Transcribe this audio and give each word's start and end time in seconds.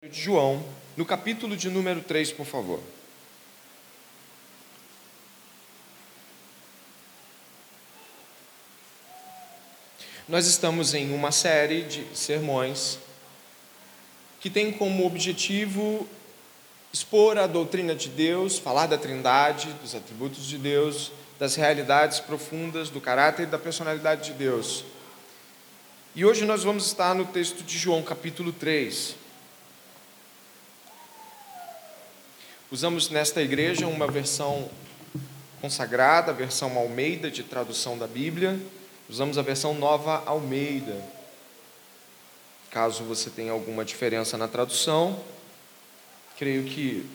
de 0.00 0.22
João, 0.22 0.64
no 0.96 1.04
capítulo 1.04 1.56
de 1.56 1.68
número 1.68 2.00
3, 2.00 2.30
por 2.30 2.46
favor. 2.46 2.80
Nós 10.28 10.46
estamos 10.46 10.94
em 10.94 11.12
uma 11.12 11.32
série 11.32 11.82
de 11.82 12.16
sermões 12.16 13.00
que 14.40 14.48
tem 14.48 14.70
como 14.70 15.04
objetivo 15.04 16.06
expor 16.92 17.36
a 17.36 17.48
doutrina 17.48 17.92
de 17.92 18.08
Deus, 18.08 18.56
falar 18.56 18.86
da 18.86 18.96
Trindade, 18.96 19.72
dos 19.82 19.96
atributos 19.96 20.46
de 20.46 20.58
Deus, 20.58 21.10
das 21.40 21.56
realidades 21.56 22.20
profundas 22.20 22.88
do 22.88 23.00
caráter 23.00 23.42
e 23.42 23.46
da 23.46 23.58
personalidade 23.58 24.30
de 24.30 24.38
Deus. 24.38 24.84
E 26.14 26.24
hoje 26.24 26.44
nós 26.44 26.62
vamos 26.62 26.86
estar 26.86 27.16
no 27.16 27.24
texto 27.24 27.64
de 27.64 27.76
João, 27.76 28.00
capítulo 28.00 28.52
3. 28.52 29.26
Usamos 32.70 33.08
nesta 33.08 33.40
igreja 33.40 33.86
uma 33.86 34.06
versão 34.06 34.68
consagrada, 35.58 36.32
a 36.32 36.34
versão 36.34 36.76
Almeida 36.76 37.30
de 37.30 37.42
tradução 37.42 37.96
da 37.96 38.06
Bíblia. 38.06 38.60
Usamos 39.08 39.38
a 39.38 39.42
versão 39.42 39.72
Nova 39.72 40.22
Almeida. 40.26 41.02
Caso 42.70 43.04
você 43.04 43.30
tenha 43.30 43.52
alguma 43.52 43.86
diferença 43.86 44.36
na 44.36 44.46
tradução, 44.46 45.18
creio 46.36 46.64
que 46.64 47.06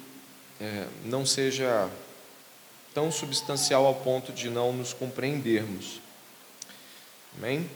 é, 0.60 0.88
não 1.06 1.24
seja 1.24 1.88
tão 2.92 3.12
substancial 3.12 3.86
ao 3.86 3.94
ponto 3.94 4.34
de 4.34 4.50
não 4.50 4.74
nos 4.74 4.92
compreendermos. 4.92 6.02
Amém? 7.38 7.70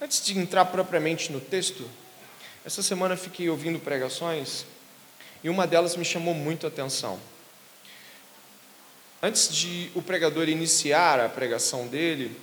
Antes 0.00 0.24
de 0.24 0.38
entrar 0.38 0.66
propriamente 0.66 1.32
no 1.32 1.40
texto, 1.40 1.84
essa 2.64 2.80
semana 2.80 3.16
fiquei 3.16 3.50
ouvindo 3.50 3.80
pregações 3.80 4.64
e 5.42 5.48
uma 5.48 5.66
delas 5.66 5.96
me 5.96 6.04
chamou 6.04 6.34
muito 6.34 6.66
a 6.66 6.68
atenção. 6.68 7.18
Antes 9.22 9.52
de 9.54 9.90
o 9.94 10.02
pregador 10.02 10.48
iniciar 10.48 11.18
a 11.20 11.28
pregação 11.28 11.86
dele, 11.86 12.36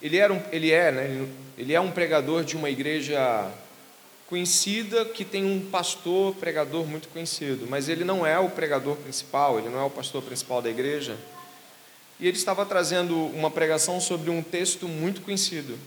ele, 0.00 0.18
era 0.18 0.32
um, 0.32 0.42
ele, 0.52 0.70
é, 0.70 0.92
né, 0.92 1.28
ele 1.56 1.72
é 1.72 1.80
um 1.80 1.90
pregador 1.90 2.44
de 2.44 2.56
uma 2.56 2.68
igreja 2.68 3.50
conhecida 4.28 5.04
que 5.04 5.24
tem 5.24 5.44
um 5.44 5.70
pastor 5.70 6.34
pregador 6.34 6.84
muito 6.84 7.08
conhecido, 7.08 7.66
mas 7.68 7.88
ele 7.88 8.04
não 8.04 8.26
é 8.26 8.38
o 8.38 8.50
pregador 8.50 8.96
principal, 8.96 9.58
ele 9.58 9.68
não 9.68 9.80
é 9.80 9.84
o 9.84 9.90
pastor 9.90 10.22
principal 10.22 10.60
da 10.60 10.68
igreja. 10.68 11.16
E 12.18 12.26
ele 12.26 12.36
estava 12.36 12.66
trazendo 12.66 13.16
uma 13.26 13.50
pregação 13.50 14.00
sobre 14.00 14.30
um 14.30 14.42
texto 14.42 14.88
muito 14.88 15.20
conhecido, 15.20 15.78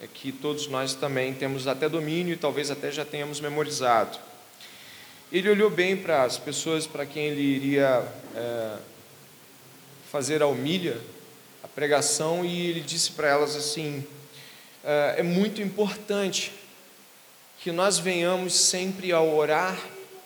é 0.00 0.06
que 0.06 0.32
todos 0.32 0.66
nós 0.66 0.94
também 0.94 1.32
temos 1.32 1.66
até 1.66 1.88
domínio 1.88 2.34
e 2.34 2.36
talvez 2.36 2.70
até 2.70 2.90
já 2.90 3.04
tenhamos 3.04 3.40
memorizado. 3.40 4.18
Ele 5.32 5.48
olhou 5.48 5.70
bem 5.70 5.96
para 5.96 6.24
as 6.24 6.36
pessoas 6.36 6.86
para 6.86 7.06
quem 7.06 7.28
ele 7.28 7.40
iria 7.40 8.06
é, 8.36 8.76
fazer 10.10 10.42
a 10.42 10.46
humilha, 10.46 11.00
a 11.62 11.68
pregação, 11.68 12.44
e 12.44 12.66
ele 12.66 12.80
disse 12.80 13.12
para 13.12 13.30
elas 13.30 13.56
assim: 13.56 14.04
é, 14.84 15.14
é 15.20 15.22
muito 15.22 15.62
importante 15.62 16.52
que 17.60 17.72
nós 17.72 17.98
venhamos 17.98 18.52
sempre 18.52 19.10
a 19.10 19.22
orar, 19.22 19.80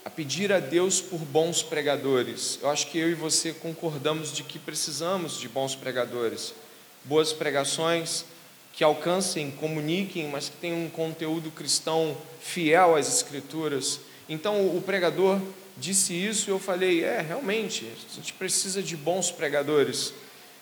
a 0.04 0.10
pedir 0.10 0.52
a 0.52 0.58
Deus 0.58 1.00
por 1.00 1.20
bons 1.20 1.62
pregadores. 1.62 2.58
Eu 2.60 2.68
acho 2.68 2.88
que 2.88 2.98
eu 2.98 3.08
e 3.08 3.14
você 3.14 3.52
concordamos 3.52 4.32
de 4.32 4.42
que 4.42 4.58
precisamos 4.58 5.38
de 5.38 5.48
bons 5.48 5.76
pregadores, 5.76 6.52
boas 7.04 7.32
pregações 7.32 8.24
que 8.72 8.82
alcancem, 8.82 9.52
comuniquem, 9.52 10.26
mas 10.28 10.48
que 10.48 10.56
tenham 10.56 10.84
um 10.84 10.90
conteúdo 10.90 11.52
cristão 11.52 12.16
fiel 12.40 12.96
às 12.96 13.06
Escrituras 13.06 14.00
então 14.28 14.76
o 14.76 14.82
pregador 14.82 15.40
disse 15.76 16.12
isso 16.12 16.50
e 16.50 16.52
eu 16.52 16.58
falei: 16.58 17.04
é, 17.04 17.20
realmente, 17.20 17.86
a 18.10 18.14
gente 18.14 18.32
precisa 18.32 18.82
de 18.82 18.96
bons 18.96 19.30
pregadores. 19.30 20.12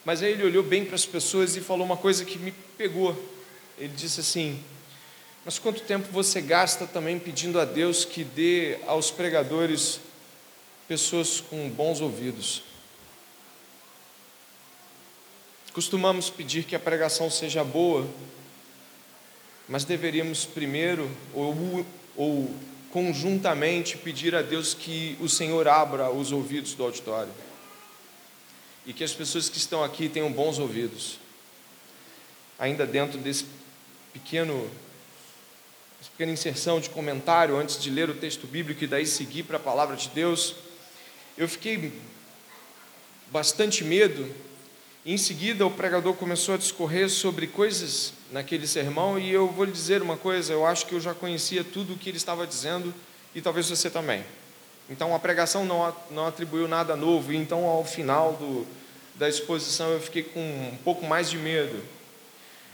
Mas 0.04 0.22
aí 0.22 0.32
ele 0.32 0.44
olhou 0.44 0.62
bem 0.62 0.84
para 0.84 0.96
as 0.96 1.06
pessoas 1.06 1.56
e 1.56 1.60
falou 1.60 1.86
uma 1.86 1.96
coisa 1.96 2.24
que 2.24 2.38
me 2.38 2.52
pegou. 2.76 3.16
Ele 3.78 3.92
disse 3.96 4.20
assim: 4.20 4.62
Mas 5.44 5.58
quanto 5.58 5.80
tempo 5.82 6.08
você 6.12 6.40
gasta 6.40 6.86
também 6.86 7.18
pedindo 7.18 7.58
a 7.58 7.64
Deus 7.64 8.04
que 8.04 8.22
dê 8.22 8.78
aos 8.86 9.10
pregadores 9.10 10.00
pessoas 10.86 11.40
com 11.40 11.70
bons 11.70 12.00
ouvidos? 12.00 12.62
Costumamos 15.72 16.30
pedir 16.30 16.64
que 16.64 16.76
a 16.76 16.78
pregação 16.78 17.28
seja 17.28 17.64
boa, 17.64 18.06
mas 19.68 19.84
deveríamos 19.84 20.44
primeiro, 20.44 21.10
ou, 21.34 21.84
ou 22.14 22.54
conjuntamente 22.94 23.98
pedir 23.98 24.36
a 24.36 24.40
Deus 24.40 24.72
que 24.72 25.18
o 25.20 25.28
Senhor 25.28 25.66
abra 25.66 26.12
os 26.12 26.30
ouvidos 26.30 26.74
do 26.74 26.84
auditório 26.84 27.32
e 28.86 28.92
que 28.92 29.02
as 29.02 29.12
pessoas 29.12 29.48
que 29.48 29.58
estão 29.58 29.82
aqui 29.82 30.08
tenham 30.08 30.30
bons 30.30 30.60
ouvidos. 30.60 31.18
Ainda 32.56 32.86
dentro 32.86 33.18
desse 33.18 33.46
pequeno 34.12 34.70
pequena 36.12 36.30
inserção 36.30 36.78
de 36.78 36.88
comentário 36.88 37.56
antes 37.56 37.82
de 37.82 37.90
ler 37.90 38.08
o 38.08 38.14
texto 38.14 38.46
bíblico 38.46 38.84
e 38.84 38.86
daí 38.86 39.06
seguir 39.06 39.42
para 39.42 39.56
a 39.56 39.60
palavra 39.60 39.96
de 39.96 40.08
Deus, 40.10 40.54
eu 41.36 41.48
fiquei 41.48 41.92
bastante 43.32 43.82
medo 43.82 44.32
em 45.06 45.18
seguida, 45.18 45.66
o 45.66 45.70
pregador 45.70 46.14
começou 46.14 46.54
a 46.54 46.58
discorrer 46.58 47.10
sobre 47.10 47.46
coisas 47.46 48.14
naquele 48.32 48.66
sermão, 48.66 49.18
e 49.18 49.30
eu 49.30 49.46
vou 49.48 49.66
lhe 49.66 49.72
dizer 49.72 50.00
uma 50.00 50.16
coisa: 50.16 50.54
eu 50.54 50.64
acho 50.64 50.86
que 50.86 50.94
eu 50.94 51.00
já 51.00 51.12
conhecia 51.12 51.62
tudo 51.62 51.92
o 51.92 51.98
que 51.98 52.08
ele 52.08 52.16
estava 52.16 52.46
dizendo, 52.46 52.94
e 53.34 53.42
talvez 53.42 53.68
você 53.68 53.90
também. 53.90 54.24
Então, 54.88 55.14
a 55.14 55.18
pregação 55.18 55.66
não, 55.66 55.94
não 56.10 56.26
atribuiu 56.26 56.66
nada 56.66 56.96
novo, 56.96 57.32
e 57.32 57.36
então, 57.36 57.66
ao 57.66 57.84
final 57.84 58.32
do, 58.32 58.66
da 59.14 59.28
exposição, 59.28 59.90
eu 59.90 60.00
fiquei 60.00 60.22
com 60.22 60.40
um 60.40 60.78
pouco 60.82 61.04
mais 61.06 61.28
de 61.28 61.36
medo. 61.36 61.82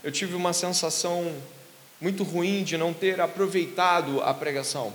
Eu 0.05 0.13
tive 0.13 0.37
uma 0.37 0.53
sensação 0.53 1.35
muito 2.01 2.23
ruim 2.23 2.63
de 2.63 2.77
não 2.77 2.95
ter 2.95 3.21
aproveitado 3.21 4.23
a 4.23 4.33
pregação 4.33 4.95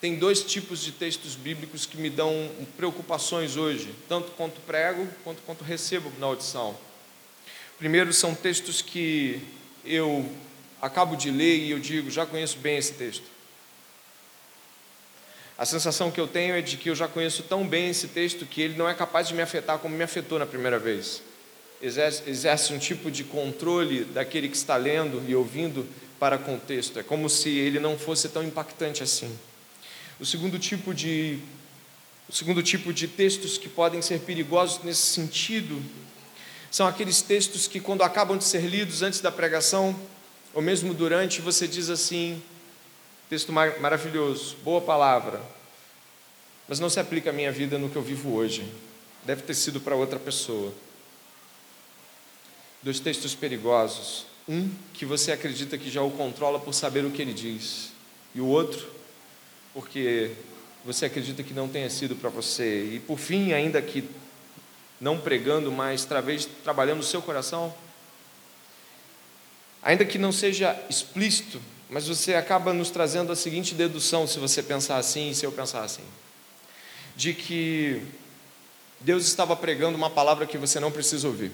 tem 0.00 0.16
dois 0.16 0.42
tipos 0.42 0.82
de 0.82 0.92
textos 0.92 1.34
bíblicos 1.34 1.86
que 1.86 1.96
me 1.96 2.10
dão 2.10 2.50
preocupações 2.76 3.56
hoje, 3.56 3.94
tanto 4.08 4.30
quanto 4.32 4.60
prego 4.60 5.06
quanto 5.24 5.42
quanto 5.42 5.64
recebo 5.64 6.12
na 6.18 6.26
audição. 6.26 6.76
Primeiro 7.78 8.12
são 8.12 8.34
textos 8.34 8.82
que 8.82 9.40
eu 9.84 10.30
acabo 10.80 11.16
de 11.16 11.30
ler 11.30 11.58
e 11.58 11.70
eu 11.70 11.78
digo, 11.78 12.10
já 12.10 12.26
conheço 12.26 12.58
bem 12.58 12.76
esse 12.76 12.92
texto. 12.92 13.24
A 15.58 15.64
sensação 15.64 16.10
que 16.10 16.20
eu 16.20 16.28
tenho 16.28 16.54
é 16.54 16.60
de 16.60 16.76
que 16.76 16.90
eu 16.90 16.94
já 16.94 17.08
conheço 17.08 17.42
tão 17.42 17.66
bem 17.66 17.88
esse 17.88 18.08
texto 18.08 18.44
que 18.44 18.60
ele 18.60 18.76
não 18.76 18.88
é 18.88 18.92
capaz 18.92 19.28
de 19.28 19.34
me 19.34 19.40
afetar 19.40 19.78
como 19.78 19.96
me 19.96 20.04
afetou 20.04 20.38
na 20.38 20.44
primeira 20.44 20.78
vez. 20.78 21.22
Exerce, 21.80 22.28
exerce 22.28 22.72
um 22.74 22.78
tipo 22.78 23.10
de 23.10 23.24
controle 23.24 24.04
daquele 24.04 24.48
que 24.48 24.56
está 24.56 24.76
lendo 24.76 25.22
e 25.26 25.34
ouvindo 25.34 25.86
para 26.18 26.36
com 26.36 26.56
o 26.56 26.60
texto. 26.60 26.98
É 26.98 27.02
como 27.02 27.28
se 27.30 27.48
ele 27.48 27.80
não 27.80 27.98
fosse 27.98 28.28
tão 28.28 28.42
impactante 28.42 29.02
assim. 29.02 29.34
O 30.18 30.24
segundo 30.24 30.58
tipo 30.58 30.94
de 30.94 31.38
o 32.28 32.32
segundo 32.32 32.60
tipo 32.62 32.92
de 32.92 33.06
textos 33.06 33.56
que 33.56 33.68
podem 33.68 34.02
ser 34.02 34.20
perigosos 34.20 34.82
nesse 34.82 35.02
sentido 35.02 35.80
são 36.70 36.86
aqueles 36.86 37.22
textos 37.22 37.68
que 37.68 37.78
quando 37.78 38.02
acabam 38.02 38.36
de 38.36 38.44
ser 38.44 38.62
lidos 38.62 39.02
antes 39.02 39.20
da 39.20 39.30
pregação 39.30 39.94
ou 40.52 40.60
mesmo 40.60 40.94
durante, 40.94 41.40
você 41.40 41.68
diz 41.68 41.90
assim: 41.90 42.42
texto 43.28 43.52
mar 43.52 43.78
maravilhoso, 43.78 44.56
boa 44.64 44.80
palavra, 44.80 45.40
mas 46.66 46.80
não 46.80 46.88
se 46.88 46.98
aplica 46.98 47.30
à 47.30 47.32
minha 47.32 47.52
vida 47.52 47.78
no 47.78 47.90
que 47.90 47.96
eu 47.96 48.02
vivo 48.02 48.34
hoje. 48.34 48.66
Deve 49.24 49.42
ter 49.42 49.54
sido 49.54 49.80
para 49.80 49.94
outra 49.94 50.18
pessoa. 50.18 50.72
Dois 52.82 52.98
textos 53.00 53.34
perigosos. 53.34 54.26
Um 54.48 54.70
que 54.94 55.04
você 55.04 55.32
acredita 55.32 55.76
que 55.76 55.90
já 55.90 56.00
o 56.02 56.10
controla 56.10 56.58
por 56.58 56.72
saber 56.72 57.04
o 57.04 57.10
que 57.10 57.20
ele 57.20 57.34
diz, 57.34 57.90
e 58.34 58.40
o 58.40 58.46
outro 58.46 58.95
porque 59.76 60.30
você 60.86 61.04
acredita 61.04 61.42
que 61.42 61.52
não 61.52 61.68
tenha 61.68 61.90
sido 61.90 62.16
para 62.16 62.30
você. 62.30 62.94
E 62.94 62.98
por 62.98 63.18
fim, 63.18 63.52
ainda 63.52 63.82
que 63.82 64.08
não 64.98 65.20
pregando, 65.20 65.70
mas 65.70 66.06
talvez 66.06 66.48
trabalhando 66.64 67.00
o 67.00 67.02
seu 67.02 67.20
coração, 67.20 67.74
ainda 69.82 70.02
que 70.06 70.16
não 70.16 70.32
seja 70.32 70.82
explícito, 70.88 71.60
mas 71.90 72.08
você 72.08 72.34
acaba 72.34 72.72
nos 72.72 72.88
trazendo 72.88 73.30
a 73.30 73.36
seguinte 73.36 73.74
dedução, 73.74 74.26
se 74.26 74.38
você 74.38 74.62
pensar 74.62 74.96
assim 74.96 75.28
e 75.28 75.34
se 75.34 75.44
eu 75.44 75.52
pensar 75.52 75.84
assim, 75.84 76.04
de 77.14 77.34
que 77.34 78.00
Deus 78.98 79.26
estava 79.26 79.54
pregando 79.54 79.98
uma 79.98 80.08
palavra 80.08 80.46
que 80.46 80.56
você 80.56 80.80
não 80.80 80.90
precisa 80.90 81.28
ouvir. 81.28 81.52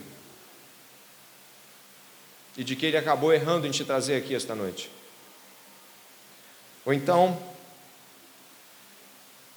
E 2.57 2.63
de 2.63 2.77
que 2.77 2.87
Ele 2.87 2.97
acabou 2.97 3.33
errando 3.33 3.67
em 3.67 3.73
te 3.73 3.85
trazer 3.85 4.15
aqui 4.15 4.33
esta 4.33 4.55
noite. 4.55 4.89
Ou 6.85 6.93
então, 6.93 7.52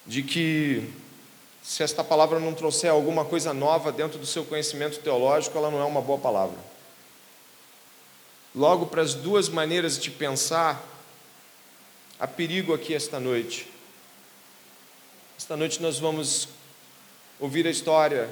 de 0.05 0.23
que 0.23 0.89
se 1.63 1.81
esta 1.83 2.03
palavra 2.03 2.39
não 2.39 2.53
trouxer 2.53 2.91
alguma 2.91 3.25
coisa 3.25 3.53
nova 3.53 3.91
dentro 3.91 4.19
do 4.19 4.25
seu 4.25 4.45
conhecimento 4.45 4.99
teológico, 4.99 5.57
ela 5.57 5.71
não 5.71 5.79
é 5.79 5.85
uma 5.85 6.01
boa 6.01 6.19
palavra. 6.19 6.57
Logo, 8.53 8.85
para 8.85 9.01
as 9.01 9.13
duas 9.13 9.49
maneiras 9.49 9.99
de 9.99 10.11
pensar, 10.11 10.95
Há 12.17 12.25
perigo 12.25 12.73
aqui 12.73 12.93
esta 12.93 13.19
noite. 13.19 13.67
Esta 15.37 15.57
noite 15.57 15.81
nós 15.81 15.99
vamos 15.99 16.47
ouvir 17.41 17.67
a 17.67 17.69
história 17.69 18.29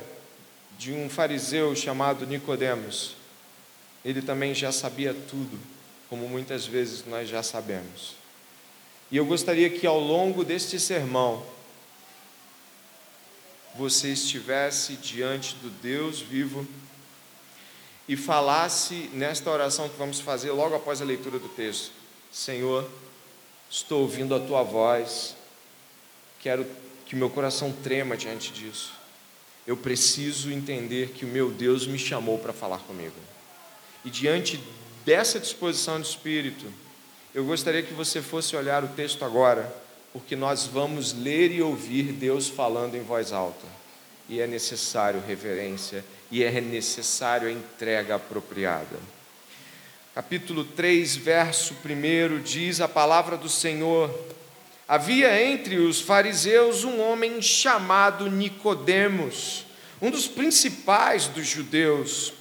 de 0.78 0.94
um 0.94 1.10
fariseu 1.10 1.76
chamado 1.76 2.26
Nicodemos. 2.26 3.18
Ele 4.06 4.22
também 4.22 4.56
já 4.56 4.72
sabia 4.72 5.14
tudo, 5.14 5.60
como 6.10 6.30
muitas 6.30 6.66
vezes 6.66 7.06
nós 7.06 7.28
já 7.28 7.44
sabemos. 7.44 8.16
E 9.12 9.18
eu 9.18 9.26
gostaria 9.26 9.70
que 9.70 9.86
ao 9.86 10.00
longo 10.00 10.46
deste 10.46 10.80
sermão 10.80 11.46
você 13.76 14.10
estivesse 14.10 14.94
diante 14.94 15.56
do 15.56 15.70
Deus 15.70 16.20
vivo 16.20 16.68
e 18.08 18.16
falasse 18.16 19.10
nesta 19.14 19.50
oração 19.50 19.90
que 19.90 19.98
vamos 19.98 20.20
fazer 20.20 20.52
logo 20.52 20.76
após 20.76 21.02
a 21.02 21.06
leitura 21.06 21.40
do 21.40 21.50
texto: 21.50 21.92
Senhor, 22.32 22.90
estou 23.70 24.02
ouvindo 24.02 24.36
a 24.36 24.40
tua 24.40 24.64
voz, 24.64 25.36
quero 26.40 26.66
que 27.06 27.16
meu 27.16 27.30
coração 27.30 27.72
trema 27.84 28.16
diante 28.18 28.52
disso. 28.52 28.94
Eu 29.66 29.78
preciso 29.78 30.52
entender 30.52 31.12
que 31.12 31.24
o 31.26 31.28
meu 31.28 31.50
Deus 31.50 31.88
me 31.88 31.98
chamou 31.98 32.38
para 32.38 32.52
falar 32.52 32.80
comigo. 32.80 33.16
E 34.04 34.10
diante 34.10 34.60
dessa 35.06 35.40
disposição 35.40 36.02
de 36.02 36.08
espírito, 36.08 36.66
eu 37.34 37.46
gostaria 37.46 37.82
que 37.82 37.94
você 37.94 38.22
fosse 38.22 38.56
olhar 38.56 38.84
o 38.84 38.90
texto 38.90 39.24
agora, 39.24 39.74
porque 40.14 40.36
nós 40.36 40.68
vamos 40.68 41.12
ler 41.12 41.52
e 41.52 41.62
ouvir 41.62 42.14
Deus 42.14 42.48
falando 42.48 42.96
em 42.96 43.02
voz 43.02 43.34
alta. 43.34 43.66
E 44.30 44.40
é 44.40 44.46
necessário 44.46 45.22
reverência, 45.28 46.06
e 46.32 46.44
é 46.44 46.62
necessário 46.62 47.48
a 47.48 47.52
entrega 47.52 48.16
apropriada. 48.16 48.98
Capítulo 50.14 50.64
3, 50.64 51.16
verso 51.16 51.76
1 51.84 52.42
diz 52.44 52.80
a 52.80 52.88
palavra 52.88 53.36
do 53.36 53.50
Senhor: 53.50 54.14
Havia 54.88 55.44
entre 55.44 55.78
os 55.78 56.00
fariseus 56.00 56.84
um 56.84 57.02
homem 57.02 57.42
chamado 57.42 58.30
Nicodemos, 58.30 59.66
um 60.00 60.12
dos 60.12 60.28
principais 60.28 61.26
dos 61.28 61.48
judeus. 61.48 62.34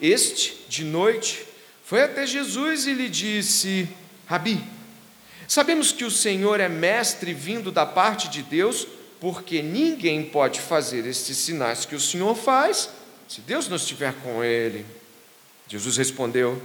Este, 0.00 0.64
de 0.68 0.84
noite, 0.84 1.44
foi 1.84 2.02
até 2.02 2.26
Jesus 2.26 2.86
e 2.86 2.94
lhe 2.94 3.10
disse: 3.10 3.86
Rabi, 4.26 4.77
sabemos 5.48 5.90
que 5.90 6.04
o 6.04 6.10
Senhor 6.10 6.60
é 6.60 6.68
mestre 6.68 7.32
vindo 7.32 7.72
da 7.72 7.84
parte 7.84 8.28
de 8.28 8.42
Deus, 8.42 8.86
porque 9.18 9.62
ninguém 9.62 10.22
pode 10.24 10.60
fazer 10.60 11.04
estes 11.06 11.36
sinais 11.38 11.84
que 11.84 11.96
o 11.96 12.00
Senhor 12.00 12.36
faz 12.36 12.90
se 13.26 13.40
Deus 13.40 13.68
não 13.68 13.76
estiver 13.76 14.14
com 14.22 14.44
ele. 14.44 14.86
Jesus 15.68 15.96
respondeu: 15.96 16.60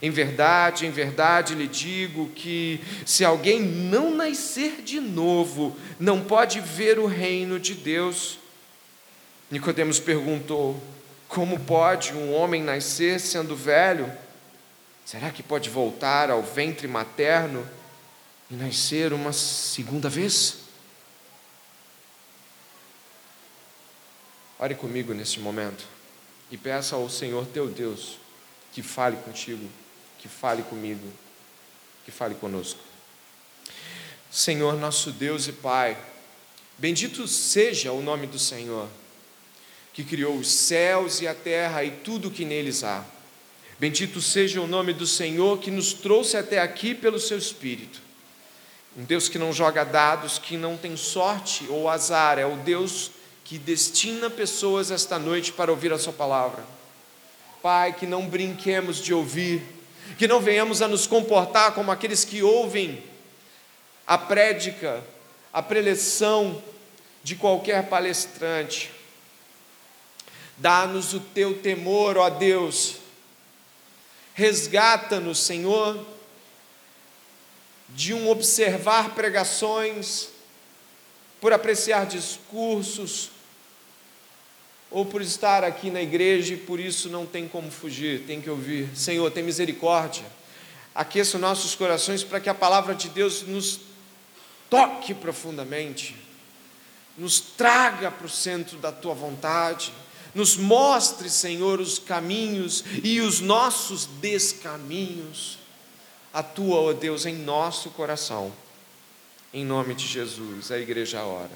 Em 0.00 0.10
verdade, 0.10 0.86
em 0.86 0.90
verdade 0.90 1.54
lhe 1.54 1.66
digo 1.66 2.28
que 2.30 2.80
se 3.04 3.24
alguém 3.24 3.60
não 3.60 4.14
nascer 4.14 4.82
de 4.82 5.00
novo, 5.00 5.76
não 5.98 6.22
pode 6.22 6.60
ver 6.60 6.98
o 6.98 7.06
reino 7.06 7.58
de 7.58 7.74
Deus. 7.74 8.38
Nicodemos 9.50 9.98
perguntou: 9.98 10.80
Como 11.26 11.58
pode 11.58 12.12
um 12.12 12.32
homem 12.32 12.62
nascer 12.62 13.18
sendo 13.18 13.56
velho? 13.56 14.10
Será 15.04 15.30
que 15.30 15.42
pode 15.42 15.70
voltar 15.70 16.30
ao 16.30 16.42
ventre 16.42 16.86
materno 16.86 17.66
e 18.50 18.54
nascer 18.54 19.12
uma 19.12 19.32
segunda 19.32 20.08
vez? 20.08 20.58
Ore 24.58 24.74
comigo 24.74 25.14
nesse 25.14 25.38
momento 25.38 25.84
e 26.50 26.56
peça 26.56 26.96
ao 26.96 27.08
Senhor 27.08 27.46
teu 27.46 27.68
Deus 27.68 28.18
que 28.72 28.82
fale 28.82 29.16
contigo, 29.18 29.68
que 30.18 30.28
fale 30.28 30.62
comigo, 30.62 31.06
que 32.04 32.10
fale 32.10 32.34
conosco. 32.34 32.80
Senhor 34.30 34.76
nosso 34.76 35.12
Deus 35.12 35.46
e 35.46 35.52
Pai, 35.52 35.96
bendito 36.76 37.26
seja 37.28 37.92
o 37.92 38.02
nome 38.02 38.26
do 38.26 38.38
Senhor, 38.38 38.88
que 39.92 40.04
criou 40.04 40.36
os 40.36 40.50
céus 40.50 41.20
e 41.20 41.28
a 41.28 41.34
terra 41.34 41.84
e 41.84 41.90
tudo 41.90 42.28
o 42.28 42.30
que 42.30 42.44
neles 42.44 42.84
há. 42.84 43.04
Bendito 43.78 44.20
seja 44.20 44.60
o 44.60 44.66
nome 44.66 44.92
do 44.92 45.06
Senhor 45.06 45.58
que 45.60 45.70
nos 45.70 45.92
trouxe 45.92 46.36
até 46.36 46.60
aqui 46.60 46.94
pelo 46.94 47.20
seu 47.20 47.38
Espírito. 47.38 48.07
Um 48.98 49.04
Deus 49.04 49.28
que 49.28 49.38
não 49.38 49.52
joga 49.52 49.84
dados, 49.84 50.38
que 50.38 50.56
não 50.56 50.76
tem 50.76 50.96
sorte 50.96 51.66
ou 51.68 51.88
azar, 51.88 52.38
é 52.38 52.44
o 52.44 52.56
Deus 52.56 53.12
que 53.44 53.56
destina 53.56 54.28
pessoas 54.28 54.90
esta 54.90 55.18
noite 55.18 55.52
para 55.52 55.70
ouvir 55.70 55.92
a 55.92 55.98
Sua 55.98 56.12
palavra. 56.12 56.64
Pai, 57.62 57.92
que 57.92 58.06
não 58.06 58.26
brinquemos 58.26 58.96
de 58.96 59.14
ouvir, 59.14 59.62
que 60.18 60.26
não 60.26 60.40
venhamos 60.40 60.82
a 60.82 60.88
nos 60.88 61.06
comportar 61.06 61.74
como 61.74 61.92
aqueles 61.92 62.24
que 62.24 62.42
ouvem 62.42 63.02
a 64.04 64.18
prédica, 64.18 65.04
a 65.52 65.62
preleção 65.62 66.60
de 67.22 67.36
qualquer 67.36 67.88
palestrante. 67.88 68.90
Dá-nos 70.56 71.14
o 71.14 71.20
teu 71.20 71.58
temor, 71.58 72.16
ó 72.16 72.28
Deus 72.28 72.96
Resgata-nos, 74.38 75.40
Senhor, 75.40 75.98
de 77.88 78.12
um 78.14 78.28
observar 78.28 79.14
pregações, 79.14 80.28
por 81.40 81.52
apreciar 81.52 82.06
discursos, 82.06 83.30
ou 84.90 85.04
por 85.04 85.20
estar 85.20 85.64
aqui 85.64 85.90
na 85.90 86.00
igreja 86.00 86.54
e 86.54 86.56
por 86.56 86.80
isso 86.80 87.08
não 87.08 87.26
tem 87.26 87.46
como 87.46 87.70
fugir, 87.70 88.24
tem 88.26 88.40
que 88.40 88.48
ouvir. 88.48 88.88
Senhor, 88.96 89.30
tem 89.30 89.42
misericórdia. 89.42 90.24
Aqueça 90.94 91.38
nossos 91.38 91.74
corações 91.74 92.24
para 92.24 92.40
que 92.40 92.48
a 92.48 92.54
palavra 92.54 92.94
de 92.94 93.08
Deus 93.08 93.42
nos 93.42 93.80
toque 94.70 95.14
profundamente, 95.14 96.16
nos 97.16 97.40
traga 97.40 98.10
para 98.10 98.26
o 98.26 98.30
centro 98.30 98.78
da 98.78 98.90
tua 98.90 99.14
vontade 99.14 99.92
nos 100.34 100.56
mostre, 100.56 101.28
Senhor, 101.28 101.80
os 101.80 101.98
caminhos 101.98 102.84
e 103.02 103.20
os 103.20 103.40
nossos 103.40 104.06
descaminhos. 104.20 105.57
Atua, 106.32 106.80
ó 106.80 106.92
Deus, 106.92 107.26
em 107.26 107.34
nosso 107.34 107.90
coração. 107.90 108.52
Em 109.52 109.64
nome 109.64 109.94
de 109.94 110.06
Jesus, 110.06 110.70
a 110.70 110.78
igreja 110.78 111.22
ora. 111.22 111.50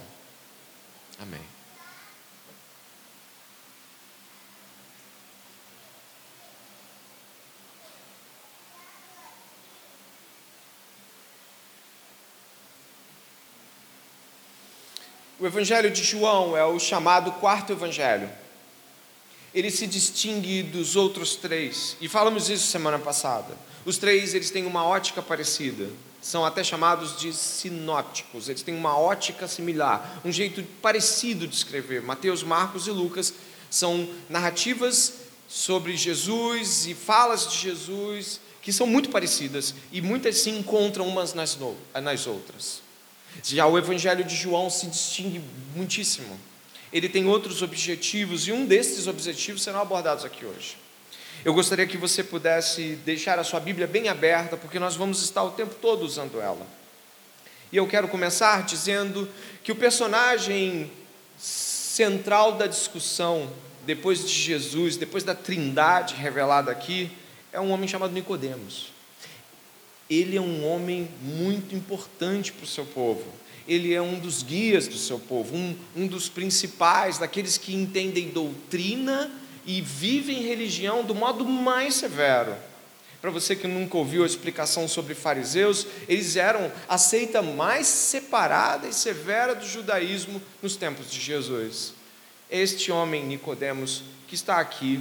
Amém. 1.20 1.40
O 15.38 15.46
Evangelho 15.46 15.90
de 15.90 16.04
João 16.04 16.56
é 16.56 16.64
o 16.64 16.78
chamado 16.78 17.32
quarto 17.32 17.72
Evangelho 17.72 18.30
ele 19.54 19.70
se 19.70 19.86
distingue 19.86 20.62
dos 20.62 20.96
outros 20.96 21.36
três. 21.36 21.96
E 22.00 22.08
falamos 22.08 22.48
isso 22.48 22.66
semana 22.66 22.98
passada. 22.98 23.54
Os 23.84 23.98
três 23.98 24.34
eles 24.34 24.50
têm 24.50 24.66
uma 24.66 24.84
ótica 24.84 25.20
parecida. 25.22 25.88
São 26.20 26.44
até 26.44 26.62
chamados 26.62 27.18
de 27.18 27.32
sinópticos. 27.32 28.48
Eles 28.48 28.62
têm 28.62 28.74
uma 28.74 28.96
ótica 28.96 29.48
similar, 29.48 30.20
um 30.24 30.30
jeito 30.30 30.62
parecido 30.80 31.48
de 31.48 31.54
escrever. 31.54 32.02
Mateus, 32.02 32.42
Marcos 32.42 32.86
e 32.86 32.90
Lucas 32.90 33.34
são 33.68 34.08
narrativas 34.28 35.14
sobre 35.48 35.96
Jesus 35.96 36.86
e 36.86 36.94
falas 36.94 37.50
de 37.50 37.58
Jesus 37.58 38.40
que 38.62 38.72
são 38.72 38.86
muito 38.86 39.10
parecidas 39.10 39.74
e 39.90 40.00
muitas 40.00 40.38
se 40.38 40.50
encontram 40.50 41.08
umas 41.08 41.34
nas, 41.34 41.58
nas 42.00 42.26
outras. 42.28 42.80
Já 43.42 43.66
o 43.66 43.76
Evangelho 43.76 44.24
de 44.24 44.36
João 44.36 44.70
se 44.70 44.86
distingue 44.86 45.42
muitíssimo 45.74 46.38
ele 46.92 47.08
tem 47.08 47.26
outros 47.26 47.62
objetivos 47.62 48.46
e 48.46 48.52
um 48.52 48.66
desses 48.66 49.06
objetivos 49.06 49.62
serão 49.62 49.80
abordados 49.80 50.24
aqui 50.24 50.44
hoje. 50.44 50.76
Eu 51.44 51.52
gostaria 51.52 51.86
que 51.88 51.96
você 51.96 52.22
pudesse 52.22 52.94
deixar 53.04 53.36
a 53.36 53.42
sua 53.42 53.58
Bíblia 53.58 53.88
bem 53.88 54.08
aberta, 54.08 54.56
porque 54.56 54.78
nós 54.78 54.94
vamos 54.94 55.20
estar 55.22 55.42
o 55.42 55.50
tempo 55.50 55.74
todo 55.74 56.04
usando 56.04 56.40
ela. 56.40 56.64
E 57.72 57.76
eu 57.76 57.86
quero 57.88 58.06
começar 58.06 58.62
dizendo 58.62 59.28
que 59.64 59.72
o 59.72 59.76
personagem 59.76 60.88
central 61.36 62.52
da 62.52 62.68
discussão, 62.68 63.50
depois 63.84 64.24
de 64.24 64.32
Jesus, 64.32 64.96
depois 64.96 65.24
da 65.24 65.34
Trindade 65.34 66.14
revelada 66.14 66.70
aqui, 66.70 67.10
é 67.52 67.60
um 67.60 67.72
homem 67.72 67.88
chamado 67.88 68.12
Nicodemos. 68.12 68.92
Ele 70.08 70.36
é 70.36 70.40
um 70.40 70.64
homem 70.64 71.08
muito 71.20 71.74
importante 71.74 72.52
para 72.52 72.64
o 72.64 72.68
seu 72.68 72.84
povo 72.84 73.42
ele 73.66 73.94
é 73.94 74.02
um 74.02 74.18
dos 74.18 74.42
guias 74.42 74.88
do 74.88 74.98
seu 74.98 75.20
povo, 75.20 75.54
um, 75.54 75.76
um 75.94 76.06
dos 76.08 76.28
principais, 76.28 77.18
daqueles 77.18 77.56
que 77.56 77.72
entendem 77.72 78.30
doutrina 78.30 79.30
e 79.64 79.80
vivem 79.80 80.42
religião 80.42 81.04
do 81.04 81.14
modo 81.14 81.44
mais 81.44 81.94
severo. 81.94 82.54
Para 83.20 83.30
você 83.30 83.54
que 83.54 83.68
nunca 83.68 83.96
ouviu 83.96 84.24
a 84.24 84.26
explicação 84.26 84.88
sobre 84.88 85.14
fariseus, 85.14 85.86
eles 86.08 86.34
eram 86.34 86.72
a 86.88 86.98
seita 86.98 87.40
mais 87.40 87.86
separada 87.86 88.88
e 88.88 88.92
severa 88.92 89.54
do 89.54 89.64
judaísmo 89.64 90.42
nos 90.60 90.74
tempos 90.74 91.08
de 91.10 91.20
Jesus. 91.20 91.94
Este 92.50 92.90
homem 92.90 93.24
Nicodemos 93.24 94.02
que 94.26 94.34
está 94.34 94.58
aqui, 94.58 94.98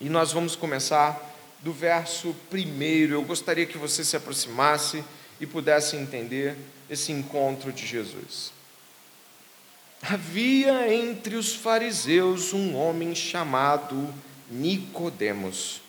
e 0.00 0.08
nós 0.08 0.32
vamos 0.32 0.56
começar 0.56 1.20
do 1.60 1.72
verso 1.72 2.34
primeiro. 2.50 3.14
Eu 3.14 3.22
gostaria 3.22 3.66
que 3.66 3.78
você 3.78 4.04
se 4.04 4.16
aproximasse 4.16 5.04
e 5.40 5.46
pudessem 5.46 6.00
entender 6.00 6.56
esse 6.90 7.12
encontro 7.12 7.72
de 7.72 7.86
Jesus. 7.86 8.57
Havia 10.02 10.94
entre 10.94 11.34
os 11.34 11.54
fariseus 11.54 12.52
um 12.52 12.76
homem 12.76 13.14
chamado 13.14 14.12
Nicodemos, 14.50 15.80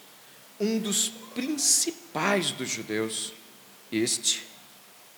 um 0.59 0.79
dos 0.79 1.09
principais 1.33 2.51
dos 2.51 2.69
judeus. 2.69 3.33
Este, 3.91 4.43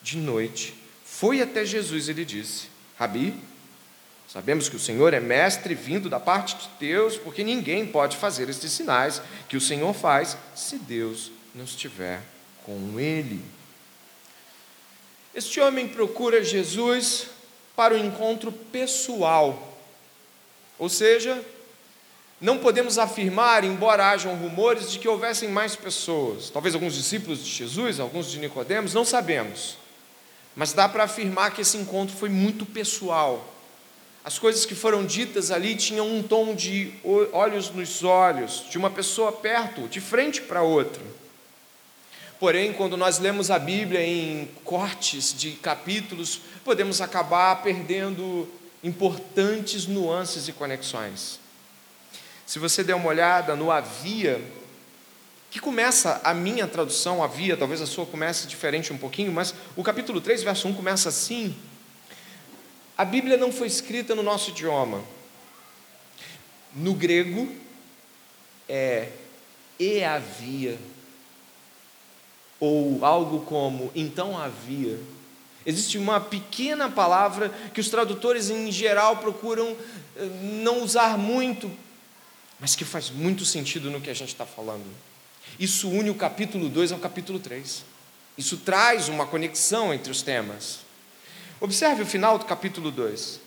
de 0.01 0.17
noite, 0.17 0.75
foi 1.05 1.41
até 1.41 1.65
Jesus 1.65 2.10
e 2.10 2.13
lhe 2.13 2.25
disse: 2.25 2.67
Rabi, 2.98 3.33
sabemos 4.27 4.67
que 4.67 4.75
o 4.75 4.79
Senhor 4.79 5.13
é 5.13 5.19
mestre 5.19 5.74
vindo 5.74 6.10
da 6.10 6.19
parte 6.19 6.55
de 6.55 6.69
Deus, 6.79 7.17
porque 7.17 7.43
ninguém 7.43 7.88
pode 7.88 8.17
fazer 8.17 8.50
estes 8.50 8.71
sinais 8.71 9.21
que 9.48 9.57
o 9.57 9.62
Senhor 9.62 9.93
faz 9.93 10.38
se 10.53 10.77
Deus 10.77 11.31
não 11.55 11.63
estiver 11.63 12.21
com 12.65 13.00
ele. 13.00 13.41
Este 15.33 15.62
homem 15.62 15.88
procura 15.88 16.43
Jesus 16.43 17.27
para 17.75 17.94
o 17.94 17.98
encontro 17.98 18.51
pessoal, 18.51 19.78
ou 20.78 20.90
seja, 20.90 21.44
não 22.40 22.58
podemos 22.58 22.98
afirmar, 22.98 23.63
embora 23.63 24.10
hajam 24.10 24.36
rumores 24.36 24.92
de 24.92 24.98
que 24.98 25.08
houvessem 25.08 25.48
mais 25.48 25.75
pessoas, 25.75 26.50
talvez 26.50 26.74
alguns 26.74 26.96
discípulos 26.96 27.46
de 27.46 27.51
Jesus, 27.51 28.00
alguns 28.00 28.32
de 28.32 28.40
Nicodemos, 28.40 28.96
não 28.96 29.06
sabemos. 29.06 29.78
Mas 30.56 30.74
dá 30.74 30.90
para 30.90 31.04
afirmar 31.04 31.51
que 31.51 31.62
esse 31.62 31.78
encontro 31.78 32.16
foi 32.16 32.30
muito 32.30 32.66
pessoal. 32.66 33.48
As 34.24 34.38
coisas 34.38 34.66
que 34.66 34.75
foram 34.75 35.06
ditas 35.06 35.51
ali 35.51 35.75
tinham 35.75 36.08
um 36.08 36.22
tom 36.22 36.54
de 36.54 36.94
olhos 37.32 37.70
nos 37.70 38.04
olhos, 38.04 38.66
de 38.70 38.78
uma 38.78 38.90
pessoa 38.90 39.32
perto, 39.32 39.88
de 39.88 40.01
frente 40.01 40.42
para 40.42 40.62
outra. 40.62 41.04
Porém, 42.40 42.74
quando 42.74 42.98
nós 42.98 43.20
lemos 43.20 43.51
a 43.51 43.60
Bíblia 43.60 44.04
em 44.04 44.50
cortes 44.63 45.32
de 45.32 45.51
capítulos, 45.51 46.42
podemos 46.63 47.01
acabar 47.01 47.62
perdendo 47.62 48.48
importantes 48.84 49.86
nuances 49.86 50.48
e 50.48 50.53
conexões. 50.53 51.39
Se 52.46 52.60
você 52.60 52.84
der 52.84 52.96
uma 52.96 53.08
olhada 53.08 53.56
no 53.56 53.72
havia, 53.72 54.41
que 55.50 55.60
começa 55.60 56.22
a 56.24 56.34
minha 56.34 56.68
tradução, 56.68 57.24
havia, 57.24 57.58
talvez 57.58 57.82
a 57.82 57.86
sua 57.86 58.06
comece 58.06 58.48
diferente 58.48 58.94
um 58.94 58.98
pouquinho, 58.98 59.32
mas 59.32 59.53
o 59.75 59.84
capítulo 59.84 60.22
3, 60.22 60.44
verso 60.44 60.68
1 60.68 60.74
começa 60.74 61.10
assim: 61.10 61.56
A 62.98 63.06
Bíblia 63.06 63.38
não 63.38 63.51
foi 63.51 63.68
escrita 63.68 64.15
no 64.15 64.24
nosso 64.24 64.51
idioma. 64.51 65.03
No 66.74 66.94
grego 66.94 67.53
é 68.68 69.10
e 69.77 70.03
havia 70.03 70.77
ou 72.60 73.03
algo 73.03 73.41
como 73.41 73.91
então 73.96 74.38
havia. 74.38 75.00
Existe 75.65 75.98
uma 75.98 76.20
pequena 76.20 76.89
palavra 76.89 77.50
que 77.74 77.80
os 77.80 77.89
tradutores 77.89 78.50
em 78.50 78.72
geral 78.72 79.18
procuram 79.18 79.75
eh, 80.15 80.25
não 80.63 80.84
usar 80.84 81.18
muito, 81.18 81.72
mas 82.60 82.75
que 82.75 82.84
faz 82.84 83.10
muito 83.10 83.46
sentido 83.46 83.91
no 83.91 84.01
que 84.01 84.10
a 84.10 84.13
gente 84.13 84.30
está 84.30 84.46
falando. 84.46 84.86
Isso 85.60 85.89
une 85.89 86.10
o 86.10 86.15
capítulo 86.15 86.70
2 86.70 86.91
ao 86.91 87.00
capítulo 87.00 87.39
3. 87.39 87.84
Isso 88.38 88.58
traz 88.58 89.08
uma 89.08 89.25
conexão 89.27 89.94
entre 89.94 90.12
os 90.12 90.22
temas. 90.22 90.80
Observe 91.60 92.01
o 92.01 92.06
final 92.06 92.39
do 92.39 92.46
capítulo 92.46 92.89
2, 92.89 93.39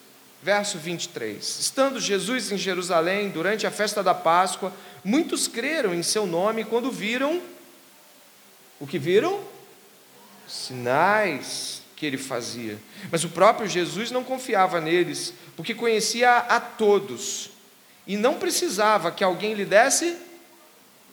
verso 0.42 0.78
23. 0.78 1.44
Estando 1.60 2.00
Jesus 2.00 2.52
em 2.52 2.58
Jerusalém 2.58 3.30
durante 3.30 3.66
a 3.66 3.70
festa 3.72 4.02
da 4.02 4.14
Páscoa, 4.14 4.72
muitos 5.02 5.48
creram 5.48 5.92
em 5.92 6.02
seu 6.02 6.26
nome 6.26 6.64
quando 6.64 6.92
viram 6.92 7.42
o 8.78 8.86
que 8.86 8.98
viram? 8.98 9.40
Sinais 10.46 11.83
que 12.04 12.06
ele 12.06 12.18
fazia. 12.18 12.78
Mas 13.10 13.24
o 13.24 13.30
próprio 13.30 13.66
Jesus 13.66 14.10
não 14.10 14.22
confiava 14.22 14.78
neles, 14.78 15.32
porque 15.56 15.74
conhecia 15.74 16.36
a 16.36 16.60
todos 16.60 17.50
e 18.06 18.14
não 18.16 18.34
precisava 18.34 19.10
que 19.10 19.24
alguém 19.24 19.54
lhe 19.54 19.64
desse 19.64 20.16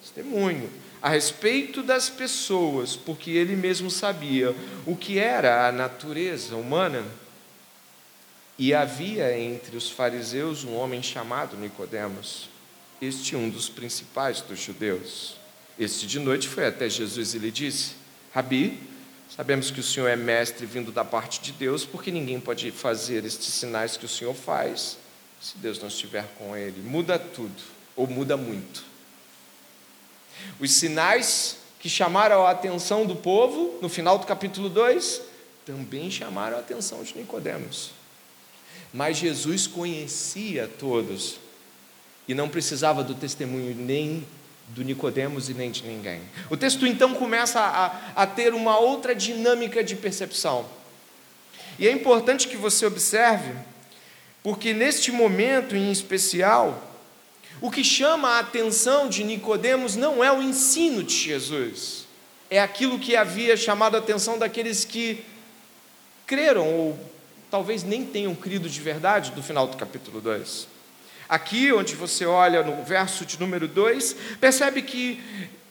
testemunho 0.01 0.69
a 1.01 1.09
respeito 1.09 1.81
das 1.81 2.09
pessoas, 2.09 2.95
porque 2.95 3.31
ele 3.31 3.55
mesmo 3.55 3.89
sabia 3.89 4.53
o 4.85 4.95
que 4.95 5.17
era 5.17 5.67
a 5.67 5.71
natureza 5.71 6.55
humana. 6.57 7.03
E 8.59 8.73
havia 8.73 9.39
entre 9.39 9.75
os 9.75 9.89
fariseus 9.89 10.63
um 10.63 10.75
homem 10.75 11.01
chamado 11.01 11.57
Nicodemos, 11.57 12.49
este 13.01 13.35
um 13.35 13.49
dos 13.49 13.69
principais 13.69 14.41
dos 14.41 14.59
judeus. 14.59 15.37
Este 15.79 16.05
de 16.05 16.19
noite 16.19 16.47
foi 16.47 16.67
até 16.67 16.87
Jesus 16.87 17.33
e 17.33 17.39
lhe 17.39 17.49
disse: 17.49 17.93
Rabi, 18.33 18.90
sabemos 19.35 19.71
que 19.71 19.79
o 19.79 19.83
Senhor 19.83 20.07
é 20.07 20.15
mestre 20.15 20.65
vindo 20.65 20.91
da 20.91 21.05
parte 21.05 21.41
de 21.41 21.51
Deus, 21.51 21.85
porque 21.85 22.11
ninguém 22.11 22.39
pode 22.39 22.71
fazer 22.71 23.25
estes 23.25 23.53
sinais 23.53 23.97
que 23.97 24.05
o 24.05 24.09
Senhor 24.09 24.33
faz 24.33 24.97
se 25.41 25.57
Deus 25.57 25.79
não 25.79 25.87
estiver 25.87 26.27
com 26.37 26.55
ele. 26.55 26.81
Muda 26.81 27.17
tudo, 27.17 27.61
ou 27.95 28.05
muda 28.05 28.37
muito. 28.37 28.83
Os 30.59 30.71
sinais 30.71 31.57
que 31.79 31.89
chamaram 31.89 32.45
a 32.45 32.51
atenção 32.51 33.05
do 33.07 33.15
povo, 33.15 33.79
no 33.81 33.89
final 33.89 34.19
do 34.19 34.27
capítulo 34.27 34.69
2, 34.69 35.21
também 35.65 36.11
chamaram 36.11 36.57
a 36.57 36.59
atenção 36.59 37.03
de 37.03 37.17
Nicodemos. 37.17 37.91
Mas 38.93 39.17
Jesus 39.17 39.65
conhecia 39.65 40.69
todos 40.79 41.39
e 42.27 42.33
não 42.33 42.49
precisava 42.49 43.03
do 43.03 43.15
testemunho 43.15 43.73
nem 43.75 44.25
do 44.73 44.83
Nicodemos 44.83 45.49
e 45.49 45.53
nem 45.53 45.69
de 45.71 45.83
ninguém. 45.83 46.21
O 46.49 46.57
texto 46.57 46.87
então 46.87 47.13
começa 47.13 47.59
a, 47.59 48.21
a 48.23 48.25
ter 48.25 48.53
uma 48.53 48.77
outra 48.77 49.13
dinâmica 49.13 49.83
de 49.83 49.95
percepção. 49.95 50.65
E 51.77 51.87
é 51.87 51.91
importante 51.91 52.47
que 52.47 52.57
você 52.57 52.85
observe, 52.85 53.53
porque 54.43 54.73
neste 54.73 55.11
momento 55.11 55.75
em 55.75 55.91
especial, 55.91 56.91
o 57.59 57.69
que 57.69 57.83
chama 57.83 58.29
a 58.29 58.39
atenção 58.39 59.09
de 59.09 59.23
Nicodemos 59.23 59.95
não 59.95 60.23
é 60.23 60.31
o 60.31 60.41
ensino 60.41 61.03
de 61.03 61.15
Jesus, 61.15 62.05
é 62.49 62.59
aquilo 62.59 62.99
que 62.99 63.15
havia 63.15 63.55
chamado 63.55 63.95
a 63.95 63.99
atenção 63.99 64.37
daqueles 64.37 64.83
que 64.85 65.23
creram 66.25 66.67
ou 66.67 66.99
talvez 67.49 67.83
nem 67.83 68.05
tenham 68.05 68.33
crido 68.33 68.69
de 68.69 68.79
verdade 68.79 69.31
do 69.31 69.43
final 69.43 69.67
do 69.67 69.75
capítulo 69.75 70.21
2. 70.21 70.67
Aqui, 71.31 71.71
onde 71.71 71.95
você 71.95 72.25
olha 72.25 72.61
no 72.61 72.83
verso 72.83 73.25
de 73.25 73.39
número 73.39 73.65
2, 73.65 74.17
percebe 74.41 74.81
que 74.81 75.17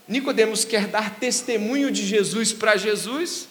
Nicodemos 0.09 0.65
quer 0.65 0.87
dar 0.87 1.17
testemunho 1.17 1.91
de 1.91 2.07
Jesus 2.07 2.51
para 2.51 2.79
Jesus. 2.79 3.47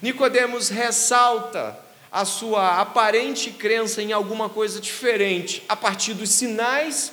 Nicodemos 0.00 0.70
ressalta 0.70 1.78
a 2.10 2.24
sua 2.24 2.80
aparente 2.80 3.50
crença 3.50 4.00
em 4.00 4.14
alguma 4.14 4.48
coisa 4.48 4.80
diferente 4.80 5.62
a 5.68 5.76
partir 5.76 6.14
dos 6.14 6.30
sinais, 6.30 7.12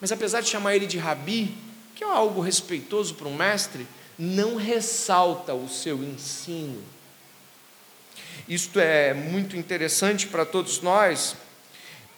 mas 0.00 0.10
apesar 0.10 0.40
de 0.40 0.48
chamar 0.48 0.74
ele 0.74 0.88
de 0.88 0.98
rabi, 0.98 1.56
que 1.94 2.02
é 2.02 2.06
algo 2.08 2.40
respeitoso 2.40 3.14
para 3.14 3.28
um 3.28 3.36
mestre, 3.36 3.86
não 4.18 4.56
ressalta 4.56 5.54
o 5.54 5.68
seu 5.68 6.02
ensino. 6.02 6.82
Isto 8.48 8.80
é 8.80 9.14
muito 9.14 9.56
interessante 9.56 10.26
para 10.26 10.44
todos 10.44 10.80
nós, 10.80 11.36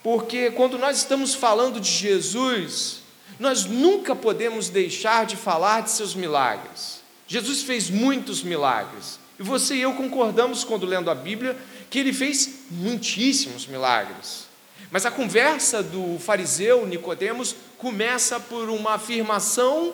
porque 0.03 0.51
quando 0.51 0.77
nós 0.77 0.97
estamos 0.97 1.33
falando 1.33 1.79
de 1.79 1.89
Jesus, 1.89 2.99
nós 3.39 3.65
nunca 3.65 4.15
podemos 4.15 4.69
deixar 4.69 5.25
de 5.25 5.35
falar 5.35 5.81
de 5.81 5.91
seus 5.91 6.15
milagres. 6.15 7.01
Jesus 7.27 7.61
fez 7.61 7.89
muitos 7.89 8.41
milagres. 8.41 9.19
E 9.39 9.43
você 9.43 9.75
e 9.75 9.81
eu 9.81 9.93
concordamos 9.93 10.63
quando 10.63 10.85
lendo 10.85 11.09
a 11.09 11.15
Bíblia 11.15 11.55
que 11.89 11.99
ele 11.99 12.13
fez 12.13 12.65
muitíssimos 12.71 13.65
milagres. 13.67 14.47
Mas 14.91 15.05
a 15.05 15.11
conversa 15.11 15.83
do 15.83 16.17
fariseu 16.19 16.85
Nicodemos 16.85 17.55
começa 17.77 18.39
por 18.39 18.69
uma 18.69 18.95
afirmação 18.95 19.93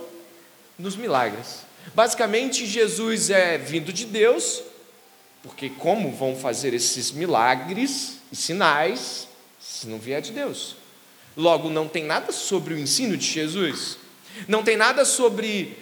nos 0.78 0.96
milagres. 0.96 1.66
Basicamente, 1.94 2.66
Jesus 2.66 3.30
é 3.30 3.58
vindo 3.58 3.94
de 3.94 4.06
Deus, 4.06 4.64
porque 5.44 5.70
como 5.70 6.12
vão 6.12 6.36
fazer 6.36 6.74
esses 6.74 7.12
milagres 7.12 8.18
e 8.32 8.36
sinais 8.36 9.28
se 9.68 9.88
não 9.88 9.98
vier 9.98 10.22
de 10.22 10.32
Deus. 10.32 10.76
Logo, 11.36 11.70
não 11.70 11.88
tem 11.88 12.04
nada 12.04 12.32
sobre 12.32 12.74
o 12.74 12.80
ensino 12.80 13.18
de 13.18 13.26
Jesus, 13.26 13.98
não 14.48 14.64
tem 14.64 14.78
nada 14.78 15.04
sobre 15.04 15.78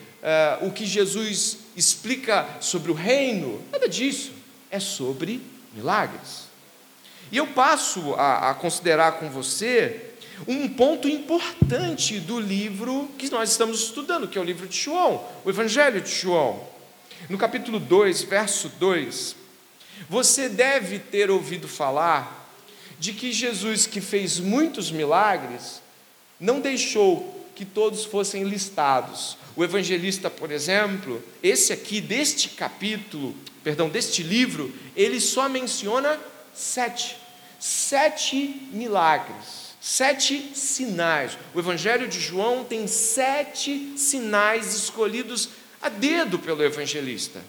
uh, 0.62 0.68
o 0.68 0.72
que 0.72 0.86
Jesus 0.86 1.58
explica 1.76 2.48
sobre 2.62 2.92
o 2.92 2.96
reino, 2.96 3.62
nada 3.72 3.88
disso. 3.90 4.32
É 4.72 4.80
sobre 4.80 5.42
milagres. 5.74 6.48
E 7.32 7.38
eu 7.38 7.48
passo 7.48 8.14
a, 8.16 8.50
a 8.50 8.54
considerar 8.56 9.14
com 9.14 9.30
você 9.30 10.14
um 10.48 10.68
ponto 10.68 11.08
importante 11.08 12.20
do 12.20 12.40
livro 12.40 13.10
que 13.18 13.30
nós 13.30 13.52
estamos 13.52 13.84
estudando, 13.84 14.28
que 14.28 14.38
é 14.38 14.42
o 14.42 14.44
livro 14.44 14.68
de 14.68 14.78
João, 14.78 15.24
o 15.46 15.50
Evangelho 15.50 16.02
de 16.02 16.10
João. 16.10 16.68
No 17.30 17.38
capítulo 17.38 17.80
2, 17.80 18.24
verso 18.24 18.70
2, 18.80 19.36
você 20.10 20.50
deve 20.50 20.98
ter 20.98 21.30
ouvido 21.30 21.68
falar 21.68 22.43
de 23.04 23.12
que 23.12 23.34
Jesus, 23.34 23.86
que 23.86 24.00
fez 24.00 24.40
muitos 24.40 24.90
milagres, 24.90 25.82
não 26.40 26.62
deixou 26.62 27.46
que 27.54 27.66
todos 27.66 28.06
fossem 28.06 28.46
listados. 28.46 29.38
O 29.58 29.64
evangelista, 29.66 30.30
por 30.30 30.50
exemplo, 30.50 31.22
esse 31.44 31.74
aqui 31.74 32.00
deste 32.00 32.48
capítulo, 32.48 33.36
perdão, 33.62 33.90
deste 33.90 34.24
livro, 34.24 34.74
ele 34.96 35.20
só 35.20 35.50
menciona 35.50 36.18
sete. 36.54 37.18
Sete 37.60 38.70
milagres, 38.72 39.76
sete 39.82 40.54
sinais. 40.56 41.38
O 41.54 41.60
Evangelho 41.60 42.08
de 42.08 42.22
João 42.22 42.64
tem 42.64 42.88
sete 42.88 43.96
sinais 43.98 44.74
escolhidos 44.76 45.50
a 45.82 45.90
dedo 45.90 46.40
pelo 46.40 46.64
evangelista. 46.64 47.42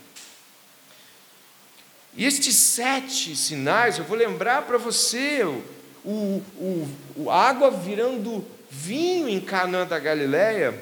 E 2.17 2.25
estes 2.25 2.55
sete 2.55 3.35
sinais, 3.35 3.99
eu 3.99 4.05
vou 4.05 4.17
lembrar 4.17 4.63
para 4.63 4.79
você, 4.79 5.43
o, 5.43 5.63
o, 6.05 6.89
o, 7.17 7.31
água 7.31 7.73
virando 7.73 8.47
vinho 8.71 9.29
em 9.29 9.41
Canaã 9.41 9.85
da 9.85 9.99
Galileia, 9.99 10.81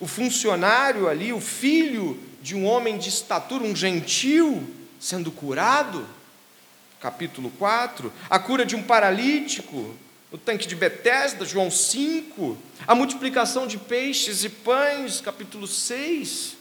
o 0.00 0.06
funcionário 0.06 1.08
ali, 1.08 1.32
o 1.32 1.40
filho 1.40 2.18
de 2.40 2.54
um 2.54 2.64
homem 2.64 2.96
de 2.96 3.10
estatura, 3.10 3.64
um 3.64 3.76
gentil, 3.76 4.66
sendo 4.98 5.30
curado, 5.30 6.06
capítulo 7.00 7.50
4, 7.58 8.10
a 8.30 8.38
cura 8.38 8.64
de 8.64 8.74
um 8.74 8.82
paralítico, 8.82 9.94
no 10.32 10.38
tanque 10.38 10.66
de 10.66 10.74
Betesda, 10.74 11.44
João 11.44 11.70
5, 11.70 12.56
a 12.86 12.94
multiplicação 12.94 13.66
de 13.66 13.76
peixes 13.76 14.42
e 14.42 14.48
pães, 14.48 15.20
capítulo 15.20 15.66
6, 15.66 16.56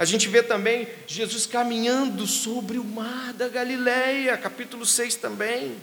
a 0.00 0.06
gente 0.06 0.30
vê 0.30 0.42
também 0.42 0.88
Jesus 1.06 1.44
caminhando 1.44 2.26
sobre 2.26 2.78
o 2.78 2.84
mar 2.84 3.34
da 3.34 3.48
Galileia, 3.48 4.34
capítulo 4.38 4.86
6 4.86 5.16
também. 5.16 5.76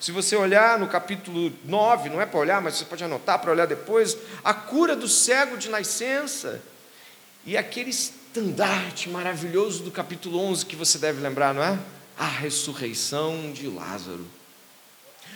Se 0.00 0.12
você 0.12 0.36
olhar 0.36 0.78
no 0.78 0.86
capítulo 0.86 1.52
9, 1.64 2.10
não 2.10 2.20
é 2.20 2.26
para 2.26 2.38
olhar, 2.38 2.62
mas 2.62 2.76
você 2.76 2.84
pode 2.84 3.02
anotar 3.02 3.40
para 3.40 3.50
olhar 3.50 3.66
depois, 3.66 4.16
a 4.44 4.54
cura 4.54 4.94
do 4.94 5.08
cego 5.08 5.56
de 5.56 5.68
nascença 5.68 6.62
e 7.44 7.56
aquele 7.56 7.90
estandarte 7.90 9.08
maravilhoso 9.08 9.82
do 9.82 9.90
capítulo 9.90 10.38
11 10.38 10.66
que 10.66 10.76
você 10.76 10.96
deve 10.96 11.20
lembrar, 11.20 11.52
não 11.52 11.64
é? 11.64 11.76
A 12.16 12.28
ressurreição 12.28 13.50
de 13.50 13.66
Lázaro. 13.66 14.24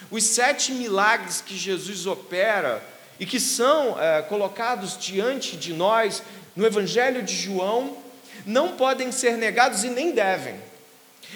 Os 0.09 0.23
sete 0.23 0.71
milagres 0.71 1.41
que 1.41 1.57
Jesus 1.57 2.07
opera 2.07 2.81
e 3.21 3.27
que 3.27 3.41
são 3.41 4.01
é, 4.01 4.23
colocados 4.23 4.97
diante 4.97 5.57
de 5.57 5.73
nós 5.73 6.23
no 6.59 6.67
Evangelho 6.67 7.23
de 7.23 7.37
João 7.37 7.97
não 8.45 8.77
podem 8.77 9.13
ser 9.13 9.37
negados 9.37 9.85
e 9.85 9.91
nem 9.91 10.11
devem, 10.11 10.57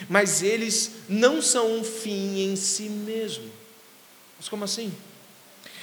mas 0.09 0.43
eles 0.43 0.91
não 1.09 1.41
são 1.41 1.79
um 1.79 1.85
fim 1.85 2.41
em 2.41 2.57
si 2.57 2.89
mesmo. 2.89 3.49
Mas 4.37 4.49
como 4.49 4.65
assim? 4.65 4.93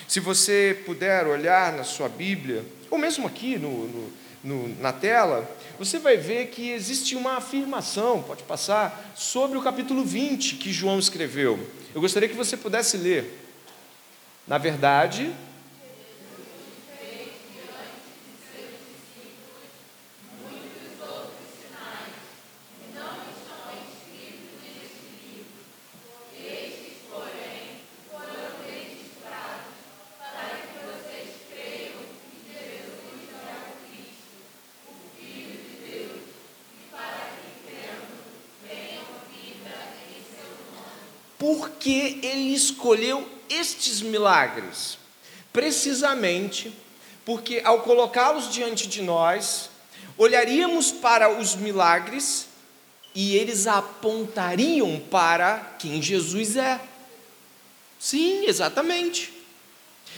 Se 0.10 0.19
você 0.19 0.77
puder 0.86 1.25
olhar 1.25 1.72
na 1.72 1.86
sua 1.86 2.10
Bíblia, 2.10 2.65
ou 2.91 2.98
mesmo 2.98 3.25
aqui 3.25 3.58
no, 3.58 3.88
no, 3.88 4.13
no, 4.43 4.81
na 4.81 4.91
tela, 4.91 5.50
você 5.77 6.00
vai 6.00 6.17
ver 6.17 6.48
que 6.48 6.72
existe 6.72 7.15
uma 7.15 7.38
afirmação, 7.38 8.22
pode 8.22 8.43
passar, 8.43 9.13
sobre 9.15 9.58
o 9.58 9.62
capítulo 9.62 10.03
20 10.03 10.55
que 10.55 10.74
João 10.74 11.00
escreveu. 11.00 11.65
Eu 11.96 12.01
gostaria 12.01 12.27
que 12.27 12.36
você 12.36 12.58
pudesse 12.58 12.98
ler. 12.98 13.39
Na 14.46 14.58
verdade, 14.58 15.34
por 41.39 41.72
que 41.72 42.20
ele 42.22 42.53
escolheu 42.79 43.27
estes 43.50 44.01
milagres? 44.01 44.98
Precisamente 45.51 46.74
porque, 47.25 47.61
ao 47.63 47.81
colocá-los 47.81 48.51
diante 48.51 48.87
de 48.87 49.01
nós, 49.01 49.70
olharíamos 50.18 50.89
para 50.92 51.29
os 51.29 51.55
milagres 51.55 52.48
e 53.13 53.35
eles 53.35 53.68
apontariam 53.68 55.00
para 55.11 55.75
quem 55.77 56.01
Jesus 56.01 56.55
é. 56.55 56.79
Sim, 58.00 58.46
exatamente. 58.46 59.33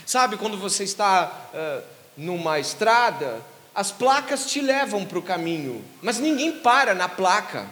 Sabe 0.06 0.38
quando 0.38 0.58
você 0.58 0.84
está 0.84 1.50
uh, 1.54 1.84
numa 2.16 2.60
estrada, 2.60 3.42
as 3.74 3.92
placas 3.92 4.46
te 4.46 4.62
levam 4.62 5.04
para 5.06 5.18
o 5.18 5.24
caminho, 5.24 5.84
mas 6.02 6.20
ninguém 6.20 6.52
para 6.60 6.94
na 6.94 7.10
placa, 7.10 7.68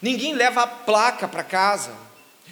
ninguém 0.00 0.32
leva 0.32 0.62
a 0.62 0.66
placa 0.66 1.28
para 1.28 1.44
casa. 1.44 2.03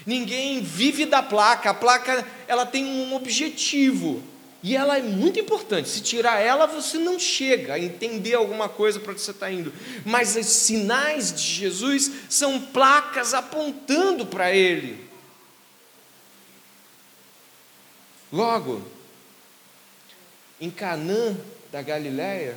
Ninguém 0.06 0.62
vive 0.62 1.06
da 1.06 1.22
placa. 1.22 1.70
A 1.70 1.74
placa 1.74 2.26
ela 2.46 2.66
tem 2.66 2.84
um 2.84 3.14
objetivo 3.14 4.22
e 4.62 4.76
ela 4.76 4.96
é 4.96 5.02
muito 5.02 5.40
importante. 5.40 5.88
Se 5.88 6.00
tirar 6.00 6.40
ela, 6.40 6.66
você 6.66 6.96
não 6.96 7.18
chega 7.18 7.74
a 7.74 7.80
entender 7.80 8.34
alguma 8.34 8.68
coisa 8.68 9.00
para 9.00 9.12
onde 9.12 9.20
você 9.20 9.32
está 9.32 9.50
indo. 9.50 9.72
Mas 10.04 10.36
os 10.36 10.46
sinais 10.46 11.32
de 11.32 11.42
Jesus 11.42 12.10
são 12.28 12.60
placas 12.60 13.34
apontando 13.34 14.24
para 14.24 14.54
Ele. 14.54 15.04
Logo, 18.32 18.82
em 20.60 20.70
Canaã 20.70 21.36
da 21.72 21.82
Galileia, 21.82 22.56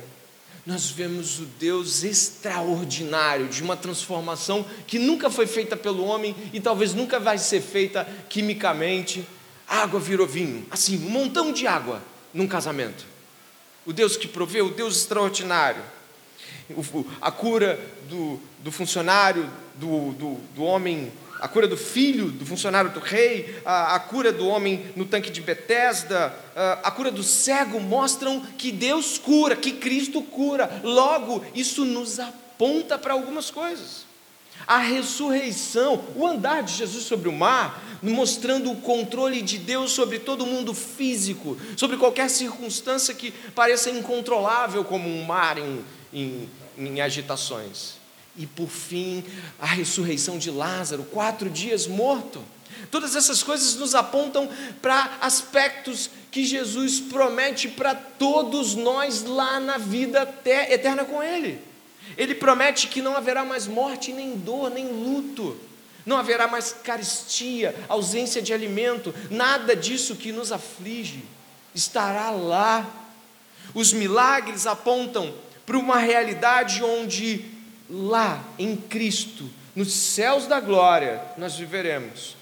nós 0.66 0.90
vemos 0.90 1.38
o 1.38 1.44
Deus 1.44 2.02
extraordinário 2.02 3.46
de 3.46 3.62
uma 3.62 3.76
transformação 3.76 4.66
que 4.84 4.98
nunca 4.98 5.30
foi 5.30 5.46
feita 5.46 5.76
pelo 5.76 6.04
homem 6.04 6.34
e 6.52 6.60
talvez 6.60 6.92
nunca 6.92 7.20
vai 7.20 7.38
ser 7.38 7.60
feita 7.60 8.04
quimicamente. 8.28 9.24
água 9.68 10.00
virou 10.00 10.26
vinho, 10.26 10.66
assim, 10.68 10.96
um 11.06 11.10
montão 11.10 11.52
de 11.52 11.68
água 11.68 12.02
num 12.34 12.48
casamento. 12.48 13.06
O 13.86 13.92
Deus 13.92 14.16
que 14.16 14.26
proveu, 14.26 14.66
o 14.66 14.70
Deus 14.70 14.96
extraordinário. 14.96 15.82
A 17.20 17.30
cura 17.30 17.78
do, 18.08 18.40
do 18.58 18.72
funcionário, 18.72 19.48
do, 19.76 20.12
do, 20.14 20.34
do 20.56 20.64
homem 20.64 21.12
a 21.46 21.48
cura 21.48 21.68
do 21.68 21.76
filho, 21.76 22.28
do 22.28 22.44
funcionário 22.44 22.90
do 22.90 22.98
rei, 22.98 23.62
a, 23.64 23.94
a 23.94 24.00
cura 24.00 24.32
do 24.32 24.48
homem 24.48 24.86
no 24.96 25.04
tanque 25.04 25.30
de 25.30 25.40
Betesda, 25.40 26.34
a, 26.56 26.88
a 26.88 26.90
cura 26.90 27.08
do 27.08 27.22
cego 27.22 27.78
mostram 27.78 28.40
que 28.58 28.72
Deus 28.72 29.16
cura, 29.16 29.54
que 29.54 29.70
Cristo 29.70 30.20
cura. 30.20 30.80
Logo, 30.82 31.44
isso 31.54 31.84
nos 31.84 32.18
aponta 32.18 32.98
para 32.98 33.12
algumas 33.12 33.48
coisas. 33.48 34.04
A 34.66 34.78
ressurreição, 34.78 36.02
o 36.16 36.26
andar 36.26 36.64
de 36.64 36.72
Jesus 36.72 37.04
sobre 37.04 37.28
o 37.28 37.32
mar, 37.32 37.80
mostrando 38.02 38.72
o 38.72 38.80
controle 38.80 39.40
de 39.40 39.56
Deus 39.56 39.92
sobre 39.92 40.18
todo 40.18 40.42
o 40.42 40.46
mundo 40.48 40.74
físico, 40.74 41.56
sobre 41.76 41.96
qualquer 41.96 42.28
circunstância 42.28 43.14
que 43.14 43.30
pareça 43.54 43.88
incontrolável, 43.88 44.82
como 44.82 45.08
um 45.08 45.22
mar 45.22 45.58
em, 45.58 45.84
em, 46.12 46.48
em 46.76 47.00
agitações. 47.00 47.95
E 48.36 48.46
por 48.46 48.68
fim, 48.68 49.24
a 49.58 49.66
ressurreição 49.66 50.38
de 50.38 50.50
Lázaro, 50.50 51.04
quatro 51.04 51.48
dias 51.48 51.86
morto. 51.86 52.42
Todas 52.90 53.16
essas 53.16 53.42
coisas 53.42 53.74
nos 53.76 53.94
apontam 53.94 54.48
para 54.82 55.18
aspectos 55.20 56.10
que 56.30 56.44
Jesus 56.44 57.00
promete 57.00 57.68
para 57.68 57.94
todos 57.94 58.74
nós 58.74 59.22
lá 59.22 59.58
na 59.58 59.78
vida 59.78 60.28
eterna 60.44 61.04
com 61.04 61.22
Ele. 61.22 61.58
Ele 62.16 62.34
promete 62.34 62.88
que 62.88 63.00
não 63.00 63.16
haverá 63.16 63.44
mais 63.44 63.66
morte, 63.66 64.12
nem 64.12 64.36
dor, 64.36 64.70
nem 64.70 64.86
luto. 64.86 65.58
Não 66.04 66.16
haverá 66.16 66.46
mais 66.46 66.72
caristia, 66.84 67.74
ausência 67.88 68.40
de 68.40 68.52
alimento, 68.52 69.14
nada 69.30 69.74
disso 69.74 70.14
que 70.14 70.30
nos 70.30 70.52
aflige 70.52 71.24
estará 71.76 72.30
lá. 72.30 72.88
Os 73.74 73.92
milagres 73.92 74.66
apontam 74.66 75.34
para 75.64 75.76
uma 75.76 75.98
realidade 75.98 76.82
onde 76.82 77.44
lá 77.88 78.42
em 78.58 78.76
Cristo, 78.76 79.48
nos 79.74 79.92
céus 79.92 80.46
da 80.46 80.60
glória, 80.60 81.22
nós 81.36 81.56
viveremos. 81.56 82.36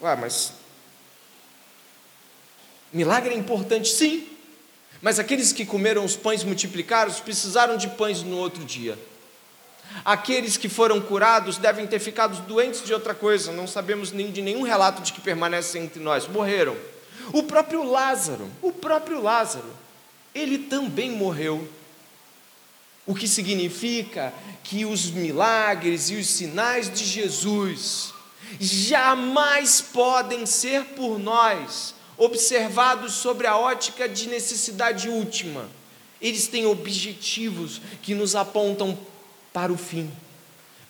Ué, 0.00 0.16
mas 0.16 0.52
milagre 2.92 3.34
é 3.34 3.38
importante, 3.38 3.88
sim. 3.88 4.28
Mas 5.00 5.18
aqueles 5.18 5.52
que 5.52 5.66
comeram 5.66 6.04
os 6.04 6.16
pães 6.16 6.42
multiplicados 6.44 7.20
precisaram 7.20 7.76
de 7.76 7.88
pães 7.88 8.22
no 8.22 8.36
outro 8.36 8.64
dia. 8.64 8.98
Aqueles 10.04 10.56
que 10.56 10.68
foram 10.68 11.00
curados 11.00 11.58
devem 11.58 11.86
ter 11.86 11.98
ficado 11.98 12.40
doentes 12.46 12.84
de 12.84 12.92
outra 12.92 13.14
coisa, 13.14 13.52
não 13.52 13.66
sabemos 13.66 14.12
nem 14.12 14.30
de 14.30 14.40
nenhum 14.40 14.62
relato 14.62 15.02
de 15.02 15.12
que 15.12 15.20
permanecem 15.20 15.84
entre 15.84 16.02
nós, 16.02 16.26
morreram. 16.26 16.76
O 17.32 17.42
próprio 17.42 17.84
Lázaro, 17.84 18.50
o 18.62 18.72
próprio 18.72 19.22
Lázaro, 19.22 19.70
ele 20.34 20.58
também 20.58 21.10
morreu 21.10 21.68
o 23.06 23.14
que 23.14 23.28
significa 23.28 24.32
que 24.62 24.84
os 24.84 25.10
milagres 25.10 26.10
e 26.10 26.16
os 26.16 26.26
sinais 26.26 26.90
de 26.90 27.04
Jesus 27.04 28.12
jamais 28.58 29.80
podem 29.80 30.46
ser 30.46 30.84
por 30.96 31.18
nós 31.18 31.94
observados 32.16 33.14
sobre 33.14 33.46
a 33.46 33.56
ótica 33.56 34.08
de 34.08 34.28
necessidade 34.28 35.08
última. 35.08 35.68
Eles 36.20 36.46
têm 36.46 36.66
objetivos 36.66 37.80
que 38.02 38.14
nos 38.14 38.34
apontam 38.34 38.96
para 39.52 39.72
o 39.72 39.76
fim, 39.76 40.10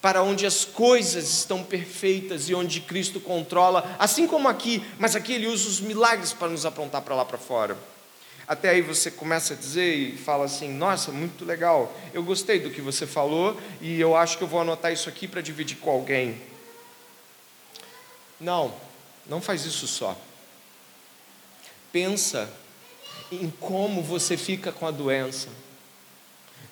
para 0.01 0.23
onde 0.23 0.47
as 0.47 0.65
coisas 0.65 1.29
estão 1.31 1.65
perfeitas 1.65 2.49
e 2.49 2.55
onde 2.55 2.81
Cristo 2.81 3.19
controla, 3.19 3.97
assim 3.99 4.27
como 4.27 4.49
aqui, 4.49 4.85
mas 4.99 5.17
aqui 5.17 5.33
ele 5.33 5.47
usa 5.47 5.69
os 5.69 5.81
milagres 5.81 6.33
para 6.33 6.49
nos 6.49 6.65
apontar 6.65 7.03
para 7.03 7.15
lá 7.15 7.25
para 7.25 7.39
fora. 7.39 7.94
Até 8.47 8.71
aí 8.71 8.83
você 8.83 9.11
começa 9.11 9.55
a 9.55 9.57
dizer 9.57 9.95
e 9.95 10.17
fala 10.17 10.45
assim: 10.45 10.73
Nossa, 10.73 11.11
muito 11.11 11.45
legal, 11.45 11.95
eu 12.13 12.23
gostei 12.23 12.59
do 12.59 12.71
que 12.71 12.81
você 12.81 13.07
falou 13.07 13.61
e 13.81 14.01
eu 14.01 14.17
acho 14.17 14.39
que 14.39 14.45
eu 14.45 14.49
vou 14.49 14.61
anotar 14.61 14.93
isso 14.93 15.09
aqui 15.09 15.27
para 15.27 15.41
dividir 15.41 15.79
com 15.79 15.91
alguém. 15.91 16.41
Não, 18.41 18.75
não 19.27 19.41
faz 19.41 19.65
isso 19.65 19.87
só. 19.87 20.17
Pensa 21.93 22.51
em 23.31 23.49
como 23.61 24.03
você 24.03 24.37
fica 24.37 24.73
com 24.73 24.87
a 24.87 24.91
doença 24.91 25.49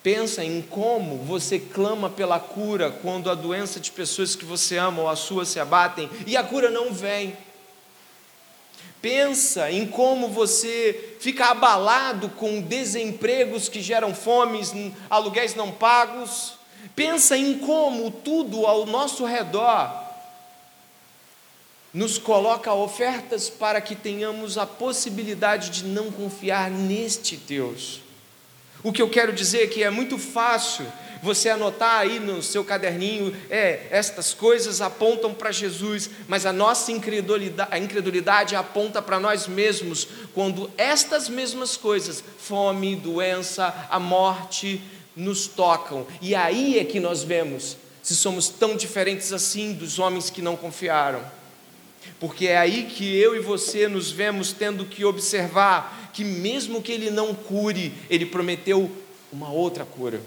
Pensa 0.02 0.44
em 0.44 0.60
como 0.60 1.18
você 1.18 1.60
clama 1.60 2.10
pela 2.10 2.40
cura 2.40 2.90
quando 2.90 3.30
a 3.30 3.34
doença 3.34 3.78
de 3.78 3.92
pessoas 3.92 4.34
que 4.34 4.44
você 4.44 4.76
ama 4.76 5.02
ou 5.02 5.08
a 5.08 5.14
sua 5.14 5.44
se 5.44 5.60
abatem 5.60 6.10
e 6.26 6.36
a 6.36 6.42
cura 6.42 6.70
não 6.70 6.92
vem. 6.92 7.36
Pensa 9.02 9.70
em 9.70 9.84
como 9.84 10.28
você 10.28 11.16
fica 11.18 11.46
abalado 11.46 12.28
com 12.30 12.60
desempregos 12.60 13.68
que 13.68 13.82
geram 13.82 14.14
fomes, 14.14 14.72
aluguéis 15.10 15.56
não 15.56 15.72
pagos. 15.72 16.54
Pensa 16.94 17.36
em 17.36 17.58
como 17.58 18.12
tudo 18.12 18.64
ao 18.64 18.86
nosso 18.86 19.24
redor 19.24 20.02
nos 21.92 22.16
coloca 22.16 22.72
ofertas 22.72 23.50
para 23.50 23.80
que 23.80 23.94
tenhamos 23.94 24.56
a 24.56 24.64
possibilidade 24.64 25.68
de 25.68 25.84
não 25.84 26.10
confiar 26.10 26.70
neste 26.70 27.36
Deus. 27.36 28.00
O 28.82 28.92
que 28.92 29.02
eu 29.02 29.10
quero 29.10 29.32
dizer 29.32 29.64
é 29.64 29.66
que 29.66 29.82
é 29.82 29.90
muito 29.90 30.16
fácil 30.16 30.86
você 31.22 31.48
anotar 31.48 32.00
aí 32.00 32.18
no 32.18 32.42
seu 32.42 32.64
caderninho, 32.64 33.34
é, 33.48 33.86
estas 33.90 34.34
coisas 34.34 34.80
apontam 34.80 35.32
para 35.32 35.52
Jesus, 35.52 36.10
mas 36.26 36.44
a 36.44 36.52
nossa 36.52 36.90
incredulidade, 36.90 37.70
a 37.72 37.78
incredulidade 37.78 38.56
aponta 38.56 39.00
para 39.00 39.20
nós 39.20 39.46
mesmos, 39.46 40.08
quando 40.34 40.68
estas 40.76 41.28
mesmas 41.28 41.76
coisas, 41.76 42.24
fome, 42.38 42.96
doença, 42.96 43.86
a 43.88 44.00
morte, 44.00 44.82
nos 45.14 45.46
tocam. 45.46 46.06
E 46.20 46.34
aí 46.34 46.78
é 46.78 46.84
que 46.84 46.98
nós 46.98 47.22
vemos 47.22 47.76
se 48.02 48.16
somos 48.16 48.48
tão 48.48 48.76
diferentes 48.76 49.32
assim 49.32 49.72
dos 49.72 50.00
homens 50.00 50.28
que 50.28 50.42
não 50.42 50.56
confiaram. 50.56 51.22
Porque 52.18 52.48
é 52.48 52.58
aí 52.58 52.86
que 52.86 53.16
eu 53.16 53.36
e 53.36 53.38
você 53.38 53.86
nos 53.86 54.10
vemos 54.10 54.52
tendo 54.52 54.84
que 54.84 55.04
observar 55.04 56.10
que, 56.12 56.24
mesmo 56.24 56.82
que 56.82 56.90
Ele 56.90 57.10
não 57.10 57.32
cure, 57.32 57.92
Ele 58.10 58.26
prometeu 58.26 58.90
uma 59.32 59.50
outra 59.50 59.84
cura. 59.84 60.20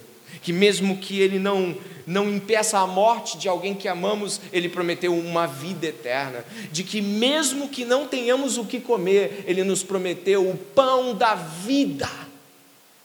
Que, 0.45 0.53
mesmo 0.53 0.97
que 0.97 1.19
Ele 1.19 1.39
não, 1.39 1.75
não 2.05 2.29
impeça 2.29 2.77
a 2.77 2.85
morte 2.85 3.35
de 3.35 3.49
alguém 3.49 3.73
que 3.73 3.87
amamos, 3.87 4.39
Ele 4.53 4.69
prometeu 4.69 5.11
uma 5.17 5.47
vida 5.47 5.87
eterna. 5.87 6.45
De 6.71 6.83
que, 6.83 7.01
mesmo 7.01 7.67
que 7.67 7.83
não 7.83 8.07
tenhamos 8.07 8.55
o 8.55 8.63
que 8.63 8.79
comer, 8.79 9.43
Ele 9.47 9.63
nos 9.63 9.81
prometeu 9.81 10.47
o 10.47 10.55
pão 10.55 11.15
da 11.15 11.33
vida. 11.33 12.07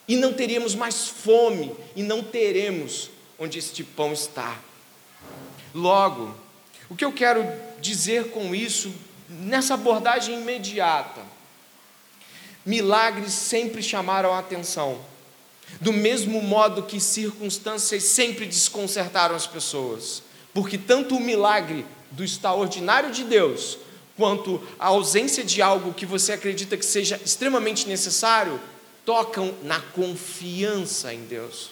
E 0.06 0.16
não 0.16 0.34
teríamos 0.34 0.74
mais 0.74 1.08
fome, 1.08 1.72
e 1.96 2.02
não 2.02 2.22
teremos 2.22 3.08
onde 3.38 3.58
este 3.58 3.82
pão 3.82 4.12
está. 4.12 4.58
Logo, 5.74 6.34
o 6.90 6.94
que 6.94 7.06
eu 7.06 7.12
quero 7.12 7.42
dizer 7.80 8.32
com 8.32 8.54
isso, 8.54 8.92
nessa 9.30 9.72
abordagem 9.72 10.38
imediata? 10.38 11.22
Milagres 12.66 13.32
sempre 13.32 13.82
chamaram 13.82 14.34
a 14.34 14.40
atenção, 14.40 15.00
do 15.80 15.92
mesmo 15.92 16.40
modo 16.40 16.82
que 16.82 17.00
circunstâncias 17.00 18.02
sempre 18.04 18.46
desconcertaram 18.46 19.34
as 19.34 19.46
pessoas, 19.46 20.22
porque 20.52 20.78
tanto 20.78 21.16
o 21.16 21.20
milagre 21.20 21.84
do 22.10 22.24
extraordinário 22.24 23.10
de 23.10 23.24
Deus, 23.24 23.78
quanto 24.16 24.62
a 24.78 24.88
ausência 24.88 25.44
de 25.44 25.62
algo 25.62 25.94
que 25.94 26.04
você 26.04 26.32
acredita 26.32 26.76
que 26.76 26.84
seja 26.84 27.20
extremamente 27.24 27.88
necessário, 27.88 28.60
tocam 29.04 29.54
na 29.62 29.80
confiança 29.80 31.12
em 31.14 31.24
Deus. 31.24 31.70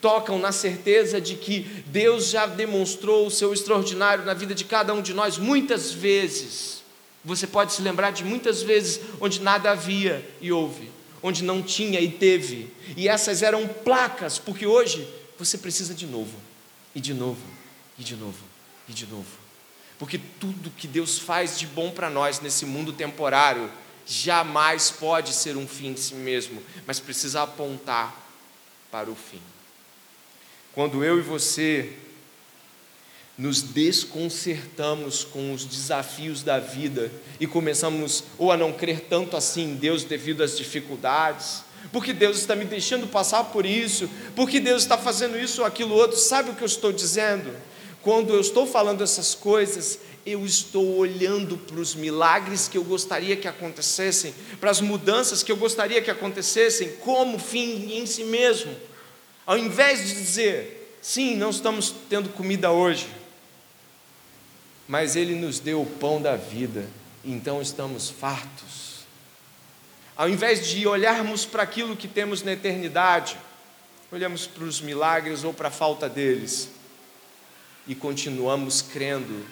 Tocam 0.00 0.38
na 0.38 0.50
certeza 0.50 1.20
de 1.20 1.36
que 1.36 1.60
Deus 1.86 2.30
já 2.30 2.46
demonstrou 2.46 3.26
o 3.26 3.30
seu 3.30 3.52
extraordinário 3.52 4.24
na 4.24 4.34
vida 4.34 4.54
de 4.54 4.64
cada 4.64 4.94
um 4.94 5.02
de 5.02 5.12
nós 5.12 5.38
muitas 5.38 5.92
vezes. 5.92 6.82
Você 7.24 7.46
pode 7.46 7.72
se 7.72 7.82
lembrar 7.82 8.10
de 8.10 8.24
muitas 8.24 8.62
vezes 8.62 9.00
onde 9.20 9.40
nada 9.40 9.70
havia 9.70 10.26
e 10.40 10.50
houve, 10.50 10.90
onde 11.26 11.42
não 11.42 11.62
tinha 11.62 11.98
e 12.00 12.10
teve, 12.10 12.70
e 12.98 13.08
essas 13.08 13.42
eram 13.42 13.66
placas, 13.66 14.38
porque 14.38 14.66
hoje 14.66 15.08
você 15.38 15.56
precisa 15.56 15.94
de 15.94 16.06
novo, 16.06 16.38
e 16.94 17.00
de 17.00 17.14
novo, 17.14 17.40
e 17.98 18.04
de 18.04 18.14
novo, 18.14 18.44
e 18.86 18.92
de 18.92 19.06
novo. 19.06 19.38
Porque 19.98 20.20
tudo 20.38 20.70
que 20.76 20.86
Deus 20.86 21.18
faz 21.18 21.58
de 21.58 21.66
bom 21.66 21.90
para 21.90 22.10
nós 22.10 22.40
nesse 22.40 22.66
mundo 22.66 22.92
temporário 22.92 23.70
jamais 24.06 24.90
pode 24.90 25.32
ser 25.32 25.56
um 25.56 25.66
fim 25.66 25.92
em 25.92 25.96
si 25.96 26.14
mesmo, 26.14 26.62
mas 26.86 27.00
precisa 27.00 27.42
apontar 27.42 28.14
para 28.90 29.10
o 29.10 29.14
fim. 29.14 29.40
Quando 30.74 31.02
eu 31.02 31.18
e 31.18 31.22
você 31.22 31.90
nos 33.36 33.62
desconcertamos 33.62 35.24
com 35.24 35.52
os 35.52 35.64
desafios 35.64 36.42
da 36.42 36.58
vida 36.58 37.10
e 37.40 37.46
começamos 37.46 38.24
ou 38.38 38.52
a 38.52 38.56
não 38.56 38.72
crer 38.72 39.00
tanto 39.08 39.36
assim 39.36 39.64
em 39.64 39.74
Deus 39.74 40.04
devido 40.04 40.42
às 40.42 40.56
dificuldades, 40.56 41.62
porque 41.92 42.12
Deus 42.12 42.38
está 42.38 42.54
me 42.54 42.64
deixando 42.64 43.06
passar 43.06 43.44
por 43.44 43.66
isso, 43.66 44.08
porque 44.36 44.60
Deus 44.60 44.82
está 44.82 44.96
fazendo 44.96 45.38
isso 45.38 45.60
ou 45.60 45.66
aquilo 45.66 45.94
outro, 45.94 46.16
sabe 46.16 46.50
o 46.50 46.54
que 46.54 46.62
eu 46.62 46.66
estou 46.66 46.92
dizendo? 46.92 47.54
Quando 48.02 48.32
eu 48.32 48.40
estou 48.40 48.66
falando 48.66 49.02
essas 49.02 49.34
coisas, 49.34 49.98
eu 50.24 50.44
estou 50.44 50.96
olhando 50.96 51.56
para 51.56 51.80
os 51.80 51.94
milagres 51.94 52.68
que 52.68 52.78
eu 52.78 52.84
gostaria 52.84 53.36
que 53.36 53.48
acontecessem, 53.48 54.34
para 54.60 54.70
as 54.70 54.80
mudanças 54.80 55.42
que 55.42 55.50
eu 55.50 55.56
gostaria 55.56 56.00
que 56.00 56.10
acontecessem, 56.10 56.92
como 57.00 57.38
fim 57.38 57.98
em 57.98 58.06
si 58.06 58.24
mesmo 58.24 58.74
ao 59.46 59.58
invés 59.58 60.06
de 60.06 60.14
dizer, 60.14 60.96
sim, 61.02 61.36
não 61.36 61.50
estamos 61.50 61.94
tendo 62.08 62.30
comida 62.30 62.70
hoje, 62.70 63.06
mas 64.88 65.16
Ele 65.16 65.34
nos 65.34 65.58
deu 65.58 65.82
o 65.82 65.86
pão 65.86 66.20
da 66.20 66.36
vida, 66.36 66.88
então 67.24 67.60
estamos 67.60 68.10
fartos. 68.10 69.04
Ao 70.16 70.28
invés 70.28 70.68
de 70.68 70.86
olharmos 70.86 71.44
para 71.44 71.62
aquilo 71.62 71.96
que 71.96 72.06
temos 72.06 72.42
na 72.42 72.52
eternidade, 72.52 73.36
olhamos 74.12 74.46
para 74.46 74.64
os 74.64 74.80
milagres 74.80 75.42
ou 75.42 75.52
para 75.52 75.68
a 75.68 75.72
falta 75.72 76.08
deles 76.08 76.68
e 77.86 77.94
continuamos 77.94 78.80
crendo 78.80 79.44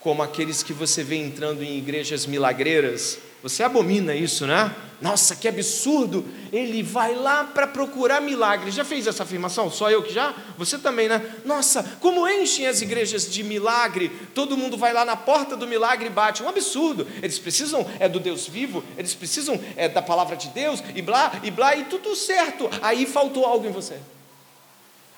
como 0.00 0.22
aqueles 0.22 0.62
que 0.62 0.72
você 0.72 1.02
vê 1.02 1.16
entrando 1.16 1.62
em 1.62 1.78
igrejas 1.78 2.26
milagreiras. 2.26 3.18
Você 3.44 3.62
abomina 3.62 4.14
isso, 4.14 4.46
né? 4.46 4.74
Nossa, 5.02 5.36
que 5.36 5.46
absurdo! 5.46 6.24
Ele 6.50 6.82
vai 6.82 7.14
lá 7.14 7.44
para 7.44 7.66
procurar 7.66 8.18
milagres. 8.18 8.74
Já 8.74 8.86
fez 8.86 9.06
essa 9.06 9.22
afirmação? 9.22 9.70
Só 9.70 9.90
eu 9.90 10.02
que 10.02 10.14
já? 10.14 10.34
Você 10.56 10.78
também, 10.78 11.10
né? 11.10 11.22
Nossa, 11.44 11.82
como 12.00 12.26
enchem 12.26 12.66
as 12.66 12.80
igrejas 12.80 13.30
de 13.30 13.44
milagre? 13.44 14.08
Todo 14.34 14.56
mundo 14.56 14.78
vai 14.78 14.94
lá 14.94 15.04
na 15.04 15.14
porta 15.14 15.58
do 15.58 15.66
milagre 15.66 16.06
e 16.06 16.10
bate. 16.10 16.42
Um 16.42 16.48
absurdo. 16.48 17.06
Eles 17.22 17.38
precisam 17.38 17.86
é 18.00 18.08
do 18.08 18.18
Deus 18.18 18.48
vivo, 18.48 18.82
eles 18.96 19.14
precisam 19.14 19.60
é 19.76 19.90
da 19.90 20.00
palavra 20.00 20.36
de 20.36 20.48
Deus 20.48 20.82
e 20.94 21.02
blá 21.02 21.38
e 21.42 21.50
blá 21.50 21.76
e 21.76 21.84
tudo 21.84 22.16
certo. 22.16 22.70
Aí 22.80 23.04
faltou 23.04 23.44
algo 23.44 23.66
em 23.66 23.72
você. 23.72 23.98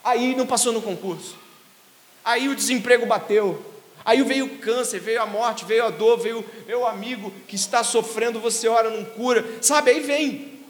Aí 0.02 0.34
não 0.34 0.48
passou 0.48 0.72
no 0.72 0.82
concurso. 0.82 1.36
Aí 2.24 2.48
o 2.48 2.56
desemprego 2.56 3.06
bateu. 3.06 3.75
Aí 4.06 4.22
veio 4.22 4.46
o 4.46 4.58
câncer, 4.58 5.00
veio 5.00 5.20
a 5.20 5.26
morte, 5.26 5.64
veio 5.64 5.84
a 5.84 5.90
dor, 5.90 6.16
veio 6.16 6.48
meu 6.64 6.86
amigo 6.86 7.32
que 7.48 7.56
está 7.56 7.82
sofrendo, 7.82 8.38
você 8.38 8.68
ora, 8.68 8.88
não 8.88 9.04
cura, 9.04 9.44
sabe? 9.60 9.90
Aí 9.90 9.98
vem. 9.98 10.60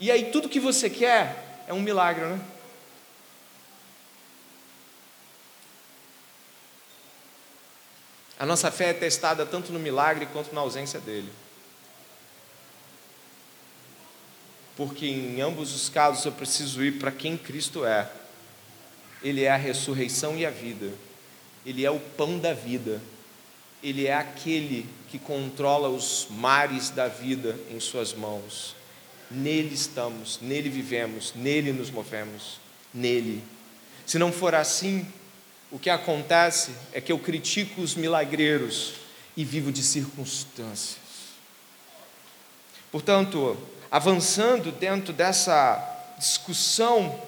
E 0.00 0.10
aí 0.10 0.30
tudo 0.30 0.48
que 0.48 0.58
você 0.58 0.88
quer 0.88 1.64
é 1.68 1.74
um 1.74 1.82
milagre, 1.82 2.24
né? 2.24 2.40
A 8.38 8.46
nossa 8.46 8.70
fé 8.70 8.88
é 8.88 8.94
testada 8.94 9.44
tanto 9.44 9.70
no 9.70 9.78
milagre 9.78 10.24
quanto 10.32 10.54
na 10.54 10.62
ausência 10.62 10.98
dele. 10.98 11.30
Porque 14.74 15.04
em 15.04 15.38
ambos 15.42 15.74
os 15.74 15.90
casos 15.90 16.24
eu 16.24 16.32
preciso 16.32 16.82
ir 16.82 16.92
para 16.92 17.12
quem 17.12 17.36
Cristo 17.36 17.84
é. 17.84 18.10
Ele 19.22 19.42
é 19.44 19.50
a 19.50 19.56
ressurreição 19.56 20.38
e 20.38 20.46
a 20.46 20.50
vida. 20.50 20.90
Ele 21.64 21.84
é 21.84 21.90
o 21.90 22.00
pão 22.00 22.38
da 22.38 22.52
vida, 22.52 23.00
Ele 23.82 24.06
é 24.06 24.14
aquele 24.14 24.86
que 25.08 25.18
controla 25.18 25.88
os 25.88 26.26
mares 26.30 26.90
da 26.90 27.08
vida 27.08 27.58
em 27.70 27.80
Suas 27.80 28.14
mãos. 28.14 28.74
Nele 29.30 29.74
estamos, 29.74 30.38
nele 30.40 30.68
vivemos, 30.68 31.32
nele 31.34 31.72
nos 31.72 31.90
movemos, 31.90 32.58
nele. 32.92 33.42
Se 34.06 34.18
não 34.18 34.32
for 34.32 34.54
assim, 34.54 35.06
o 35.70 35.78
que 35.78 35.88
acontece 35.88 36.72
é 36.92 37.00
que 37.00 37.12
eu 37.12 37.18
critico 37.18 37.80
os 37.80 37.94
milagreiros 37.94 38.94
e 39.36 39.44
vivo 39.44 39.70
de 39.70 39.82
circunstâncias. 39.82 40.98
Portanto, 42.90 43.56
avançando 43.90 44.72
dentro 44.72 45.12
dessa 45.12 46.14
discussão 46.18 47.20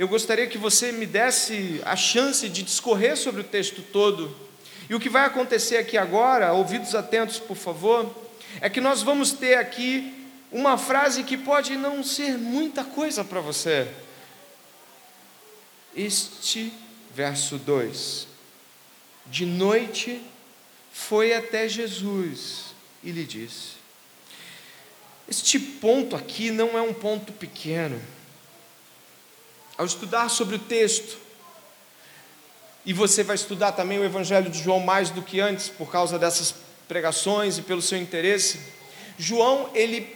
eu 0.00 0.08
gostaria 0.08 0.46
que 0.46 0.56
você 0.56 0.92
me 0.92 1.04
desse 1.04 1.78
a 1.84 1.94
chance 1.94 2.48
de 2.48 2.62
discorrer 2.62 3.18
sobre 3.18 3.42
o 3.42 3.44
texto 3.44 3.82
todo. 3.82 4.34
E 4.88 4.94
o 4.94 4.98
que 4.98 5.10
vai 5.10 5.26
acontecer 5.26 5.76
aqui 5.76 5.98
agora, 5.98 6.54
ouvidos 6.54 6.94
atentos, 6.94 7.38
por 7.38 7.54
favor, 7.54 8.10
é 8.62 8.70
que 8.70 8.80
nós 8.80 9.02
vamos 9.02 9.32
ter 9.32 9.56
aqui 9.56 10.26
uma 10.50 10.78
frase 10.78 11.22
que 11.22 11.36
pode 11.36 11.76
não 11.76 12.02
ser 12.02 12.38
muita 12.38 12.82
coisa 12.82 13.22
para 13.22 13.42
você. 13.42 13.88
Este 15.94 16.72
verso 17.14 17.58
2: 17.58 18.26
De 19.26 19.44
noite 19.44 20.18
foi 20.90 21.34
até 21.34 21.68
Jesus 21.68 22.74
e 23.04 23.10
lhe 23.10 23.26
disse. 23.26 23.72
Este 25.28 25.58
ponto 25.58 26.16
aqui 26.16 26.50
não 26.50 26.78
é 26.78 26.80
um 26.80 26.94
ponto 26.94 27.34
pequeno. 27.34 28.00
Ao 29.80 29.86
estudar 29.86 30.28
sobre 30.28 30.56
o 30.56 30.58
texto, 30.58 31.16
e 32.84 32.92
você 32.92 33.22
vai 33.22 33.34
estudar 33.34 33.72
também 33.72 33.98
o 33.98 34.04
Evangelho 34.04 34.50
de 34.50 34.62
João 34.62 34.78
mais 34.78 35.08
do 35.08 35.22
que 35.22 35.40
antes, 35.40 35.70
por 35.70 35.90
causa 35.90 36.18
dessas 36.18 36.54
pregações 36.86 37.56
e 37.56 37.62
pelo 37.62 37.80
seu 37.80 37.96
interesse, 37.96 38.60
João, 39.18 39.70
ele 39.72 40.14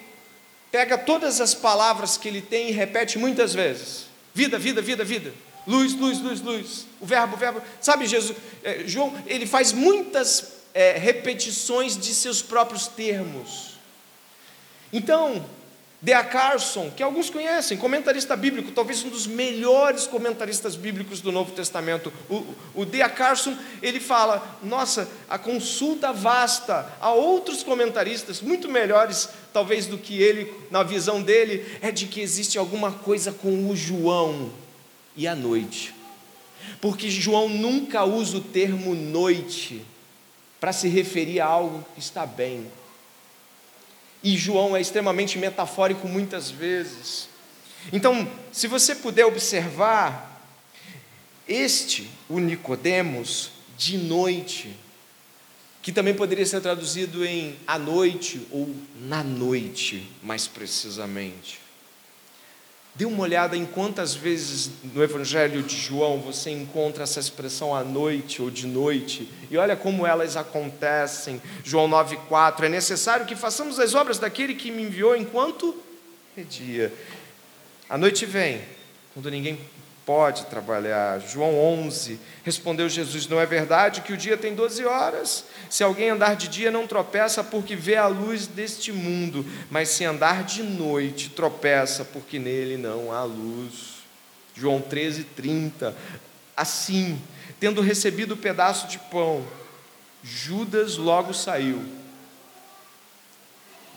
pega 0.71 0.99
todas 0.99 1.41
as 1.41 1.55
palavras 1.55 2.19
que 2.19 2.29
ele 2.29 2.43
tem 2.43 2.69
e 2.69 2.73
repete 2.73 3.19
muitas 3.19 3.55
vezes: 3.55 4.05
vida, 4.35 4.59
vida, 4.59 4.83
vida, 4.83 5.03
vida. 5.03 5.33
Luz, 5.67 5.95
luz, 5.95 6.21
luz, 6.21 6.43
luz. 6.43 6.87
O 7.01 7.07
verbo, 7.07 7.35
o 7.35 7.39
verbo. 7.39 7.63
Sabe, 7.81 8.07
Jesus, 8.07 8.37
é, 8.63 8.83
João, 8.87 9.15
ele 9.27 9.47
faz 9.47 9.73
muitas 9.73 10.59
é, 10.75 10.99
repetições 10.99 11.97
de 11.97 12.15
seus 12.15 12.43
próprios 12.43 12.87
termos. 12.87 13.79
Então, 14.93 15.43
D.A. 16.05 16.23
Carson, 16.23 16.91
que 16.91 17.03
alguns 17.03 17.31
conhecem, 17.31 17.79
comentarista 17.79 18.37
bíblico, 18.37 18.73
talvez 18.73 19.03
um 19.03 19.09
dos 19.09 19.27
melhores 19.27 20.07
comentaristas 20.07 20.77
bíblicos 20.77 21.23
do 21.23 21.33
Novo 21.33 21.53
Testamento, 21.53 22.13
o, 22.29 22.45
o 22.75 22.85
D.A. 22.85 23.09
Carson, 23.09 23.57
ele 23.81 23.99
fala: 23.99 24.59
nossa, 24.63 25.09
a 25.31 25.39
consulta 25.39 26.13
vasta 26.13 26.93
a 27.01 27.11
outros 27.11 27.63
comentaristas, 27.63 28.43
muito 28.43 28.69
melhores, 28.69 29.31
talvez, 29.51 29.87
do 29.87 29.97
que 29.97 30.21
ele, 30.21 30.53
na 30.71 30.83
visão 30.83 31.23
dele, 31.23 31.65
é 31.81 31.91
de 31.91 32.05
que 32.05 32.21
existe 32.21 32.59
alguma 32.59 32.93
coisa 32.93 33.33
com 33.33 33.71
o 33.71 33.75
João 33.75 34.53
e 35.17 35.27
a 35.27 35.35
noite. 35.35 35.95
Porque 36.83 37.09
João 37.09 37.49
nunca 37.49 38.05
usa 38.05 38.37
o 38.37 38.43
termo 38.43 38.95
noite 38.95 39.83
para 40.61 40.71
se 40.71 40.87
referir 40.87 41.41
a 41.41 41.47
algo 41.47 41.83
que 41.95 42.01
está 42.01 42.27
bem. 42.27 42.67
E 44.25 44.37
João 44.39 44.75
é 44.75 44.81
extremamente 44.81 45.39
metafórico 45.39 46.09
muitas 46.09 46.51
vezes. 46.51 47.29
Então, 47.93 48.27
se 48.51 48.67
você 48.67 48.95
puder 48.95 49.27
observar, 49.27 50.43
este, 51.47 52.11
o 52.29 52.39
Nicodemos, 52.39 53.51
de 53.77 53.99
noite, 53.99 54.75
que 55.83 55.93
também 55.93 56.15
poderia 56.15 56.47
ser 56.47 56.63
traduzido 56.63 57.23
em 57.27 57.57
à 57.67 57.79
noite 57.79 58.47
ou 58.51 58.75
na 58.99 59.23
noite, 59.23 60.09
mais 60.23 60.47
precisamente. 60.47 61.61
Dê 62.97 63.05
uma 63.05 63.23
olhada 63.23 63.57
em 63.57 63.67
quantas 63.67 64.15
vezes 64.15 64.71
no 64.93 65.03
Evangelho 65.03 65.65
de 65.65 65.77
João 65.77 66.21
você 66.21 66.51
encontra 66.51 67.03
essa 67.03 67.19
expressão 67.19 67.75
à 67.75 67.83
noite 67.83 68.41
ou 68.41 68.51
de 68.51 68.69
noite, 68.69 69.29
e 69.51 69.57
olha 69.57 69.75
como 69.75 70.07
elas 70.07 70.37
acontecem. 70.37 71.43
João 71.65 71.89
9,4: 71.89 72.63
É 72.63 72.69
necessário 72.69 73.27
que 73.27 73.35
façamos 73.35 73.81
as 73.81 73.95
obras 73.97 74.21
daquele 74.21 74.55
que 74.55 74.71
me 74.71 74.85
enviou 74.85 75.17
enquanto 75.17 75.75
é 76.37 76.43
dia. 76.43 76.93
A 77.89 77.99
noite 77.99 78.25
vem, 78.27 78.63
quando 79.13 79.29
ninguém 79.29 79.59
pode 80.07 80.47
trabalhar. 80.47 81.21
João 81.21 81.59
11, 81.59 82.19
respondeu 82.43 82.89
Jesus: 82.89 83.27
Não 83.27 83.41
é 83.41 83.47
verdade 83.47 84.03
que 84.03 84.13
o 84.13 84.17
dia 84.17 84.37
tem 84.37 84.55
12 84.55 84.85
horas? 84.85 85.45
Se 85.71 85.83
alguém 85.83 86.11
andar 86.11 86.37
de 86.37 86.49
dia, 86.49 86.71
não 86.71 86.87
tropeça 86.87 87.43
porque 87.43 87.75
vê 87.75 87.97
a 87.97 88.07
luz 88.07 88.47
deste 88.47 88.93
mundo, 88.93 89.45
mas 89.71 89.89
se 89.89 90.05
andar 90.05 90.45
de 90.45 90.63
noite, 90.63 91.31
tropeça 91.31 92.05
porque 92.05 92.39
nele 92.39 92.77
não 92.77 93.13
há 93.13 93.25
luz. 93.25 93.95
João 94.55 94.81
13, 94.81 95.25
30. 95.25 95.97
Assim, 96.57 97.21
tendo 97.59 97.81
recebido 97.81 98.35
o 98.35 98.37
pedaço 98.37 98.87
de 98.87 98.99
pão, 98.99 99.45
Judas 100.23 100.97
logo 100.97 101.35
saiu. 101.35 101.83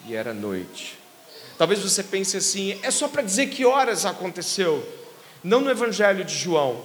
E 0.07 0.15
era 0.15 0.33
noite. 0.33 0.97
Talvez 1.57 1.79
você 1.81 2.01
pense 2.01 2.37
assim: 2.37 2.79
é 2.81 2.89
só 2.89 3.07
para 3.07 3.21
dizer 3.21 3.47
que 3.47 3.65
horas 3.65 4.05
aconteceu 4.05 4.96
não 5.43 5.61
no 5.61 5.71
Evangelho 5.71 6.23
de 6.23 6.35
João. 6.35 6.81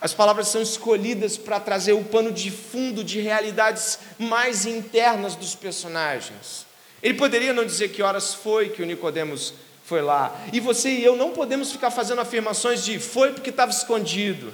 As 0.00 0.12
palavras 0.12 0.48
são 0.48 0.60
escolhidas 0.60 1.38
para 1.38 1.60
trazer 1.60 1.92
o 1.92 2.02
pano 2.02 2.32
de 2.32 2.50
fundo 2.50 3.04
de 3.04 3.20
realidades 3.20 3.98
mais 4.18 4.66
internas 4.66 5.36
dos 5.36 5.54
personagens. 5.54 6.66
Ele 7.02 7.14
poderia 7.14 7.52
não 7.52 7.64
dizer 7.64 7.90
que 7.90 8.02
horas 8.02 8.34
foi 8.34 8.68
que 8.68 8.82
o 8.82 8.86
Nicodemos 8.86 9.54
foi 9.84 10.02
lá. 10.02 10.34
E 10.52 10.58
você 10.58 10.88
e 10.90 11.04
eu 11.04 11.16
não 11.16 11.30
podemos 11.30 11.70
ficar 11.70 11.90
fazendo 11.90 12.20
afirmações 12.20 12.84
de 12.84 12.98
foi 12.98 13.32
porque 13.32 13.50
estava 13.50 13.70
escondido. 13.70 14.52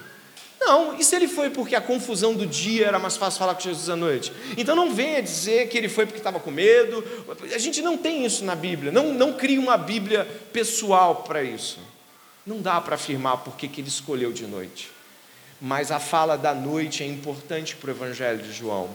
Não, 0.60 0.98
e 0.98 1.04
se 1.04 1.14
ele 1.14 1.28
foi 1.28 1.50
porque 1.50 1.76
a 1.76 1.80
confusão 1.80 2.34
do 2.34 2.44
dia 2.44 2.86
era 2.86 2.98
mais 2.98 3.16
fácil 3.16 3.38
falar 3.38 3.54
com 3.54 3.60
Jesus 3.60 3.88
à 3.88 3.96
noite? 3.96 4.32
Então 4.56 4.74
não 4.74 4.92
venha 4.92 5.22
dizer 5.22 5.68
que 5.68 5.78
ele 5.78 5.88
foi 5.88 6.04
porque 6.04 6.18
estava 6.18 6.40
com 6.40 6.50
medo. 6.50 7.04
A 7.54 7.58
gente 7.58 7.80
não 7.80 7.96
tem 7.96 8.26
isso 8.26 8.44
na 8.44 8.54
Bíblia. 8.54 8.90
Não, 8.90 9.14
não 9.14 9.32
crie 9.32 9.58
uma 9.58 9.76
Bíblia 9.76 10.26
pessoal 10.52 11.22
para 11.22 11.42
isso. 11.42 11.78
Não 12.48 12.62
dá 12.62 12.80
para 12.80 12.94
afirmar 12.94 13.44
porque 13.44 13.68
que 13.68 13.82
ele 13.82 13.88
escolheu 13.88 14.32
de 14.32 14.46
noite. 14.46 14.90
Mas 15.60 15.90
a 15.90 16.00
fala 16.00 16.34
da 16.34 16.54
noite 16.54 17.02
é 17.02 17.06
importante 17.06 17.76
para 17.76 17.88
o 17.88 17.90
Evangelho 17.90 18.42
de 18.42 18.50
João. 18.54 18.88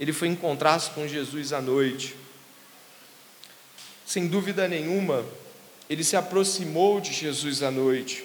Ele 0.00 0.12
foi 0.12 0.26
encontrar-se 0.26 0.90
com 0.90 1.06
Jesus 1.06 1.52
à 1.52 1.62
noite. 1.62 2.16
Sem 4.04 4.26
dúvida 4.26 4.66
nenhuma, 4.66 5.24
ele 5.88 6.02
se 6.02 6.16
aproximou 6.16 7.00
de 7.00 7.12
Jesus 7.12 7.62
à 7.62 7.70
noite. 7.70 8.24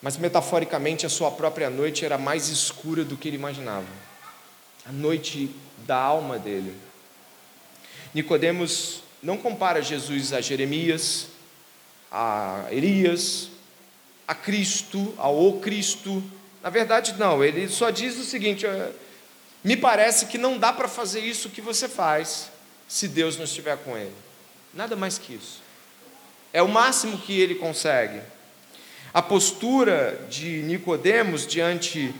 Mas 0.00 0.16
metaforicamente, 0.16 1.04
a 1.04 1.08
sua 1.08 1.32
própria 1.32 1.68
noite 1.68 2.04
era 2.04 2.16
mais 2.16 2.46
escura 2.46 3.04
do 3.04 3.16
que 3.16 3.26
ele 3.26 3.36
imaginava. 3.36 3.88
A 4.86 4.92
noite 4.92 5.50
da 5.78 5.96
alma 5.96 6.38
dele. 6.38 6.76
Nicodemos 8.14 9.02
não 9.20 9.36
compara 9.36 9.82
Jesus 9.82 10.32
a 10.32 10.40
Jeremias, 10.40 11.26
a 12.10 12.66
Elias, 12.70 13.48
a 14.26 14.34
Cristo, 14.34 15.14
ao 15.16 15.54
Cristo. 15.54 16.22
Na 16.62 16.70
verdade, 16.70 17.14
não, 17.18 17.42
ele 17.44 17.68
só 17.68 17.90
diz 17.90 18.18
o 18.18 18.24
seguinte: 18.24 18.66
é, 18.66 18.92
me 19.62 19.76
parece 19.76 20.26
que 20.26 20.38
não 20.38 20.58
dá 20.58 20.72
para 20.72 20.88
fazer 20.88 21.20
isso 21.20 21.50
que 21.50 21.60
você 21.60 21.88
faz 21.88 22.50
se 22.88 23.06
Deus 23.06 23.36
não 23.36 23.44
estiver 23.44 23.76
com 23.78 23.96
ele. 23.96 24.14
Nada 24.74 24.96
mais 24.96 25.18
que 25.18 25.34
isso. 25.34 25.62
É 26.52 26.62
o 26.62 26.68
máximo 26.68 27.18
que 27.18 27.38
ele 27.38 27.54
consegue. 27.54 28.20
A 29.12 29.22
postura 29.22 30.26
de 30.28 30.62
Nicodemos 30.62 31.46
diante 31.46 32.14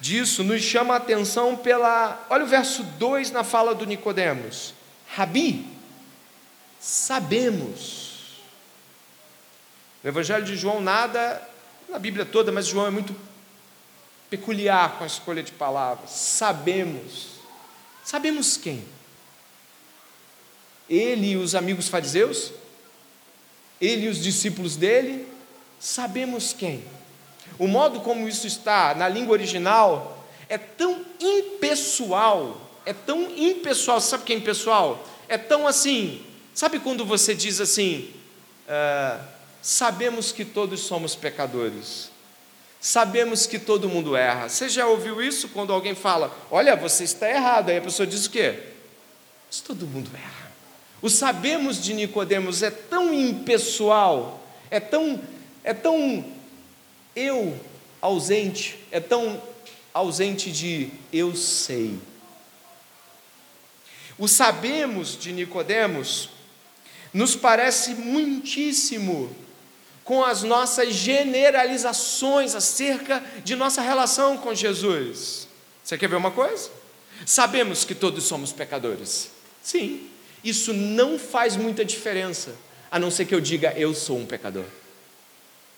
disso 0.00 0.44
nos 0.44 0.62
chama 0.62 0.94
a 0.94 0.98
atenção 0.98 1.56
pela, 1.56 2.26
olha 2.28 2.44
o 2.44 2.46
verso 2.46 2.82
2 2.82 3.30
na 3.30 3.42
fala 3.42 3.74
do 3.74 3.86
Nicodemos. 3.86 4.74
Rabi, 5.14 5.66
sabemos 6.78 8.05
no 10.02 10.08
Evangelho 10.10 10.44
de 10.44 10.56
João, 10.56 10.80
nada, 10.80 11.42
na 11.88 11.98
Bíblia 11.98 12.24
toda, 12.24 12.52
mas 12.52 12.66
João 12.66 12.86
é 12.86 12.90
muito 12.90 13.14
peculiar 14.28 14.98
com 14.98 15.04
a 15.04 15.06
escolha 15.06 15.42
de 15.42 15.52
palavras. 15.52 16.10
Sabemos. 16.10 17.28
Sabemos 18.04 18.56
quem? 18.56 18.84
Ele 20.88 21.32
e 21.32 21.36
os 21.36 21.54
amigos 21.54 21.88
fariseus? 21.88 22.52
Ele 23.80 24.06
e 24.06 24.08
os 24.08 24.22
discípulos 24.22 24.76
dele? 24.76 25.26
Sabemos 25.78 26.52
quem? 26.52 26.84
O 27.58 27.66
modo 27.66 28.00
como 28.00 28.28
isso 28.28 28.46
está 28.46 28.94
na 28.94 29.08
língua 29.08 29.32
original 29.32 30.24
é 30.48 30.58
tão 30.58 31.04
impessoal, 31.20 32.60
é 32.84 32.92
tão 32.92 33.30
impessoal, 33.36 34.00
sabe 34.00 34.22
o 34.22 34.26
que 34.26 34.32
é 34.32 34.36
impessoal? 34.36 35.04
É 35.28 35.36
tão 35.36 35.66
assim, 35.66 36.24
sabe 36.54 36.78
quando 36.78 37.04
você 37.04 37.34
diz 37.34 37.60
assim, 37.60 38.10
uh, 38.68 39.24
sabemos 39.66 40.30
que 40.30 40.44
todos 40.44 40.80
somos 40.82 41.16
pecadores. 41.16 42.08
Sabemos 42.80 43.46
que 43.46 43.58
todo 43.58 43.88
mundo 43.88 44.14
erra. 44.14 44.48
Você 44.48 44.68
já 44.68 44.86
ouviu 44.86 45.20
isso 45.20 45.48
quando 45.48 45.72
alguém 45.72 45.92
fala: 45.92 46.32
Olha, 46.48 46.76
você 46.76 47.02
está 47.02 47.28
errado? 47.28 47.70
Aí 47.70 47.78
a 47.78 47.82
pessoa 47.82 48.06
diz 48.06 48.26
o 48.26 48.30
quê? 48.30 48.60
Mas 49.48 49.60
todo 49.60 49.84
mundo 49.84 50.08
erra. 50.14 50.52
O 51.02 51.10
sabemos 51.10 51.82
de 51.82 51.94
Nicodemos 51.94 52.62
é 52.62 52.70
tão 52.70 53.12
impessoal, 53.12 54.40
é 54.70 54.78
tão, 54.78 55.20
é 55.64 55.74
tão 55.74 56.24
eu 57.16 57.58
ausente, 58.00 58.78
é 58.92 59.00
tão 59.00 59.42
ausente 59.92 60.52
de 60.52 60.90
eu 61.12 61.34
sei. 61.34 61.98
O 64.16 64.28
sabemos 64.28 65.18
de 65.18 65.32
Nicodemos 65.32 66.30
nos 67.12 67.34
parece 67.34 67.94
muitíssimo 67.94 69.34
com 70.06 70.24
as 70.24 70.44
nossas 70.44 70.94
generalizações 70.94 72.54
acerca 72.54 73.22
de 73.42 73.56
nossa 73.56 73.82
relação 73.82 74.38
com 74.38 74.54
Jesus. 74.54 75.48
Você 75.82 75.98
quer 75.98 76.08
ver 76.08 76.14
uma 76.14 76.30
coisa? 76.30 76.70
Sabemos 77.26 77.84
que 77.84 77.92
todos 77.92 78.22
somos 78.22 78.52
pecadores. 78.52 79.32
Sim, 79.60 80.08
isso 80.44 80.72
não 80.72 81.18
faz 81.18 81.56
muita 81.56 81.84
diferença, 81.84 82.54
a 82.88 83.00
não 83.00 83.10
ser 83.10 83.24
que 83.24 83.34
eu 83.34 83.40
diga 83.40 83.72
eu 83.76 83.92
sou 83.92 84.16
um 84.16 84.24
pecador. 84.24 84.66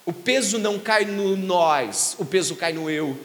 O 0.05 0.13
peso 0.13 0.59
não 0.59 0.79
cai 0.79 1.07
no 1.07 1.35
nós, 1.35 2.15
o 2.19 2.25
peso 2.25 2.55
cai 2.55 2.75
no 2.75 2.91
eu. 2.91 3.19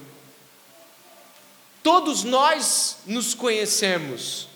Todos 1.84 2.24
nós 2.24 3.00
nos 3.06 3.34
conhecemos. 3.34 4.48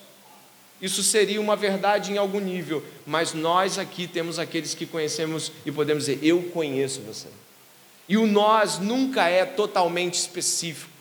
Isso 0.82 1.02
seria 1.02 1.42
uma 1.42 1.56
verdade 1.56 2.12
em 2.12 2.18
algum 2.18 2.40
nível, 2.40 2.84
mas 3.06 3.34
nós 3.34 3.80
aqui 3.80 4.08
temos 4.08 4.38
aqueles 4.38 4.76
que 4.76 4.86
conhecemos 4.86 5.52
e 5.66 5.72
podemos 5.72 6.06
dizer: 6.06 6.20
Eu 6.22 6.44
conheço 6.44 7.02
você. 7.02 7.28
E 8.08 8.16
o 8.16 8.28
nós 8.28 8.78
nunca 8.80 9.28
é 9.28 9.44
totalmente 9.44 10.13
específico. 10.13 10.92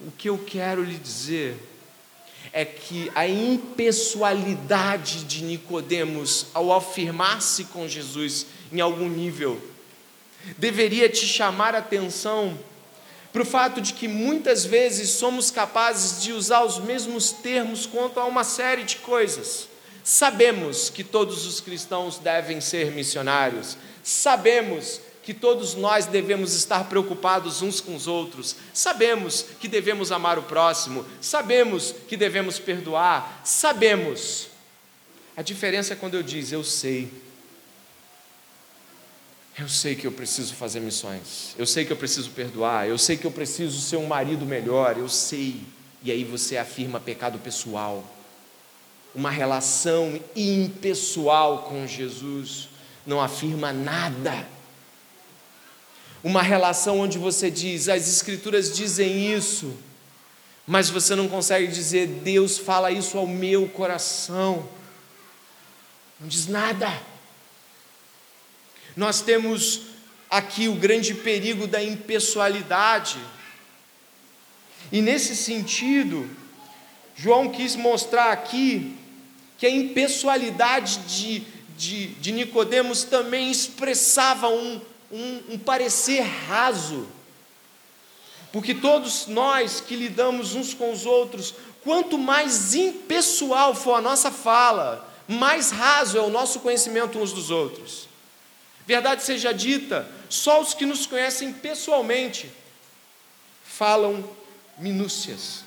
O 0.00 0.10
que 0.10 0.28
eu 0.28 0.36
quero 0.36 0.82
lhe 0.82 0.96
dizer 0.96 1.56
é 2.52 2.64
que 2.64 3.10
a 3.14 3.26
impessoalidade 3.26 5.24
de 5.24 5.44
Nicodemos 5.44 6.46
ao 6.52 6.72
afirmar-se 6.72 7.64
com 7.66 7.88
Jesus 7.88 8.46
em 8.72 8.80
algum 8.80 9.08
nível 9.08 9.60
deveria 10.58 11.08
te 11.08 11.24
chamar 11.24 11.74
a 11.74 11.78
atenção 11.78 12.58
para 13.32 13.42
o 13.42 13.46
fato 13.46 13.80
de 13.80 13.94
que 13.94 14.06
muitas 14.06 14.64
vezes 14.64 15.10
somos 15.10 15.50
capazes 15.50 16.22
de 16.22 16.32
usar 16.32 16.64
os 16.64 16.78
mesmos 16.78 17.32
termos 17.32 17.86
quanto 17.86 18.20
a 18.20 18.26
uma 18.26 18.44
série 18.44 18.84
de 18.84 18.96
coisas. 18.96 19.68
Sabemos 20.04 20.90
que 20.90 21.02
todos 21.02 21.46
os 21.46 21.60
cristãos 21.60 22.18
devem 22.18 22.60
ser 22.60 22.90
missionários, 22.90 23.76
sabemos 24.02 25.00
que 25.22 25.32
todos 25.32 25.74
nós 25.74 26.06
devemos 26.06 26.52
estar 26.54 26.88
preocupados 26.88 27.62
uns 27.62 27.80
com 27.80 27.94
os 27.94 28.08
outros, 28.08 28.56
sabemos 28.74 29.46
que 29.60 29.68
devemos 29.68 30.10
amar 30.10 30.38
o 30.38 30.42
próximo, 30.42 31.06
sabemos 31.20 31.94
que 32.08 32.16
devemos 32.16 32.58
perdoar, 32.58 33.40
sabemos. 33.44 34.48
A 35.36 35.42
diferença 35.42 35.92
é 35.92 35.96
quando 35.96 36.14
eu 36.14 36.22
diz 36.22 36.50
eu 36.50 36.64
sei. 36.64 37.21
Eu 39.58 39.68
sei 39.68 39.94
que 39.94 40.06
eu 40.06 40.12
preciso 40.12 40.54
fazer 40.54 40.80
missões, 40.80 41.54
eu 41.58 41.66
sei 41.66 41.84
que 41.84 41.92
eu 41.92 41.96
preciso 41.96 42.30
perdoar, 42.30 42.88
eu 42.88 42.96
sei 42.96 43.18
que 43.18 43.26
eu 43.26 43.30
preciso 43.30 43.80
ser 43.80 43.96
um 43.96 44.06
marido 44.06 44.46
melhor, 44.46 44.96
eu 44.96 45.08
sei. 45.08 45.60
E 46.02 46.10
aí 46.10 46.24
você 46.24 46.56
afirma 46.56 46.98
pecado 46.98 47.38
pessoal, 47.38 48.02
uma 49.14 49.30
relação 49.30 50.18
impessoal 50.34 51.64
com 51.64 51.86
Jesus, 51.86 52.70
não 53.06 53.20
afirma 53.20 53.72
nada. 53.74 54.48
Uma 56.24 56.40
relação 56.40 57.00
onde 57.00 57.18
você 57.18 57.50
diz, 57.50 57.88
as 57.88 58.08
Escrituras 58.08 58.74
dizem 58.74 59.34
isso, 59.34 59.76
mas 60.66 60.88
você 60.88 61.14
não 61.14 61.28
consegue 61.28 61.66
dizer, 61.66 62.06
Deus 62.06 62.56
fala 62.56 62.90
isso 62.90 63.18
ao 63.18 63.26
meu 63.26 63.68
coração. 63.68 64.66
Não 66.18 66.26
diz 66.26 66.46
nada. 66.46 67.11
Nós 68.96 69.20
temos 69.20 69.82
aqui 70.28 70.68
o 70.68 70.74
grande 70.74 71.14
perigo 71.14 71.66
da 71.66 71.82
impessoalidade. 71.82 73.18
E 74.90 75.00
nesse 75.00 75.36
sentido, 75.36 76.28
João 77.16 77.50
quis 77.50 77.76
mostrar 77.76 78.32
aqui 78.32 78.96
que 79.58 79.66
a 79.66 79.70
impessoalidade 79.70 80.98
de, 81.00 81.42
de, 81.76 82.06
de 82.14 82.32
Nicodemos 82.32 83.04
também 83.04 83.50
expressava 83.50 84.48
um, 84.48 84.80
um, 85.10 85.42
um 85.50 85.58
parecer 85.58 86.22
raso. 86.22 87.06
Porque 88.50 88.74
todos 88.74 89.26
nós 89.26 89.80
que 89.80 89.96
lidamos 89.96 90.54
uns 90.54 90.74
com 90.74 90.92
os 90.92 91.06
outros, 91.06 91.54
quanto 91.84 92.18
mais 92.18 92.74
impessoal 92.74 93.74
for 93.74 93.94
a 93.94 94.00
nossa 94.00 94.30
fala, 94.30 95.08
mais 95.28 95.70
raso 95.70 96.18
é 96.18 96.20
o 96.20 96.28
nosso 96.30 96.60
conhecimento 96.60 97.18
uns 97.18 97.32
dos 97.32 97.50
outros. 97.50 98.11
Verdade 98.86 99.22
seja 99.22 99.52
dita, 99.52 100.08
só 100.28 100.60
os 100.60 100.74
que 100.74 100.84
nos 100.84 101.06
conhecem 101.06 101.52
pessoalmente 101.52 102.50
falam 103.64 104.28
minúcias. 104.78 105.64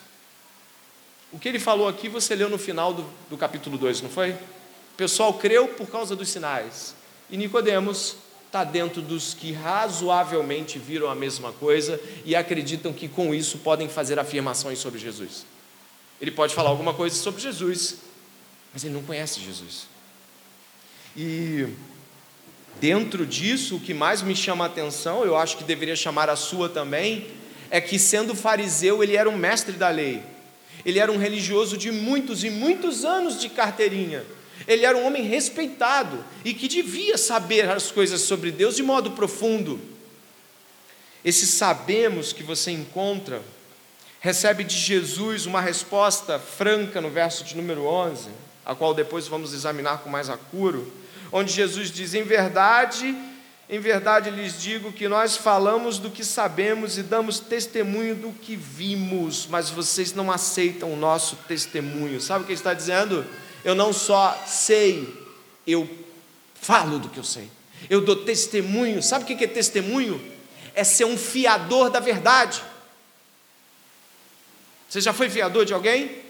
O 1.31 1.39
que 1.39 1.49
ele 1.49 1.59
falou 1.59 1.87
aqui 1.87 2.07
você 2.07 2.35
leu 2.35 2.49
no 2.49 2.57
final 2.57 2.93
do, 2.93 3.05
do 3.29 3.37
capítulo 3.37 3.77
2, 3.77 4.01
não 4.01 4.09
foi? 4.09 4.31
O 4.31 4.97
pessoal 4.97 5.33
creu 5.33 5.67
por 5.69 5.87
causa 5.89 6.15
dos 6.15 6.29
sinais. 6.29 6.95
E 7.29 7.37
Nicodemos 7.37 8.15
está 8.45 8.63
dentro 8.63 9.01
dos 9.01 9.33
que 9.33 9.51
razoavelmente 9.51 10.79
viram 10.79 11.09
a 11.09 11.15
mesma 11.15 11.51
coisa 11.51 11.99
e 12.23 12.35
acreditam 12.35 12.93
que 12.93 13.09
com 13.09 13.33
isso 13.33 13.57
podem 13.57 13.89
fazer 13.89 14.17
afirmações 14.17 14.79
sobre 14.79 14.99
Jesus. 14.99 15.45
Ele 16.21 16.31
pode 16.31 16.55
falar 16.55 16.69
alguma 16.69 16.93
coisa 16.93 17.15
sobre 17.15 17.41
Jesus, 17.41 17.97
mas 18.71 18.83
ele 18.85 18.93
não 18.93 19.03
conhece 19.03 19.41
Jesus. 19.41 19.87
E 21.17 21.67
Dentro 22.79 23.25
disso, 23.25 23.77
o 23.77 23.79
que 23.79 23.93
mais 23.93 24.21
me 24.21 24.35
chama 24.35 24.65
a 24.65 24.67
atenção, 24.67 25.23
eu 25.23 25.35
acho 25.35 25.57
que 25.57 25.63
deveria 25.63 25.95
chamar 25.95 26.29
a 26.29 26.35
sua 26.35 26.67
também, 26.67 27.27
é 27.69 27.79
que 27.79 27.97
sendo 27.97 28.35
fariseu, 28.35 29.01
ele 29.01 29.15
era 29.15 29.29
um 29.29 29.37
mestre 29.37 29.73
da 29.73 29.89
lei. 29.89 30.21
Ele 30.85 30.99
era 30.99 31.11
um 31.11 31.17
religioso 31.17 31.77
de 31.77 31.91
muitos 31.91 32.43
e 32.43 32.49
muitos 32.49 33.05
anos 33.05 33.39
de 33.39 33.49
carteirinha. 33.49 34.23
Ele 34.67 34.85
era 34.85 34.97
um 34.97 35.05
homem 35.05 35.23
respeitado 35.23 36.23
e 36.43 36.53
que 36.53 36.67
devia 36.67 37.17
saber 37.17 37.69
as 37.69 37.91
coisas 37.91 38.21
sobre 38.21 38.51
Deus 38.51 38.75
de 38.75 38.83
modo 38.83 39.11
profundo. 39.11 39.79
Esse 41.23 41.47
sabemos 41.47 42.31
que 42.33 42.43
você 42.43 42.71
encontra 42.71 43.41
recebe 44.19 44.63
de 44.63 44.75
Jesus 44.75 45.45
uma 45.45 45.61
resposta 45.61 46.39
franca 46.39 46.99
no 46.99 47.11
verso 47.11 47.43
de 47.43 47.55
número 47.55 47.85
11, 47.85 48.29
a 48.65 48.73
qual 48.73 48.91
depois 48.91 49.27
vamos 49.27 49.53
examinar 49.53 49.99
com 49.99 50.09
mais 50.09 50.29
acuro 50.29 50.91
onde 51.35 51.51
Jesus 51.51 51.91
diz: 51.91 52.13
Em 52.13 52.23
verdade, 52.23 53.13
em 53.69 53.79
verdade 53.79 54.29
lhes 54.29 54.61
digo 54.61 54.93
que 54.93 55.09
nós 55.09 55.35
falamos 55.35 55.99
do 55.99 56.09
que 56.09 56.23
sabemos 56.23 56.97
e 56.97 57.03
damos 57.03 57.41
testemunho 57.41 58.15
do 58.15 58.31
que 58.31 58.55
vimos, 58.55 59.45
mas 59.45 59.69
vocês 59.69 60.13
não 60.13 60.31
aceitam 60.31 60.93
o 60.93 60.95
nosso 60.95 61.35
testemunho. 61.47 62.21
Sabe 62.21 62.43
o 62.43 62.45
que 62.45 62.53
ele 62.53 62.59
está 62.59 62.73
dizendo? 62.73 63.25
Eu 63.65 63.75
não 63.75 63.91
só 63.91 64.41
sei, 64.47 65.13
eu 65.67 65.89
falo 66.53 66.99
do 66.99 67.09
que 67.09 67.19
eu 67.19 67.23
sei. 67.23 67.49
Eu 67.89 67.99
dou 67.99 68.15
testemunho. 68.15 69.03
Sabe 69.03 69.25
o 69.25 69.27
que 69.27 69.43
é 69.43 69.47
testemunho? 69.47 70.21
É 70.73 70.83
ser 70.83 71.03
um 71.05 71.17
fiador 71.17 71.89
da 71.89 71.99
verdade. 71.99 72.63
Você 74.87 75.01
já 75.01 75.11
foi 75.11 75.29
fiador 75.29 75.65
de 75.65 75.73
alguém? 75.73 76.24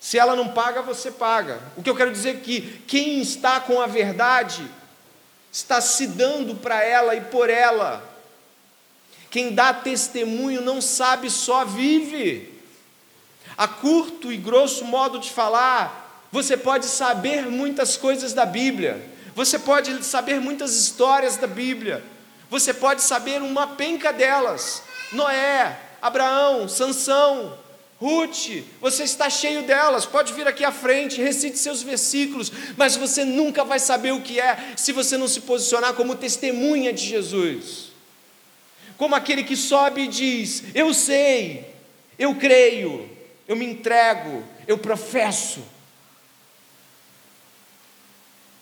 Se 0.00 0.18
ela 0.18 0.34
não 0.34 0.48
paga, 0.48 0.80
você 0.80 1.10
paga. 1.10 1.60
O 1.76 1.82
que 1.82 1.90
eu 1.90 1.94
quero 1.94 2.10
dizer 2.10 2.36
é 2.36 2.40
que 2.40 2.82
quem 2.86 3.20
está 3.20 3.60
com 3.60 3.78
a 3.80 3.86
verdade 3.86 4.66
está 5.52 5.78
se 5.82 6.06
dando 6.06 6.54
para 6.54 6.82
ela 6.82 7.14
e 7.14 7.20
por 7.20 7.50
ela. 7.50 8.02
Quem 9.30 9.54
dá 9.54 9.74
testemunho 9.74 10.62
não 10.62 10.80
sabe, 10.80 11.30
só 11.30 11.66
vive. 11.66 12.50
A 13.58 13.68
curto 13.68 14.32
e 14.32 14.38
grosso 14.38 14.86
modo 14.86 15.18
de 15.18 15.30
falar, 15.30 16.26
você 16.32 16.56
pode 16.56 16.86
saber 16.86 17.46
muitas 17.46 17.96
coisas 17.96 18.32
da 18.32 18.46
Bíblia, 18.46 19.04
você 19.34 19.58
pode 19.58 20.02
saber 20.04 20.40
muitas 20.40 20.76
histórias 20.76 21.36
da 21.36 21.46
Bíblia, 21.46 22.02
você 22.48 22.72
pode 22.72 23.02
saber 23.02 23.42
uma 23.42 23.66
penca 23.66 24.12
delas. 24.12 24.82
Noé, 25.12 25.78
Abraão, 26.00 26.68
Sansão, 26.68 27.58
Ruth, 28.00 28.64
você 28.80 29.02
está 29.02 29.28
cheio 29.28 29.62
delas, 29.62 30.06
pode 30.06 30.32
vir 30.32 30.48
aqui 30.48 30.64
à 30.64 30.72
frente, 30.72 31.20
recite 31.20 31.58
seus 31.58 31.82
versículos, 31.82 32.50
mas 32.74 32.96
você 32.96 33.26
nunca 33.26 33.62
vai 33.62 33.78
saber 33.78 34.12
o 34.12 34.22
que 34.22 34.40
é 34.40 34.72
se 34.74 34.90
você 34.90 35.18
não 35.18 35.28
se 35.28 35.42
posicionar 35.42 35.92
como 35.92 36.16
testemunha 36.16 36.94
de 36.94 37.04
Jesus. 37.04 37.90
Como 38.96 39.14
aquele 39.14 39.44
que 39.44 39.54
sobe 39.54 40.02
e 40.02 40.08
diz: 40.08 40.64
Eu 40.74 40.94
sei, 40.94 41.74
eu 42.18 42.34
creio, 42.36 43.06
eu 43.46 43.54
me 43.54 43.66
entrego, 43.66 44.44
eu 44.66 44.78
professo. 44.78 45.62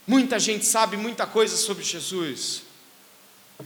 Muita 0.05 0.39
gente 0.41 0.65
sabe 0.65 0.97
muita 0.97 1.27
coisa 1.27 1.57
sobre 1.57 1.85
Jesus, 1.85 2.63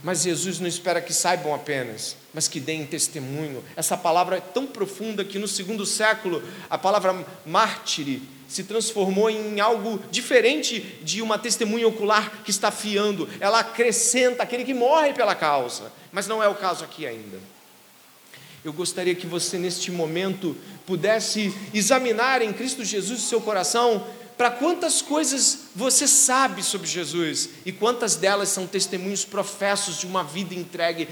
mas 0.02 0.22
Jesus 0.22 0.58
não 0.58 0.66
espera 0.66 1.02
que 1.02 1.12
saibam 1.12 1.54
apenas, 1.54 2.16
mas 2.32 2.48
que 2.48 2.58
deem 2.58 2.86
testemunho. 2.86 3.62
Essa 3.76 3.96
palavra 3.96 4.36
é 4.36 4.40
tão 4.40 4.66
profunda 4.66 5.24
que 5.24 5.38
no 5.38 5.46
segundo 5.46 5.84
século 5.84 6.42
a 6.70 6.78
palavra 6.78 7.26
mártire 7.44 8.22
se 8.48 8.64
transformou 8.64 9.30
em 9.30 9.60
algo 9.60 10.00
diferente 10.10 10.80
de 11.02 11.20
uma 11.22 11.38
testemunha 11.38 11.88
ocular 11.88 12.42
que 12.44 12.50
está 12.50 12.70
fiando. 12.70 13.28
Ela 13.40 13.60
acrescenta 13.60 14.42
aquele 14.42 14.64
que 14.64 14.74
morre 14.74 15.12
pela 15.12 15.34
causa, 15.34 15.92
mas 16.10 16.26
não 16.26 16.42
é 16.42 16.48
o 16.48 16.54
caso 16.54 16.84
aqui 16.84 17.06
ainda. 17.06 17.38
Eu 18.64 18.72
gostaria 18.72 19.14
que 19.14 19.26
você, 19.26 19.58
neste 19.58 19.90
momento, 19.90 20.56
pudesse 20.86 21.52
examinar 21.74 22.42
em 22.42 22.52
Cristo 22.52 22.84
Jesus 22.84 23.24
o 23.24 23.28
seu 23.28 23.40
coração 23.40 24.06
para 24.36 24.50
quantas 24.50 25.02
coisas 25.02 25.66
você 25.74 26.08
sabe 26.08 26.62
sobre 26.62 26.88
Jesus 26.88 27.48
e 27.64 27.72
quantas 27.72 28.16
delas 28.16 28.48
são 28.48 28.66
testemunhos 28.66 29.24
professos 29.24 29.98
de 29.98 30.06
uma 30.06 30.24
vida 30.24 30.54
entregue, 30.54 31.08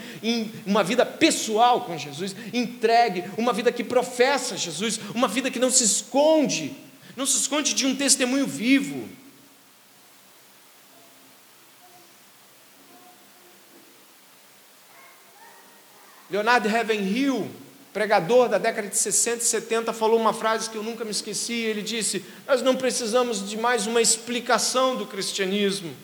uma 0.66 0.82
vida 0.82 1.04
pessoal 1.04 1.82
com 1.82 1.96
Jesus, 1.96 2.34
entregue, 2.52 3.24
uma 3.36 3.52
vida 3.52 3.70
que 3.70 3.84
professa 3.84 4.56
Jesus, 4.56 4.98
uma 5.14 5.28
vida 5.28 5.50
que 5.50 5.58
não 5.58 5.70
se 5.70 5.84
esconde, 5.84 6.76
não 7.16 7.26
se 7.26 7.36
esconde 7.36 7.74
de 7.74 7.86
um 7.86 7.94
testemunho 7.94 8.46
vivo. 8.46 9.08
Leonardo 16.30 16.68
Ravenhill, 16.68 17.50
pregador 17.92 18.48
da 18.48 18.58
década 18.58 18.88
de 18.88 18.96
60 18.96 19.38
e 19.38 19.46
70, 19.46 19.92
falou 19.92 20.18
uma 20.18 20.32
frase 20.32 20.70
que 20.70 20.76
eu 20.76 20.82
nunca 20.82 21.04
me 21.04 21.10
esqueci. 21.10 21.54
Ele 21.54 21.82
disse: 21.82 22.24
Nós 22.46 22.62
não 22.62 22.76
precisamos 22.76 23.48
de 23.48 23.56
mais 23.56 23.86
uma 23.86 24.00
explicação 24.00 24.96
do 24.96 25.06
cristianismo. 25.06 25.94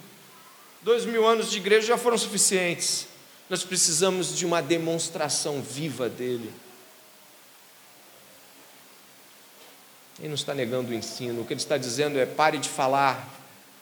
Dois 0.82 1.05
mil 1.05 1.26
anos 1.26 1.51
de 1.51 1.59
igreja 1.59 1.89
já 1.89 1.99
foram 1.99 2.18
suficientes. 2.18 3.07
Nós 3.49 3.62
precisamos 3.62 4.37
de 4.37 4.45
uma 4.45 4.61
demonstração 4.61 5.62
viva 5.62 6.09
dele. 6.09 6.53
Ele 10.18 10.28
não 10.28 10.34
está 10.34 10.55
negando 10.55 10.91
o 10.91 10.95
ensino, 10.95 11.43
o 11.43 11.45
que 11.45 11.53
ele 11.53 11.61
está 11.61 11.76
dizendo 11.76 12.18
é: 12.18 12.26
pare 12.26 12.59
de 12.59 12.68
falar 12.68 13.28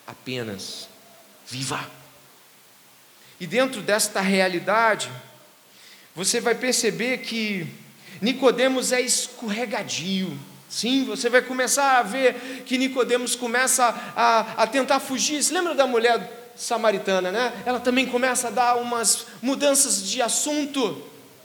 apenas, 0.07 0.89
viva. 1.47 1.89
E 3.41 3.47
dentro 3.47 3.81
desta 3.81 4.21
realidade, 4.21 5.11
você 6.15 6.41
vai 6.41 6.55
perceber 6.55 7.19
que 7.19 7.84
Nicodemos 8.25 8.91
é 8.91 9.03
escorregadio. 9.03 10.37
Sim, 10.67 11.05
você 11.05 11.29
vai 11.29 11.43
começar 11.43 11.99
a 11.99 12.03
ver 12.03 12.63
que 12.65 12.79
Nicodemos 12.79 13.37
começa 13.37 13.95
a, 14.17 14.63
a 14.63 14.67
tentar 14.67 14.99
fugir. 14.99 15.43
Você 15.43 15.53
lembra 15.53 15.75
da 15.75 15.87
mulher 15.87 16.53
samaritana, 16.57 17.31
né? 17.31 17.53
Ela 17.67 17.79
também 17.79 18.07
começa 18.07 18.49
a 18.49 18.51
dar 18.51 18.77
umas 18.77 19.27
mudanças 19.43 20.09
de 20.09 20.23
assunto 20.23 21.03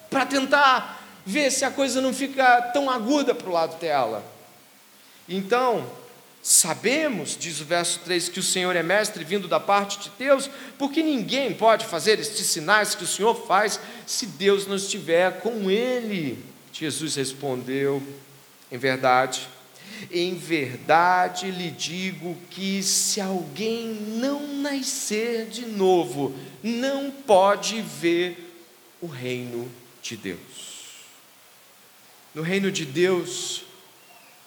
para 0.10 0.26
tentar 0.26 1.04
ver 1.26 1.52
se 1.52 1.66
a 1.66 1.70
coisa 1.70 2.00
não 2.00 2.14
fica 2.14 2.62
tão 2.74 2.90
aguda 2.90 3.36
para 3.36 3.50
o 3.50 3.54
lado 3.54 3.78
dela. 3.78 4.24
Então, 5.28 5.86
Sabemos, 6.42 7.36
diz 7.38 7.60
o 7.60 7.66
verso 7.66 8.00
3, 8.06 8.30
que 8.30 8.40
o 8.40 8.44
Senhor 8.44 8.74
é 8.74 8.82
mestre 8.82 9.26
vindo 9.26 9.46
da 9.46 9.60
parte 9.60 10.00
de 10.00 10.12
Deus, 10.18 10.50
porque 10.78 11.04
ninguém 11.04 11.54
pode 11.54 11.86
fazer 11.86 12.18
estes 12.18 12.48
sinais 12.48 12.96
que 12.96 13.04
o 13.04 13.08
Senhor 13.08 13.46
faz 13.46 13.78
se 14.08 14.26
Deus 14.26 14.66
não 14.66 14.78
estiver 14.78 15.42
com 15.42 15.70
ele. 15.70 16.42
Jesus 16.72 17.16
respondeu: 17.16 18.02
Em 18.72 18.78
verdade, 18.78 19.48
em 20.12 20.36
verdade 20.36 21.52
lhe 21.52 21.72
digo 21.72 22.38
que 22.50 22.82
se 22.82 23.20
alguém 23.20 23.88
não 23.88 24.62
nascer 24.62 25.48
de 25.48 25.66
novo, 25.66 26.36
não 26.64 27.12
pode 27.12 27.82
ver 27.82 28.54
o 29.02 29.08
reino 29.08 29.70
de 30.02 30.16
Deus. 30.16 30.40
No 32.34 32.42
reino 32.42 32.72
de 32.72 32.86
Deus, 32.86 33.64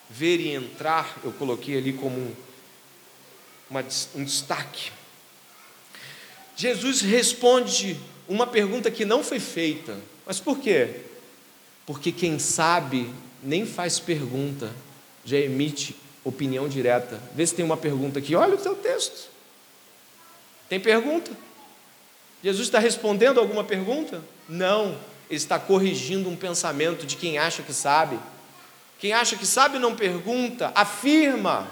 ver 0.09 0.41
e 0.41 0.55
entrar, 0.55 1.18
eu 1.25 1.33
coloquei 1.33 1.77
ali 1.77 1.93
como 1.93 2.16
um, 2.16 2.35
uma, 3.68 3.85
um 4.14 4.25
destaque. 4.25 4.93
Jesus 6.57 7.01
responde 7.01 7.97
uma 8.29 8.47
pergunta 8.47 8.91
que 8.91 9.05
não 9.05 9.23
foi 9.23 9.41
feita, 9.41 9.99
mas 10.25 10.39
por 10.39 10.59
quê? 10.59 11.01
Porque 11.87 12.12
quem 12.12 12.39
sabe 12.39 13.12
nem 13.43 13.66
faz 13.66 13.99
pergunta, 13.99 14.70
já 15.24 15.37
emite 15.37 15.97
opinião 16.24 16.68
direta. 16.68 17.20
Vê 17.35 17.47
se 17.47 17.55
tem 17.55 17.64
uma 17.64 17.76
pergunta 17.76 18.18
aqui, 18.18 18.35
olha 18.35 18.55
o 18.55 18.61
seu 18.61 18.74
texto. 18.74 19.28
Tem 20.68 20.78
pergunta? 20.78 21.30
Jesus 22.43 22.68
está 22.68 22.78
respondendo 22.78 23.39
alguma 23.39 23.64
pergunta? 23.64 24.22
Não, 24.49 24.97
ele 25.28 25.37
está 25.37 25.59
corrigindo 25.59 26.28
um 26.28 26.37
pensamento 26.37 27.07
de 27.07 27.16
quem 27.16 27.39
acha 27.39 27.62
que 27.62 27.72
sabe. 27.72 28.18
Quem 28.99 29.12
acha 29.12 29.37
que 29.37 29.47
sabe 29.47 29.78
não 29.78 29.97
pergunta, 29.97 30.70
afirma. 30.74 31.68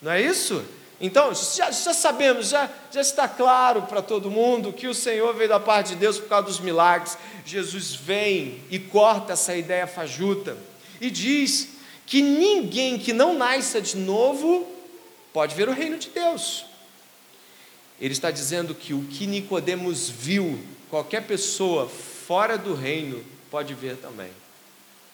Não 0.00 0.12
é 0.12 0.22
isso? 0.22 0.64
Então, 1.00 1.32
já, 1.34 1.70
já 1.70 1.94
sabemos, 1.94 2.50
já, 2.50 2.68
já 2.92 3.00
está 3.00 3.26
claro 3.26 3.82
para 3.82 4.02
todo 4.02 4.30
mundo 4.30 4.72
que 4.72 4.86
o 4.86 4.94
Senhor 4.94 5.34
veio 5.34 5.48
da 5.48 5.58
parte 5.58 5.90
de 5.90 5.96
Deus 5.96 6.18
por 6.18 6.28
causa 6.28 6.46
dos 6.46 6.60
milagres. 6.60 7.16
Jesus 7.44 7.94
vem 7.94 8.62
e 8.70 8.78
corta 8.78 9.32
essa 9.32 9.56
ideia 9.56 9.86
fajuta 9.86 10.56
e 11.00 11.10
diz 11.10 11.70
que 12.04 12.20
ninguém 12.20 12.98
que 12.98 13.12
não 13.12 13.34
nasça 13.34 13.80
de 13.80 13.96
novo 13.96 14.66
pode 15.32 15.54
ver 15.54 15.68
o 15.68 15.72
reino 15.72 15.96
de 15.96 16.10
Deus. 16.10 16.66
Ele 17.98 18.12
está 18.12 18.30
dizendo 18.30 18.74
que 18.74 18.92
o 18.92 19.02
que 19.04 19.26
Nicodemos 19.26 20.10
viu, 20.10 20.62
qualquer 20.90 21.26
pessoa 21.26 21.88
fora 21.88 22.58
do 22.58 22.74
reino 22.74 23.24
pode 23.50 23.72
ver 23.72 23.96
também 23.96 24.30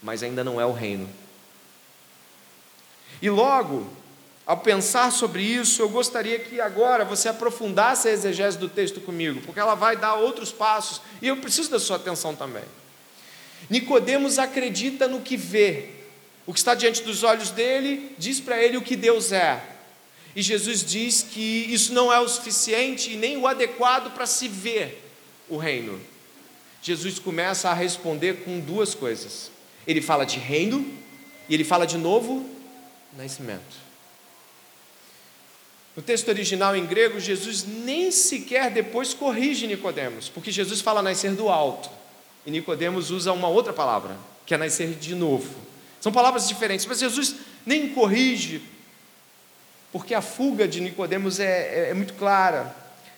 mas 0.07 0.23
ainda 0.23 0.45
não 0.45 0.61
é 0.61 0.65
o 0.67 0.73
reino. 0.73 1.09
E 3.21 3.31
logo, 3.31 3.91
ao 4.47 4.59
pensar 4.59 5.11
sobre 5.11 5.43
isso, 5.43 5.83
eu 5.83 5.89
gostaria 5.89 6.39
que 6.39 6.61
agora 6.61 7.05
você 7.05 7.29
aprofundasse 7.29 8.07
a 8.07 8.13
exegese 8.13 8.57
do 8.57 8.69
texto 8.69 9.01
comigo, 9.01 9.41
porque 9.41 9.59
ela 9.59 9.75
vai 9.75 9.97
dar 9.97 10.15
outros 10.15 10.53
passos 10.53 11.03
e 11.21 11.27
eu 11.27 11.39
preciso 11.39 11.69
da 11.69 11.81
sua 11.81 11.97
atenção 11.97 12.33
também. 12.37 12.63
Nicodemos 13.69 14.39
acredita 14.39 15.09
no 15.09 15.21
que 15.21 15.37
vê. 15.37 15.91
O 16.47 16.53
que 16.53 16.61
está 16.61 16.77
diante 16.77 17.03
dos 17.03 17.25
olhos 17.25 17.51
dele 17.51 18.15
diz 18.17 18.39
para 18.39 18.63
ele 18.63 18.77
o 18.77 18.83
que 18.83 18.95
Deus 18.95 19.33
é. 19.33 19.61
E 20.37 20.41
Jesus 20.41 20.85
diz 20.85 21.23
que 21.23 21.67
isso 21.69 21.93
não 21.93 22.13
é 22.13 22.21
o 22.21 22.29
suficiente 22.29 23.15
e 23.15 23.17
nem 23.17 23.37
o 23.37 23.49
adequado 23.49 24.15
para 24.15 24.27
se 24.27 24.47
ver 24.47 25.03
o 25.49 25.57
reino. 25.57 26.01
Jesus 26.81 27.19
começa 27.19 27.69
a 27.69 27.75
responder 27.75 28.45
com 28.45 28.61
duas 28.61 28.95
coisas. 28.95 29.51
Ele 29.85 30.01
fala 30.01 30.25
de 30.25 30.39
reino 30.39 30.87
e 31.49 31.55
ele 31.55 31.65
fala 31.65 31.85
de 31.85 31.99
novo 31.99 32.49
nascimento. 33.17 33.86
No 35.97 36.03
texto 36.03 36.29
original 36.29 36.77
em 36.77 36.85
grego, 36.85 37.19
Jesus 37.19 37.65
nem 37.65 38.11
sequer 38.11 38.71
depois 38.71 39.15
corrige 39.15 39.67
Nicodemos, 39.67 40.29
porque 40.29 40.53
Jesus 40.53 40.83
fala 40.83 41.03
nascer 41.03 41.33
do 41.33 41.49
alto, 41.49 41.89
e 42.45 42.51
Nicodemos 42.51 43.11
usa 43.11 43.33
uma 43.33 43.49
outra 43.49 43.73
palavra, 43.73 44.15
que 44.45 44.53
é 44.53 44.59
nascer 44.59 44.95
de 44.95 45.15
novo. 45.15 45.49
São 45.99 46.13
palavras 46.13 46.47
diferentes, 46.47 46.85
mas 46.85 47.01
Jesus 47.01 47.37
nem 47.65 47.89
corrige, 47.89 48.61
porque 49.91 50.13
a 50.13 50.21
fuga 50.21 50.69
de 50.69 50.83
Nicodemos 50.83 51.41
é, 51.41 51.87
é, 51.87 51.91
é 51.91 51.95
muito 51.95 52.13
clara. 52.13 52.77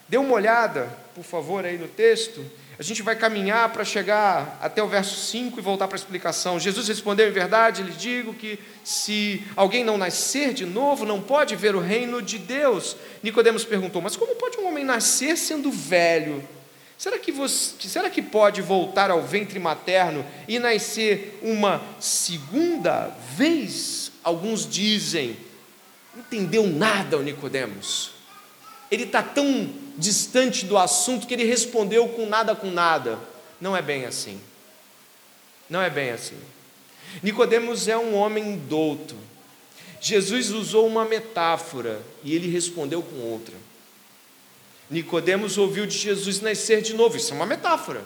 Dê 0.09 0.16
uma 0.16 0.33
olhada, 0.33 0.89
por 1.14 1.24
favor, 1.24 1.64
aí 1.64 1.76
no 1.76 1.89
texto. 1.89 2.45
A 2.79 2.83
gente 2.85 3.03
vai 3.03 3.16
caminhar 3.16 3.72
para 3.72 3.85
chegar 3.85 4.57
até 4.62 4.81
o 4.81 4.87
verso 4.87 5.16
5 5.33 5.59
e 5.59 5.62
voltar 5.62 5.89
para 5.89 5.97
a 5.97 5.99
explicação. 5.99 6.61
Jesus 6.61 6.87
respondeu: 6.87 7.29
Em 7.29 7.33
verdade, 7.33 7.83
lhe 7.83 7.91
digo 7.91 8.33
que 8.33 8.57
se 8.85 9.43
alguém 9.57 9.83
não 9.83 9.99
nascer 9.99 10.55
de 10.55 10.64
novo, 10.64 11.05
não 11.05 11.20
pode 11.20 11.57
ver 11.57 11.74
o 11.74 11.81
reino 11.81 12.22
de 12.22 12.39
Deus. 12.39 12.97
Nicodemos 13.20 13.64
perguntou: 13.64 14.01
Mas 14.01 14.16
como 14.16 14.37
pode 14.37 14.59
um 14.59 14.68
homem 14.68 14.85
nascer 14.85 15.37
sendo 15.37 15.72
velho? 15.72 16.47
Será 16.97 17.18
que, 17.18 17.33
você, 17.33 17.74
será 17.89 18.09
que 18.09 18.22
pode 18.22 18.62
voltar 18.62 19.11
ao 19.11 19.22
ventre 19.22 19.59
materno 19.59 20.24
e 20.47 20.61
nascer 20.61 21.37
uma 21.43 21.83
segunda 21.99 23.12
vez? 23.35 24.12
Alguns 24.22 24.68
dizem: 24.68 25.37
Não 26.14 26.22
entendeu 26.22 26.64
nada 26.64 27.18
o 27.18 27.22
Nicodemos. 27.24 28.12
Ele 28.89 29.03
está 29.03 29.20
tão 29.20 29.68
distante 29.99 30.64
do 30.64 30.78
assunto 30.78 31.26
que 31.26 31.34
ele 31.34 31.44
respondeu 31.44 32.09
com 32.09 32.26
nada 32.26 32.55
com 32.55 32.70
nada. 32.70 33.18
Não 33.61 33.76
é 33.76 33.82
bem 33.82 34.07
assim. 34.07 34.40
Não 35.68 35.82
é 35.82 35.90
bem 35.90 36.11
assim. 36.11 36.38
Nicodemos 37.22 37.88
é 37.88 37.99
um 37.99 38.14
homem 38.14 38.57
douto. 38.68 39.16
Jesus 40.01 40.51
usou 40.51 40.86
uma 40.86 41.05
metáfora 41.05 42.01
e 42.22 42.34
ele 42.34 42.49
respondeu 42.49 43.03
com 43.03 43.16
outra. 43.16 43.55
Nicodemos 44.88 45.59
ouviu 45.59 45.86
de 45.86 45.99
Jesus 45.99 46.40
nascer 46.40 46.80
de 46.80 46.94
novo. 46.94 47.16
Isso 47.16 47.32
é 47.32 47.36
uma 47.36 47.44
metáfora. 47.44 48.05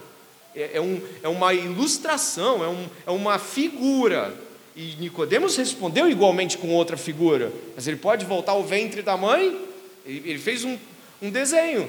É, 0.55 0.72
é, 0.74 0.80
um, 0.80 1.01
é 1.22 1.28
uma 1.28 1.53
ilustração, 1.53 2.64
é, 2.64 2.68
um, 2.68 2.88
é 3.07 3.11
uma 3.11 3.38
figura. 3.38 4.34
E 4.74 4.97
Nicodemos 4.97 5.57
respondeu 5.57 6.09
igualmente 6.09 6.57
com 6.57 6.70
outra 6.70 6.97
figura. 6.97 7.53
Mas 7.76 7.86
ele 7.86 7.99
pode 7.99 8.24
voltar 8.24 8.53
ao 8.53 8.64
ventre 8.64 9.03
da 9.03 9.16
mãe? 9.16 9.68
Ele, 10.07 10.30
ele 10.30 10.38
fez 10.38 10.64
um, 10.64 10.78
um 11.23 11.31
desenho. 11.31 11.89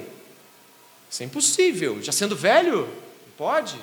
Isso 1.09 1.23
é 1.23 1.25
impossível. 1.25 2.01
Já 2.01 2.11
sendo 2.11 2.35
velho, 2.35 2.87
pode. 3.35 3.75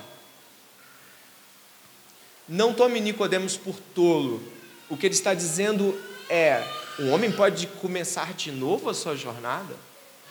Não 2.48 2.72
tome 2.72 3.00
Nicodemos 3.00 3.56
por 3.56 3.76
tolo. 3.94 4.42
O 4.88 4.96
que 4.96 5.06
ele 5.06 5.14
está 5.14 5.34
dizendo 5.34 6.00
é: 6.28 6.62
um 6.98 7.10
homem 7.10 7.30
pode 7.30 7.66
começar 7.66 8.32
de 8.34 8.52
novo 8.52 8.88
a 8.88 8.94
sua 8.94 9.16
jornada. 9.16 9.74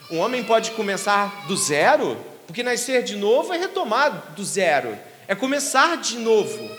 Um 0.10 0.18
homem 0.18 0.44
pode 0.44 0.72
começar 0.72 1.48
do 1.48 1.56
zero, 1.56 2.18
porque 2.48 2.64
nascer 2.64 3.04
de 3.04 3.16
novo 3.16 3.54
é 3.54 3.58
retomar 3.58 4.34
do 4.36 4.44
zero, 4.44 4.98
é 5.28 5.36
começar 5.36 5.98
de 5.98 6.18
novo. 6.18 6.70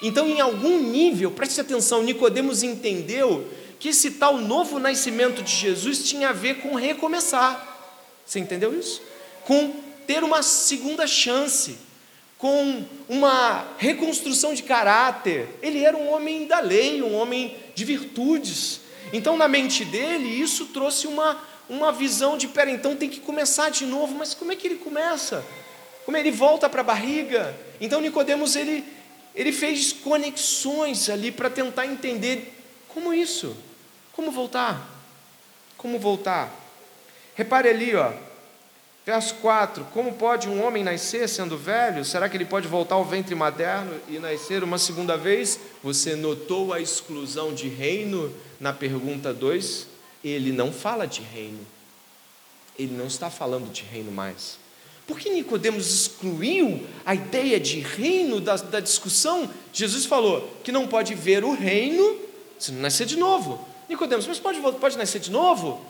Então, 0.00 0.26
em 0.26 0.40
algum 0.40 0.80
nível, 0.80 1.30
preste 1.30 1.60
atenção, 1.60 2.02
Nicodemos 2.02 2.62
entendeu 2.62 3.46
que 3.78 3.90
esse 3.90 4.12
tal 4.12 4.38
novo 4.38 4.78
nascimento 4.78 5.42
de 5.42 5.52
Jesus 5.52 6.08
tinha 6.08 6.30
a 6.30 6.32
ver 6.32 6.56
com 6.56 6.74
recomeçar. 6.74 7.74
Você 8.24 8.38
entendeu 8.38 8.78
isso? 8.78 9.02
Com 9.44 9.74
ter 10.06 10.24
uma 10.24 10.42
segunda 10.42 11.06
chance, 11.06 11.78
com 12.38 12.84
uma 13.08 13.66
reconstrução 13.78 14.54
de 14.54 14.62
caráter. 14.62 15.48
Ele 15.62 15.84
era 15.84 15.96
um 15.96 16.12
homem 16.12 16.46
da 16.46 16.60
lei, 16.60 17.02
um 17.02 17.14
homem 17.14 17.56
de 17.74 17.84
virtudes. 17.84 18.80
Então, 19.12 19.36
na 19.36 19.48
mente 19.48 19.84
dele, 19.84 20.28
isso 20.28 20.66
trouxe 20.66 21.06
uma, 21.06 21.38
uma 21.68 21.92
visão 21.92 22.36
de: 22.36 22.48
pera, 22.48 22.70
então 22.70 22.96
tem 22.96 23.08
que 23.08 23.20
começar 23.20 23.70
de 23.70 23.86
novo. 23.86 24.14
Mas 24.14 24.34
como 24.34 24.52
é 24.52 24.56
que 24.56 24.66
ele 24.66 24.76
começa? 24.76 25.44
Como 26.04 26.16
ele 26.16 26.30
volta 26.30 26.68
para 26.68 26.80
a 26.80 26.84
barriga? 26.84 27.54
Então, 27.80 28.00
Nicodemos 28.00 28.56
ele, 28.56 28.84
ele 29.34 29.52
fez 29.52 29.92
conexões 29.92 31.08
ali 31.08 31.30
para 31.30 31.50
tentar 31.50 31.86
entender 31.86 32.52
como 32.88 33.12
isso, 33.12 33.54
como 34.16 34.32
voltar, 34.32 34.84
como 35.76 36.00
voltar. 36.00 36.52
Repare 37.36 37.68
ali, 37.68 37.94
ó, 37.94 38.12
Verso 39.06 39.36
4: 39.36 39.84
Como 39.92 40.14
pode 40.14 40.48
um 40.48 40.66
homem 40.66 40.82
nascer 40.82 41.28
sendo 41.28 41.56
velho? 41.56 42.04
Será 42.04 42.28
que 42.28 42.36
ele 42.36 42.44
pode 42.44 42.66
voltar 42.66 42.96
ao 42.96 43.04
ventre 43.04 43.36
materno 43.36 44.00
e 44.08 44.18
nascer 44.18 44.64
uma 44.64 44.78
segunda 44.78 45.16
vez? 45.16 45.60
Você 45.80 46.16
notou 46.16 46.72
a 46.72 46.80
exclusão 46.80 47.54
de 47.54 47.68
reino 47.68 48.34
na 48.58 48.72
pergunta 48.72 49.32
2? 49.32 49.86
Ele 50.24 50.50
não 50.50 50.72
fala 50.72 51.06
de 51.06 51.20
reino. 51.20 51.64
Ele 52.76 52.94
não 52.94 53.06
está 53.06 53.30
falando 53.30 53.70
de 53.70 53.82
reino 53.82 54.10
mais. 54.10 54.58
Por 55.06 55.20
que 55.20 55.30
Nicodemos 55.30 55.88
excluiu 55.88 56.84
a 57.04 57.14
ideia 57.14 57.60
de 57.60 57.78
reino 57.78 58.40
da, 58.40 58.56
da 58.56 58.80
discussão? 58.80 59.48
Jesus 59.72 60.04
falou 60.04 60.52
que 60.64 60.72
não 60.72 60.88
pode 60.88 61.14
ver 61.14 61.44
o 61.44 61.54
reino 61.54 62.18
se 62.58 62.72
não 62.72 62.80
nascer 62.80 63.06
de 63.06 63.16
novo. 63.16 63.64
Nicodemos, 63.88 64.26
mas 64.26 64.38
pode, 64.38 64.60
pode 64.60 64.98
nascer 64.98 65.20
de 65.20 65.30
novo? 65.30 65.84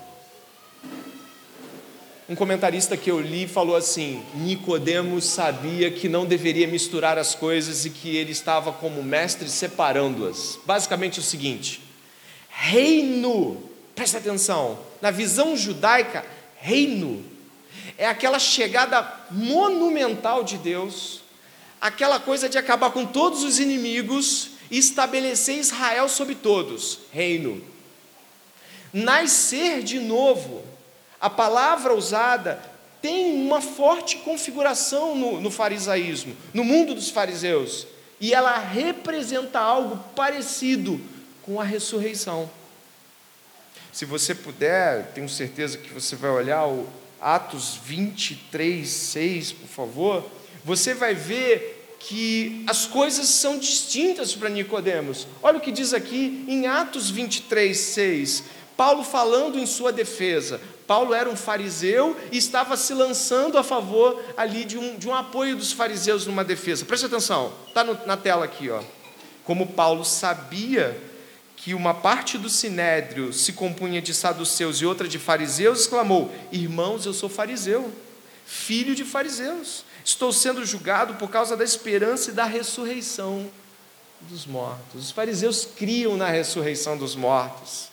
Um 2.29 2.35
comentarista 2.35 2.97
que 2.97 3.11
eu 3.11 3.21
li 3.21 3.47
falou 3.47 3.77
assim: 3.77 4.23
Nicodemos 4.35 5.25
sabia 5.25 5.91
que 5.91 6.09
não 6.09 6.27
deveria 6.27 6.67
misturar 6.67 7.19
as 7.19 7.35
coisas 7.35 7.85
e 7.85 7.91
que 7.91 8.17
ele 8.17 8.33
estava 8.33 8.73
como 8.73 9.03
mestre 9.03 9.49
separando-as. 9.49 10.59
Basicamente 10.65 11.21
o 11.21 11.23
seguinte: 11.23 11.81
reino, 12.49 13.63
presta 13.95 14.19
atenção, 14.19 14.79
na 15.01 15.11
visão 15.11 15.57
judaica, 15.57 16.25
reino 16.57 17.37
é 17.99 18.07
aquela 18.07 18.39
chegada 18.39 19.11
monumental 19.31 20.45
de 20.45 20.59
Deus, 20.59 21.23
aquela 21.81 22.21
coisa 22.21 22.49
de 22.49 22.59
acabar 22.59 22.91
com 22.91 23.07
todos 23.07 23.43
os 23.43 23.59
inimigos 23.59 24.51
e 24.71 24.79
estabelecer 24.79 25.59
Israel 25.59 26.09
sobre 26.09 26.35
todos. 26.35 26.99
Reino. 27.13 27.76
Nascer 28.97 29.83
de 29.83 30.01
novo 30.01 30.65
a 31.21 31.29
palavra 31.29 31.95
usada 31.95 32.59
tem 33.03 33.35
uma 33.35 33.61
forte 33.61 34.17
configuração 34.19 35.15
no, 35.15 35.39
no 35.39 35.51
farisaísmo, 35.51 36.35
no 36.55 36.65
mundo 36.65 36.95
dos 36.95 37.11
fariseus, 37.11 37.87
e 38.19 38.33
ela 38.33 38.57
representa 38.57 39.61
algo 39.61 40.03
parecido 40.15 40.99
com 41.43 41.61
a 41.61 41.65
ressurreição. 41.65 42.51
Se 43.93 44.07
você 44.07 44.35
puder, 44.35 45.13
tenho 45.13 45.29
certeza 45.29 45.77
que 45.77 45.93
você 45.93 46.17
vai 46.17 46.31
olhar 46.31 46.67
o 46.67 46.89
Atos 47.21 47.79
23, 47.85 48.89
6, 48.89 49.53
por 49.53 49.69
favor, 49.69 50.31
você 50.65 50.95
vai 50.95 51.15
ver 51.15 51.97
que 51.99 52.65
as 52.67 52.87
coisas 52.87 53.27
são 53.29 53.59
distintas 53.59 54.35
para 54.35 54.49
Nicodemos. 54.49 55.27
Olha 55.43 55.59
o 55.59 55.61
que 55.61 55.73
diz 55.73 55.93
aqui 55.93 56.45
em 56.47 56.67
Atos 56.67 57.11
23, 57.11 57.77
6. 57.77 58.45
Paulo 58.77 59.03
falando 59.03 59.59
em 59.59 59.67
sua 59.67 59.93
defesa. 59.93 60.61
Paulo 60.87 61.15
era 61.15 61.29
um 61.29 61.37
fariseu 61.37 62.17
e 62.31 62.37
estava 62.37 62.77
se 62.77 62.95
lançando 62.95 63.59
a 63.59 63.65
favor 63.65 64.23
ali 64.37 64.65
de 64.65 64.79
um, 64.79 64.97
de 64.97 65.09
um 65.09 65.15
apoio 65.15 65.57
dos 65.57 65.73
fariseus 65.73 66.27
numa 66.27 66.45
defesa. 66.45 66.85
Preste 66.85 67.07
atenção, 67.07 67.53
está 67.67 67.83
na 67.83 68.17
tela 68.17 68.45
aqui. 68.45 68.71
Ó. 68.71 68.81
Como 69.45 69.67
Paulo 69.69 70.05
sabia 70.05 70.97
que 71.57 71.75
uma 71.75 71.95
parte 71.95 72.39
do 72.39 72.49
sinédrio 72.49 73.33
se 73.33 73.53
compunha 73.53 74.01
de 74.01 74.15
saduceus 74.15 74.81
e 74.81 74.87
outra 74.87 75.09
de 75.09 75.19
fariseus, 75.19 75.81
exclamou: 75.81 76.33
Irmãos, 76.53 77.07
eu 77.07 77.13
sou 77.13 77.29
fariseu, 77.29 77.91
filho 78.45 78.95
de 78.95 79.05
fariseus. 79.05 79.85
Estou 80.05 80.33
sendo 80.33 80.65
julgado 80.65 81.15
por 81.15 81.29
causa 81.29 81.57
da 81.57 81.65
esperança 81.65 82.31
e 82.31 82.35
da 82.35 82.45
ressurreição 82.45 83.51
dos 84.21 84.47
mortos. 84.47 85.07
Os 85.07 85.11
fariseus 85.11 85.67
criam 85.77 86.17
na 86.17 86.29
ressurreição 86.29 86.97
dos 86.97 87.17
mortos. 87.17 87.89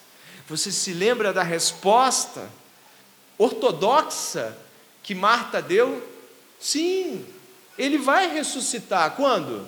Você 0.48 0.72
se 0.72 0.94
lembra 0.94 1.32
da 1.32 1.44
resposta? 1.44 2.50
ortodoxa 3.38 4.56
que 5.02 5.14
Marta 5.14 5.62
deu? 5.62 6.02
Sim, 6.60 7.26
ele 7.78 7.98
vai 7.98 8.32
ressuscitar. 8.32 9.12
Quando? 9.12 9.68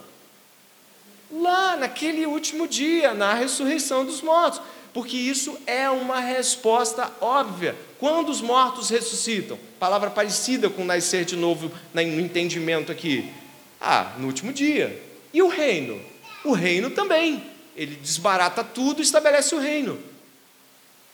Lá, 1.31 1.75
naquele 1.75 2.25
último 2.25 2.67
dia, 2.67 3.13
na 3.13 3.33
ressurreição 3.33 4.05
dos 4.05 4.21
mortos. 4.21 4.61
Porque 4.93 5.17
isso 5.17 5.57
é 5.65 5.89
uma 5.89 6.21
resposta 6.21 7.11
óbvia. 7.19 7.75
Quando 7.99 8.29
os 8.29 8.39
mortos 8.39 8.89
ressuscitam? 8.89 9.59
Palavra 9.77 10.09
parecida 10.09 10.69
com 10.69 10.85
nascer 10.85 11.25
de 11.25 11.35
novo 11.35 11.69
no 11.93 12.01
entendimento 12.01 12.93
aqui. 12.93 13.29
Ah, 13.81 14.13
no 14.17 14.27
último 14.27 14.53
dia. 14.53 15.03
E 15.33 15.41
o 15.41 15.49
reino? 15.49 15.99
O 16.45 16.53
reino 16.53 16.89
também. 16.91 17.43
Ele 17.75 17.97
desbarata 17.97 18.63
tudo 18.63 19.01
e 19.01 19.03
estabelece 19.03 19.53
o 19.53 19.59
reino. 19.59 19.99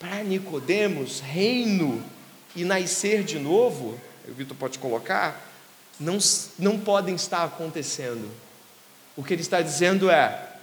Para 0.01 0.23
Nicodemos, 0.23 1.19
reino 1.19 2.03
e 2.55 2.63
nascer 2.63 3.23
de 3.23 3.37
novo, 3.37 4.01
o 4.27 4.33
Vitor 4.33 4.57
pode 4.57 4.79
colocar, 4.79 5.47
não, 5.99 6.17
não 6.57 6.79
podem 6.79 7.13
estar 7.13 7.43
acontecendo. 7.43 8.27
O 9.15 9.23
que 9.23 9.31
ele 9.31 9.43
está 9.43 9.61
dizendo 9.61 10.09
é: 10.09 10.53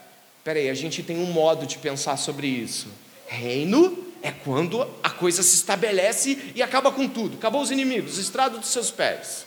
peraí, 0.42 0.68
a 0.68 0.74
gente 0.74 1.04
tem 1.04 1.18
um 1.18 1.26
modo 1.26 1.66
de 1.66 1.78
pensar 1.78 2.16
sobre 2.16 2.48
isso. 2.48 2.88
Reino 3.28 4.06
é 4.22 4.32
quando 4.32 4.82
a 5.04 5.10
coisa 5.10 5.40
se 5.44 5.54
estabelece 5.54 6.50
e 6.56 6.60
acaba 6.60 6.90
com 6.90 7.08
tudo, 7.08 7.36
acabou 7.36 7.62
os 7.62 7.70
inimigos, 7.70 8.18
estrado 8.18 8.58
dos 8.58 8.70
seus 8.70 8.90
pés. 8.90 9.46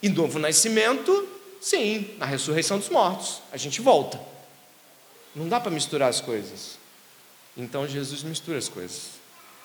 E 0.00 0.08
novo 0.08 0.38
nascimento, 0.38 1.28
sim, 1.60 2.14
na 2.18 2.26
ressurreição 2.26 2.78
dos 2.78 2.88
mortos, 2.88 3.42
a 3.50 3.56
gente 3.56 3.80
volta. 3.80 4.20
Não 5.34 5.48
dá 5.48 5.58
para 5.58 5.72
misturar 5.72 6.08
as 6.08 6.20
coisas. 6.20 6.85
Então 7.56 7.88
Jesus 7.88 8.22
mistura 8.22 8.58
as 8.58 8.68
coisas. 8.68 9.10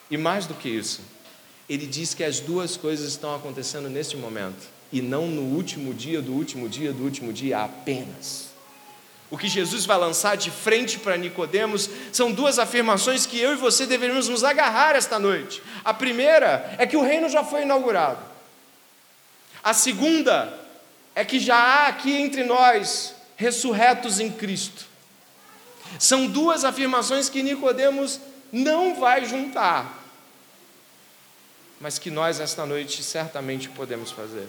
E 0.09 0.17
mais 0.17 0.45
do 0.45 0.53
que 0.53 0.69
isso, 0.69 1.01
ele 1.69 1.85
diz 1.85 2.13
que 2.13 2.23
as 2.23 2.39
duas 2.39 2.77
coisas 2.77 3.09
estão 3.09 3.35
acontecendo 3.35 3.89
neste 3.89 4.15
momento 4.15 4.67
e 4.91 5.01
não 5.01 5.27
no 5.27 5.55
último 5.55 5.93
dia 5.93 6.21
do 6.21 6.33
último 6.33 6.67
dia 6.67 6.91
do 6.91 7.03
último 7.03 7.31
dia 7.31 7.63
apenas. 7.63 8.51
O 9.29 9.37
que 9.37 9.47
Jesus 9.47 9.85
vai 9.85 9.97
lançar 9.97 10.35
de 10.35 10.51
frente 10.51 10.99
para 10.99 11.15
Nicodemos 11.15 11.89
são 12.11 12.33
duas 12.33 12.59
afirmações 12.59 13.25
que 13.25 13.39
eu 13.39 13.53
e 13.53 13.55
você 13.55 13.85
deveríamos 13.85 14.27
nos 14.27 14.43
agarrar 14.43 14.97
esta 14.97 15.17
noite. 15.17 15.63
A 15.85 15.93
primeira 15.93 16.75
é 16.77 16.85
que 16.85 16.97
o 16.97 17.01
reino 17.01 17.29
já 17.29 17.41
foi 17.41 17.61
inaugurado. 17.61 18.19
A 19.63 19.73
segunda 19.73 20.53
é 21.15 21.23
que 21.23 21.39
já 21.39 21.55
há 21.55 21.87
aqui 21.87 22.11
entre 22.11 22.43
nós 22.43 23.15
ressurretos 23.37 24.19
em 24.19 24.29
Cristo. 24.29 24.90
São 25.99 26.27
duas 26.27 26.65
afirmações 26.65 27.29
que 27.29 27.43
Nicodemos 27.43 28.19
não 28.51 28.95
vai 28.99 29.25
juntar 29.25 30.01
mas 31.81 31.97
que 31.97 32.11
nós 32.11 32.39
esta 32.39 32.63
noite 32.65 33.01
certamente 33.03 33.67
podemos 33.67 34.11
fazer. 34.11 34.47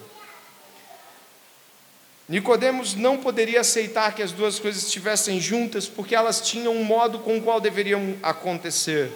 Nicodemos 2.28 2.94
não 2.94 3.16
poderia 3.18 3.62
aceitar 3.62 4.14
que 4.14 4.22
as 4.22 4.32
duas 4.32 4.58
coisas 4.58 4.84
estivessem 4.84 5.40
juntas, 5.40 5.88
porque 5.88 6.14
elas 6.14 6.40
tinham 6.42 6.74
um 6.76 6.84
modo 6.84 7.18
com 7.18 7.38
o 7.38 7.42
qual 7.42 7.60
deveriam 7.60 8.16
acontecer. 8.22 9.10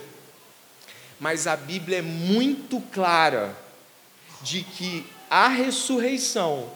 Mas 1.21 1.47
a 1.47 1.57
Bíblia 1.57 1.99
é 1.99 2.03
muito 2.03 2.81
clara 2.93 3.55
de 4.43 4.63
que 4.63 5.07
a 5.31 5.49
ressurreição 5.49 6.71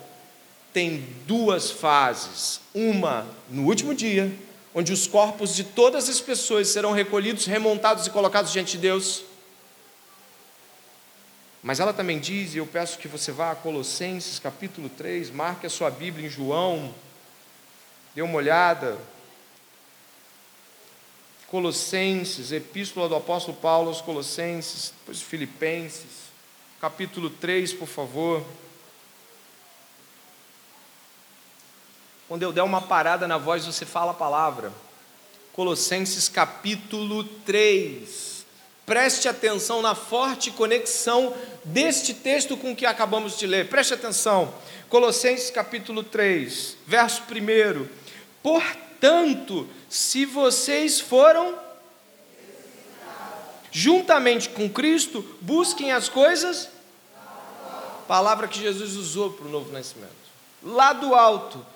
tem 0.72 1.06
duas 1.26 1.70
fases. 1.70 2.60
Uma 2.74 3.26
no 3.50 3.66
último 3.66 3.94
dia, 3.94 4.30
onde 4.74 4.92
os 4.92 5.06
corpos 5.06 5.54
de 5.54 5.64
todas 5.64 6.08
as 6.08 6.20
pessoas 6.20 6.68
serão 6.68 6.92
recolhidos, 6.92 7.46
remontados 7.46 8.06
e 8.06 8.10
colocados 8.10 8.52
diante 8.52 8.72
de 8.72 8.78
Deus. 8.78 9.24
Mas 11.62 11.80
ela 11.80 11.92
também 11.92 12.18
diz, 12.18 12.54
e 12.54 12.58
eu 12.58 12.66
peço 12.66 12.98
que 12.98 13.08
você 13.08 13.32
vá 13.32 13.50
a 13.50 13.56
Colossenses 13.56 14.38
capítulo 14.38 14.88
3, 14.88 15.30
marque 15.30 15.66
a 15.66 15.70
sua 15.70 15.90
Bíblia 15.90 16.26
em 16.26 16.30
João, 16.30 16.94
dê 18.14 18.22
uma 18.22 18.36
olhada. 18.36 18.96
Colossenses, 21.48 22.52
Epístola 22.52 23.08
do 23.08 23.16
Apóstolo 23.16 23.56
Paulo 23.56 23.88
aos 23.88 24.00
Colossenses, 24.00 24.94
depois 25.00 25.20
Filipenses, 25.20 26.30
capítulo 26.80 27.28
3, 27.28 27.72
por 27.74 27.88
favor. 27.88 28.46
Quando 32.30 32.44
eu 32.44 32.52
der 32.52 32.62
uma 32.62 32.80
parada 32.80 33.26
na 33.26 33.38
voz, 33.38 33.66
você 33.66 33.84
fala 33.84 34.12
a 34.12 34.14
palavra. 34.14 34.72
Colossenses 35.52 36.28
capítulo 36.28 37.24
3. 37.24 38.46
Preste 38.86 39.26
atenção 39.26 39.82
na 39.82 39.96
forte 39.96 40.52
conexão 40.52 41.34
deste 41.64 42.14
texto 42.14 42.56
com 42.56 42.70
o 42.70 42.76
que 42.76 42.86
acabamos 42.86 43.36
de 43.36 43.48
ler. 43.48 43.68
Preste 43.68 43.94
atenção. 43.94 44.54
Colossenses 44.88 45.50
capítulo 45.50 46.04
3, 46.04 46.76
verso 46.86 47.22
1. 47.22 47.88
Portanto, 48.40 49.68
se 49.88 50.24
vocês 50.24 51.00
foram 51.00 51.58
juntamente 53.72 54.50
com 54.50 54.70
Cristo, 54.70 55.24
busquem 55.40 55.90
as 55.90 56.08
coisas. 56.08 56.68
Palavra 58.06 58.46
que 58.46 58.60
Jesus 58.60 58.94
usou 58.94 59.32
para 59.32 59.46
o 59.46 59.50
novo 59.50 59.72
nascimento. 59.72 60.14
Lá 60.62 60.92
do 60.92 61.12
alto, 61.12 61.66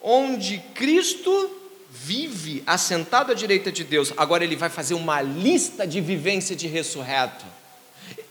onde 0.00 0.58
Cristo 0.74 1.50
vive 1.90 2.62
assentado 2.66 3.32
à 3.32 3.34
direita 3.34 3.72
de 3.72 3.84
Deus. 3.84 4.12
Agora 4.16 4.44
ele 4.44 4.56
vai 4.56 4.68
fazer 4.68 4.94
uma 4.94 5.20
lista 5.20 5.86
de 5.86 6.00
vivência 6.00 6.54
de 6.54 6.66
ressurreto. 6.66 7.44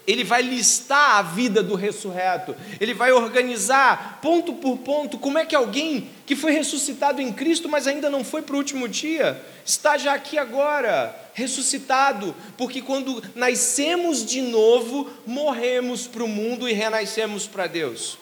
Ele 0.06 0.24
vai 0.24 0.42
listar 0.42 1.18
a 1.18 1.22
vida 1.22 1.62
do 1.62 1.76
ressurreto. 1.76 2.56
Ele 2.80 2.94
vai 2.94 3.12
organizar 3.12 4.20
ponto 4.22 4.54
por 4.54 4.78
ponto 4.78 5.18
como 5.18 5.38
é 5.38 5.46
que 5.46 5.54
alguém 5.54 6.10
que 6.26 6.36
foi 6.36 6.52
ressuscitado 6.52 7.22
em 7.22 7.34
Cristo, 7.34 7.68
mas 7.68 7.88
ainda 7.88 8.10
não 8.10 8.24
foi 8.24 8.42
para 8.42 8.56
o 8.56 8.58
último 8.58 8.88
dia, 8.88 9.42
está 9.66 9.98
já 9.98 10.14
aqui 10.14 10.38
agora, 10.38 11.14
ressuscitado, 11.34 12.34
porque 12.58 12.82
quando 12.82 13.22
nascemos 13.36 14.26
de 14.26 14.42
novo, 14.42 15.10
morremos 15.26 16.08
para 16.08 16.24
o 16.24 16.28
mundo 16.28 16.70
e 16.70 16.74
renascemos 16.74 17.46
para 17.46 17.68
Deus. 17.68 18.18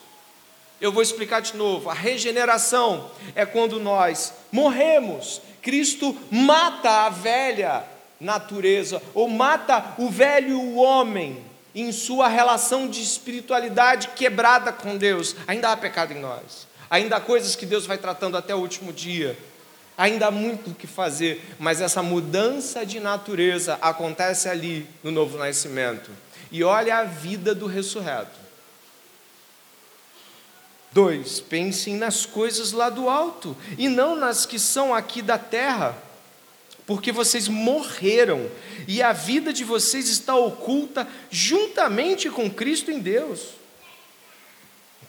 Eu 0.80 0.92
vou 0.92 1.02
explicar 1.02 1.42
de 1.42 1.56
novo. 1.56 1.90
A 1.90 1.94
regeneração 1.94 3.10
é 3.36 3.46
quando 3.46 3.80
nós 3.80 4.34
morremos. 4.52 5.42
Cristo 5.62 6.16
mata 6.30 7.06
a 7.06 7.10
velha 7.10 7.84
natureza, 8.20 9.02
ou 9.14 9.28
mata 9.28 9.94
o 9.98 10.10
velho 10.10 10.76
homem 10.76 11.44
em 11.74 11.92
sua 11.92 12.28
relação 12.28 12.88
de 12.88 13.02
espiritualidade 13.02 14.10
quebrada 14.10 14.72
com 14.72 14.98
Deus. 14.98 15.36
Ainda 15.48 15.72
há 15.72 15.78
pecado 15.78 16.14
em 16.14 16.20
nós. 16.20 16.68
Ainda 16.90 17.18
há 17.18 17.20
coisas 17.20 17.56
que 17.56 17.66
Deus 17.66 17.86
vai 17.86 17.98
tratando 17.98 18.38
até 18.38 18.56
o 18.56 18.60
último 18.60 18.94
dia. 18.94 19.38
Ainda 19.98 20.28
há 20.28 20.32
muito 20.32 20.72
o 20.72 20.76
que 20.76 20.88
fazer, 20.88 21.42
mas 21.58 21.82
essa 21.82 22.04
mudança 22.04 22.86
de 22.86 23.00
natureza 23.00 23.78
acontece 23.82 24.48
ali 24.50 24.88
no 25.04 25.12
novo 25.12 25.38
nascimento. 25.38 26.12
E 26.52 26.64
olha 26.64 26.98
a 26.98 27.04
vida 27.04 27.56
do 27.56 27.66
ressurreto. 27.66 28.45
Dois, 30.96 31.42
pensem 31.42 31.98
nas 31.98 32.26
coisas 32.26 32.72
lá 32.72 32.90
do 32.90 33.10
alto 33.10 33.54
e 33.78 33.90
não 33.90 34.16
nas 34.16 34.46
que 34.46 34.58
são 34.58 34.96
aqui 34.96 35.22
da 35.22 35.38
terra, 35.38 35.94
porque 36.88 37.12
vocês 37.12 37.50
morreram 37.50 38.50
e 38.88 39.04
a 39.04 39.12
vida 39.12 39.52
de 39.52 39.66
vocês 39.66 40.08
está 40.08 40.38
oculta 40.38 41.06
juntamente 41.30 42.30
com 42.30 42.50
Cristo 42.50 42.92
em 42.92 43.00
Deus. 43.00 43.42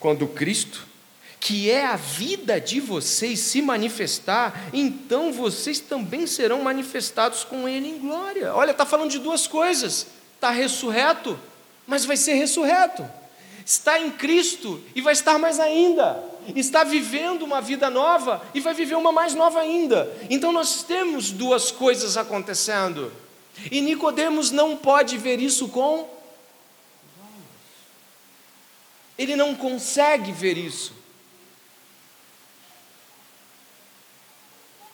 Quando 0.00 0.26
Cristo, 0.26 0.84
que 1.38 1.70
é 1.70 1.86
a 1.86 1.94
vida 1.94 2.60
de 2.60 2.80
vocês, 2.80 3.38
se 3.38 3.62
manifestar, 3.62 4.68
então 4.72 5.32
vocês 5.32 5.78
também 5.78 6.26
serão 6.26 6.64
manifestados 6.64 7.44
com 7.44 7.68
Ele 7.68 7.90
em 7.90 7.98
glória. 8.00 8.52
Olha, 8.52 8.72
está 8.72 8.84
falando 8.84 9.12
de 9.12 9.20
duas 9.20 9.46
coisas: 9.46 10.08
está 10.34 10.50
ressurreto, 10.50 11.38
mas 11.86 12.04
vai 12.04 12.16
ser 12.16 12.34
ressurreto 12.34 13.08
está 13.66 13.98
em 13.98 14.12
Cristo 14.12 14.80
e 14.94 15.00
vai 15.00 15.12
estar 15.12 15.38
mais 15.40 15.58
ainda, 15.58 16.22
está 16.54 16.84
vivendo 16.84 17.42
uma 17.42 17.60
vida 17.60 17.90
nova 17.90 18.40
e 18.54 18.60
vai 18.60 18.72
viver 18.72 18.94
uma 18.94 19.10
mais 19.10 19.34
nova 19.34 19.58
ainda. 19.60 20.16
Então 20.30 20.52
nós 20.52 20.84
temos 20.84 21.32
duas 21.32 21.72
coisas 21.72 22.16
acontecendo. 22.16 23.12
E 23.70 23.80
Nicodemos 23.80 24.52
não 24.52 24.76
pode 24.76 25.18
ver 25.18 25.40
isso 25.40 25.68
com 25.68 26.16
ele 29.18 29.34
não 29.34 29.54
consegue 29.54 30.30
ver 30.30 30.58
isso. 30.58 30.92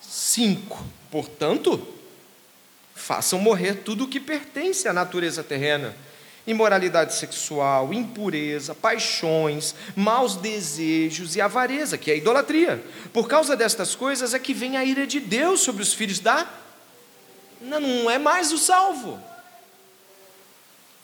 Cinco. 0.00 0.82
Portanto, 1.10 1.86
façam 2.94 3.40
morrer 3.40 3.82
tudo 3.82 4.04
o 4.04 4.08
que 4.08 4.20
pertence 4.20 4.86
à 4.86 4.92
natureza 4.92 5.42
terrena 5.42 5.96
imoralidade 6.46 7.14
sexual, 7.14 7.92
impureza, 7.92 8.74
paixões, 8.74 9.74
maus 9.94 10.34
desejos 10.36 11.36
e 11.36 11.40
avareza, 11.40 11.96
que 11.96 12.10
é 12.10 12.16
idolatria. 12.16 12.84
Por 13.12 13.28
causa 13.28 13.56
destas 13.56 13.94
coisas 13.94 14.34
é 14.34 14.38
que 14.38 14.52
vem 14.52 14.76
a 14.76 14.84
ira 14.84 15.06
de 15.06 15.20
Deus 15.20 15.60
sobre 15.60 15.82
os 15.82 15.94
filhos 15.94 16.18
da. 16.18 16.46
Não 17.60 18.10
é 18.10 18.18
mais 18.18 18.52
o 18.52 18.58
salvo. 18.58 19.20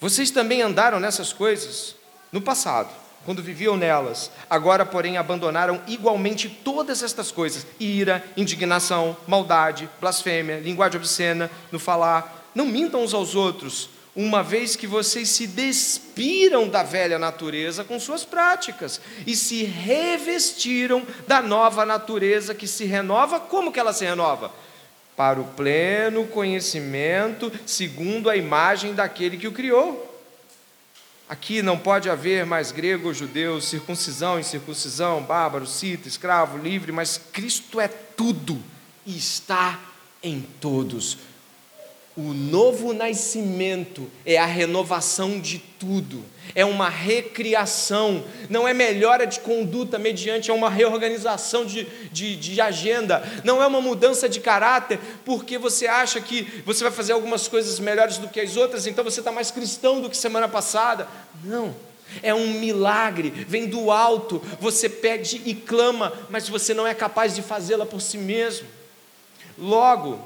Vocês 0.01 0.29
também 0.31 0.61
andaram 0.61 0.99
nessas 0.99 1.31
coisas 1.31 1.95
no 2.31 2.41
passado, 2.41 2.89
quando 3.25 3.43
viviam 3.43 3.77
nelas. 3.77 4.31
Agora, 4.49 4.85
porém, 4.85 5.17
abandonaram 5.17 5.81
igualmente 5.87 6.49
todas 6.49 7.01
estas 7.01 7.31
coisas: 7.31 7.65
ira, 7.79 8.23
indignação, 8.35 9.15
maldade, 9.25 9.89
blasfêmia, 10.01 10.59
linguagem 10.59 10.99
obscena 10.99 11.49
no 11.71 11.79
falar. 11.79 12.49
Não 12.53 12.65
mintam 12.65 13.03
uns 13.03 13.13
aos 13.13 13.35
outros 13.35 13.89
uma 14.21 14.43
vez 14.43 14.75
que 14.75 14.85
vocês 14.85 15.29
se 15.29 15.47
despiram 15.47 16.67
da 16.67 16.83
velha 16.83 17.17
natureza 17.17 17.85
com 17.85 17.97
suas 17.97 18.25
práticas 18.25 18.99
e 19.25 19.33
se 19.33 19.63
revestiram 19.63 21.07
da 21.25 21.41
nova 21.41 21.85
natureza 21.85 22.53
que 22.53 22.67
se 22.67 22.83
renova, 22.83 23.39
como 23.39 23.71
que 23.71 23.79
ela 23.79 23.93
se 23.93 24.03
renova? 24.03 24.51
Para 25.15 25.39
o 25.39 25.45
pleno 25.45 26.27
conhecimento, 26.27 27.49
segundo 27.65 28.29
a 28.29 28.35
imagem 28.35 28.93
daquele 28.93 29.37
que 29.37 29.47
o 29.47 29.53
criou. 29.53 30.05
Aqui 31.29 31.61
não 31.61 31.77
pode 31.77 32.09
haver 32.09 32.45
mais 32.45 32.73
grego 32.73 33.07
ou 33.07 33.13
judeu, 33.13 33.61
circuncisão, 33.61 34.37
incircuncisão, 34.37 35.23
bárbaro, 35.23 35.65
cita, 35.65 36.09
escravo, 36.09 36.57
livre, 36.57 36.91
mas 36.91 37.21
Cristo 37.31 37.79
é 37.79 37.87
tudo 37.87 38.61
e 39.05 39.17
está 39.17 39.79
em 40.21 40.41
todos 40.59 41.28
o 42.19 42.33
novo 42.33 42.91
nascimento 42.91 44.11
é 44.25 44.37
a 44.37 44.45
renovação 44.45 45.39
de 45.39 45.57
tudo, 45.57 46.21
é 46.53 46.65
uma 46.65 46.89
recriação, 46.89 48.25
não 48.49 48.67
é 48.67 48.73
melhora 48.73 49.25
de 49.25 49.39
conduta 49.39 49.97
mediante, 49.97 50.51
é 50.51 50.53
uma 50.53 50.69
reorganização 50.69 51.65
de, 51.65 51.85
de, 52.11 52.35
de, 52.35 52.59
agenda, 52.59 53.23
não 53.45 53.63
é 53.63 53.67
uma 53.67 53.79
mudança 53.79 54.27
de 54.27 54.41
caráter, 54.41 54.99
porque 55.23 55.57
você 55.57 55.87
acha 55.87 56.19
que 56.19 56.61
você 56.65 56.83
vai 56.83 56.91
fazer 56.91 57.13
algumas 57.13 57.47
coisas 57.47 57.79
melhores 57.79 58.17
do 58.17 58.27
que 58.27 58.41
as 58.41 58.57
outras, 58.57 58.85
então 58.85 59.01
você 59.01 59.21
está 59.21 59.31
mais 59.31 59.49
cristão 59.49 60.01
do 60.01 60.09
que 60.09 60.17
semana 60.17 60.49
passada. 60.49 61.07
Não. 61.41 61.73
É 62.21 62.33
um 62.33 62.47
milagre, 62.47 63.29
vem 63.47 63.67
do 63.67 63.91
alto, 63.91 64.41
você 64.59 64.89
pede 64.89 65.41
e 65.45 65.53
clama, 65.53 66.11
mas 66.29 66.49
você 66.49 66.73
não 66.73 66.85
é 66.85 66.93
capaz 66.93 67.33
de 67.33 67.41
fazê-la 67.41 67.85
por 67.85 68.01
si 68.01 68.17
mesmo. 68.17 68.67
Logo, 69.57 70.19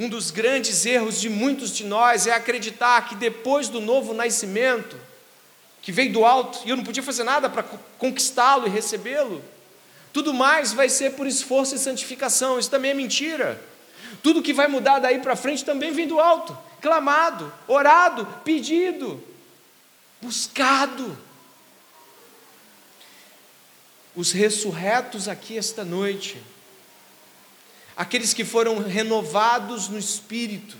um 0.00 0.08
dos 0.08 0.30
grandes 0.30 0.86
erros 0.86 1.20
de 1.20 1.28
muitos 1.28 1.70
de 1.76 1.84
nós 1.84 2.26
é 2.26 2.32
acreditar 2.32 3.06
que 3.06 3.14
depois 3.14 3.68
do 3.68 3.82
novo 3.82 4.14
nascimento, 4.14 4.96
que 5.82 5.92
veio 5.92 6.10
do 6.10 6.24
alto, 6.24 6.58
e 6.64 6.70
eu 6.70 6.76
não 6.76 6.82
podia 6.82 7.02
fazer 7.02 7.22
nada 7.22 7.50
para 7.50 7.64
conquistá-lo 7.98 8.66
e 8.66 8.70
recebê-lo, 8.70 9.44
tudo 10.10 10.32
mais 10.32 10.72
vai 10.72 10.88
ser 10.88 11.12
por 11.12 11.26
esforço 11.26 11.74
e 11.74 11.78
santificação. 11.78 12.58
Isso 12.58 12.70
também 12.70 12.92
é 12.92 12.94
mentira. 12.94 13.62
Tudo 14.22 14.40
que 14.40 14.54
vai 14.54 14.68
mudar 14.68 15.00
daí 15.00 15.18
para 15.18 15.36
frente 15.36 15.66
também 15.66 15.92
vem 15.92 16.08
do 16.08 16.18
alto, 16.18 16.56
clamado, 16.80 17.52
orado, 17.68 18.24
pedido, 18.42 19.22
buscado. 20.22 21.14
Os 24.16 24.32
ressurretos 24.32 25.28
aqui 25.28 25.58
esta 25.58 25.84
noite 25.84 26.42
aqueles 28.00 28.32
que 28.32 28.46
foram 28.46 28.78
renovados 28.78 29.90
no 29.90 29.98
espírito, 29.98 30.78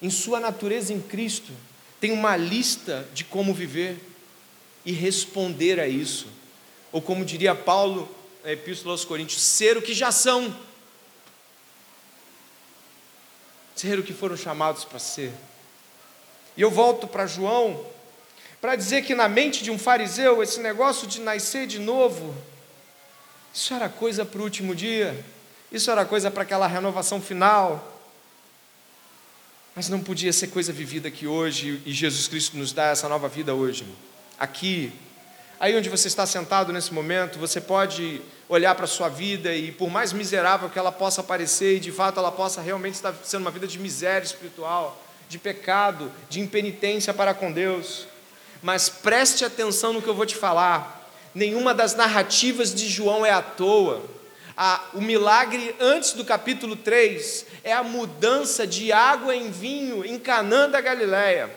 em 0.00 0.08
sua 0.08 0.40
natureza 0.40 0.90
em 0.90 0.98
Cristo, 0.98 1.52
tem 2.00 2.10
uma 2.10 2.38
lista 2.38 3.06
de 3.12 3.22
como 3.22 3.52
viver 3.52 4.00
e 4.82 4.92
responder 4.92 5.78
a 5.78 5.86
isso. 5.86 6.26
Ou 6.90 7.02
como 7.02 7.22
diria 7.22 7.54
Paulo 7.54 8.08
na 8.42 8.50
Epístola 8.50 8.94
aos 8.94 9.04
Coríntios, 9.04 9.42
ser 9.42 9.76
o 9.76 9.82
que 9.82 9.92
já 9.92 10.10
são. 10.10 10.56
Ser 13.76 13.98
o 13.98 14.02
que 14.02 14.14
foram 14.14 14.34
chamados 14.34 14.86
para 14.86 14.98
ser. 14.98 15.34
E 16.56 16.62
eu 16.62 16.70
volto 16.70 17.06
para 17.06 17.26
João 17.26 17.84
para 18.58 18.74
dizer 18.74 19.04
que 19.04 19.14
na 19.14 19.28
mente 19.28 19.62
de 19.62 19.70
um 19.70 19.78
fariseu 19.78 20.42
esse 20.42 20.60
negócio 20.60 21.06
de 21.06 21.20
nascer 21.20 21.66
de 21.66 21.78
novo, 21.78 22.34
isso 23.52 23.74
era 23.74 23.90
coisa 23.90 24.24
para 24.24 24.40
o 24.40 24.44
último 24.44 24.74
dia. 24.74 25.22
Isso 25.72 25.90
era 25.90 26.04
coisa 26.04 26.30
para 26.30 26.42
aquela 26.42 26.66
renovação 26.66 27.20
final. 27.20 28.00
Mas 29.74 29.88
não 29.88 30.00
podia 30.00 30.32
ser 30.32 30.48
coisa 30.48 30.72
vivida 30.72 31.08
aqui 31.08 31.26
hoje, 31.26 31.80
e 31.86 31.92
Jesus 31.92 32.28
Cristo 32.28 32.56
nos 32.56 32.72
dá 32.72 32.88
essa 32.88 33.08
nova 33.08 33.28
vida 33.28 33.54
hoje. 33.54 33.86
Aqui, 34.38 34.92
Aí 35.62 35.76
onde 35.76 35.88
você 35.88 36.08
está 36.08 36.26
sentado 36.26 36.72
nesse 36.72 36.92
momento, 36.92 37.38
você 37.38 37.60
pode 37.60 38.20
olhar 38.48 38.74
para 38.74 38.84
a 38.84 38.88
sua 38.88 39.08
vida 39.08 39.54
e, 39.54 39.70
por 39.70 39.88
mais 39.88 40.12
miserável 40.12 40.68
que 40.68 40.76
ela 40.76 40.90
possa 40.90 41.22
parecer, 41.22 41.76
e 41.76 41.78
de 41.78 41.92
fato 41.92 42.18
ela 42.18 42.32
possa 42.32 42.60
realmente 42.60 42.94
estar 42.94 43.14
sendo 43.22 43.42
uma 43.42 43.50
vida 43.52 43.68
de 43.68 43.78
miséria 43.78 44.26
espiritual, 44.26 45.00
de 45.28 45.38
pecado, 45.38 46.10
de 46.28 46.40
impenitência 46.40 47.14
para 47.14 47.32
com 47.32 47.52
Deus. 47.52 48.08
Mas 48.60 48.88
preste 48.88 49.44
atenção 49.44 49.92
no 49.92 50.02
que 50.02 50.08
eu 50.08 50.16
vou 50.16 50.26
te 50.26 50.34
falar. 50.34 51.08
Nenhuma 51.32 51.72
das 51.72 51.94
narrativas 51.94 52.74
de 52.74 52.88
João 52.88 53.24
é 53.24 53.30
à 53.30 53.40
toa. 53.40 54.02
O 54.94 55.00
milagre 55.00 55.74
antes 55.80 56.12
do 56.12 56.24
capítulo 56.24 56.76
3 56.76 57.46
é 57.64 57.72
a 57.72 57.82
mudança 57.82 58.66
de 58.66 58.92
água 58.92 59.34
em 59.34 59.50
vinho 59.50 60.04
em 60.04 60.18
Canaã 60.18 60.68
da 60.68 60.80
Galileia. 60.80 61.50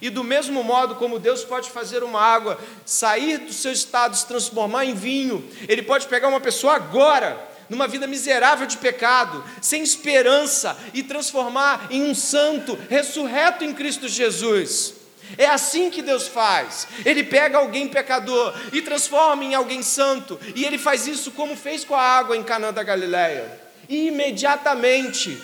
E 0.00 0.10
do 0.10 0.22
mesmo 0.22 0.62
modo 0.62 0.94
como 0.94 1.18
Deus 1.18 1.44
pode 1.44 1.70
fazer 1.70 2.02
uma 2.02 2.20
água 2.20 2.58
sair 2.84 3.38
do 3.38 3.52
seu 3.52 3.72
estado, 3.72 4.16
se 4.16 4.26
transformar 4.26 4.84
em 4.84 4.94
vinho, 4.94 5.48
Ele 5.68 5.82
pode 5.82 6.06
pegar 6.06 6.28
uma 6.28 6.40
pessoa 6.40 6.76
agora, 6.76 7.38
numa 7.68 7.88
vida 7.88 8.06
miserável 8.06 8.66
de 8.66 8.78
pecado, 8.78 9.44
sem 9.60 9.82
esperança, 9.82 10.78
e 10.94 11.02
transformar 11.02 11.88
em 11.90 12.04
um 12.04 12.14
santo 12.14 12.78
ressurreto 12.88 13.64
em 13.64 13.74
Cristo 13.74 14.08
Jesus. 14.08 14.97
É 15.36 15.46
assim 15.46 15.90
que 15.90 16.02
Deus 16.02 16.28
faz. 16.28 16.88
Ele 17.04 17.22
pega 17.22 17.58
alguém 17.58 17.88
pecador 17.88 18.54
e 18.72 18.80
transforma 18.80 19.44
em 19.44 19.54
alguém 19.54 19.82
santo, 19.82 20.38
e 20.54 20.64
ele 20.64 20.78
faz 20.78 21.06
isso 21.06 21.32
como 21.32 21.56
fez 21.56 21.84
com 21.84 21.94
a 21.94 22.02
água 22.02 22.36
em 22.36 22.42
Canaã 22.42 22.72
da 22.72 22.82
Galileia. 22.82 23.60
E 23.88 24.08
imediatamente, 24.08 25.40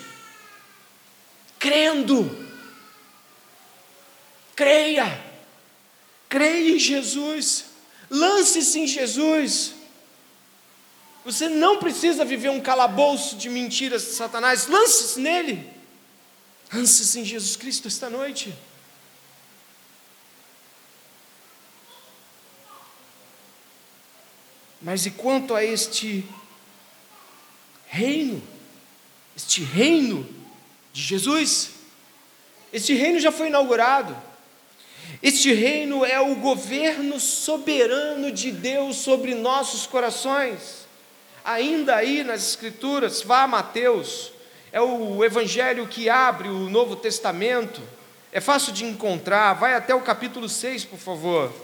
crendo, 1.59 2.45
Creia, 4.55 5.21
creia 6.29 6.77
em 6.77 6.79
Jesus, 6.79 7.65
lance-se 8.09 8.79
em 8.79 8.87
Jesus. 8.87 9.73
Você 11.25 11.49
não 11.49 11.79
precisa 11.79 12.25
viver 12.25 12.51
um 12.51 12.61
calabouço 12.61 13.37
de 13.37 13.49
mentiras 13.49 14.03
de 14.03 14.13
Satanás, 14.13 14.69
lance-se 14.69 15.19
nele, 15.19 15.69
lance-se 16.73 17.19
em 17.19 17.25
Jesus 17.25 17.57
Cristo 17.57 17.89
esta 17.89 18.09
noite. 18.09 18.55
Mas 24.85 25.07
e 25.07 25.11
quanto 25.11 25.55
a 25.55 25.65
este 25.65 26.23
reino, 27.87 28.43
este 29.35 29.65
reino 29.65 30.29
de 30.93 31.01
Jesus? 31.01 31.71
Este 32.71 32.93
reino 32.93 33.19
já 33.19 33.33
foi 33.33 33.47
inaugurado. 33.47 34.15
Este 35.23 35.55
reino 35.55 36.05
é 36.05 36.21
o 36.21 36.35
governo 36.35 37.19
soberano 37.19 38.31
de 38.31 38.53
Deus 38.53 38.97
sobre 38.97 39.35
nossos 39.35 39.87
corações. 39.87 40.87
Ainda 41.43 41.97
aí 41.97 42.23
nas 42.23 42.47
Escrituras, 42.47 43.23
vá 43.23 43.45
a 43.45 43.49
Mateus, 43.49 44.33
é 44.71 44.83
o 44.83 45.25
evangelho 45.25 45.89
que 45.89 46.11
abre 46.11 46.49
o 46.49 46.69
Novo 46.69 46.95
Testamento, 46.95 47.81
é 48.31 48.41
fácil 48.41 48.73
de 48.75 48.85
encontrar, 48.85 49.55
vai 49.55 49.73
até 49.73 49.95
o 49.95 50.03
capítulo 50.03 50.47
6, 50.47 50.85
por 50.85 50.99
favor. 50.99 51.64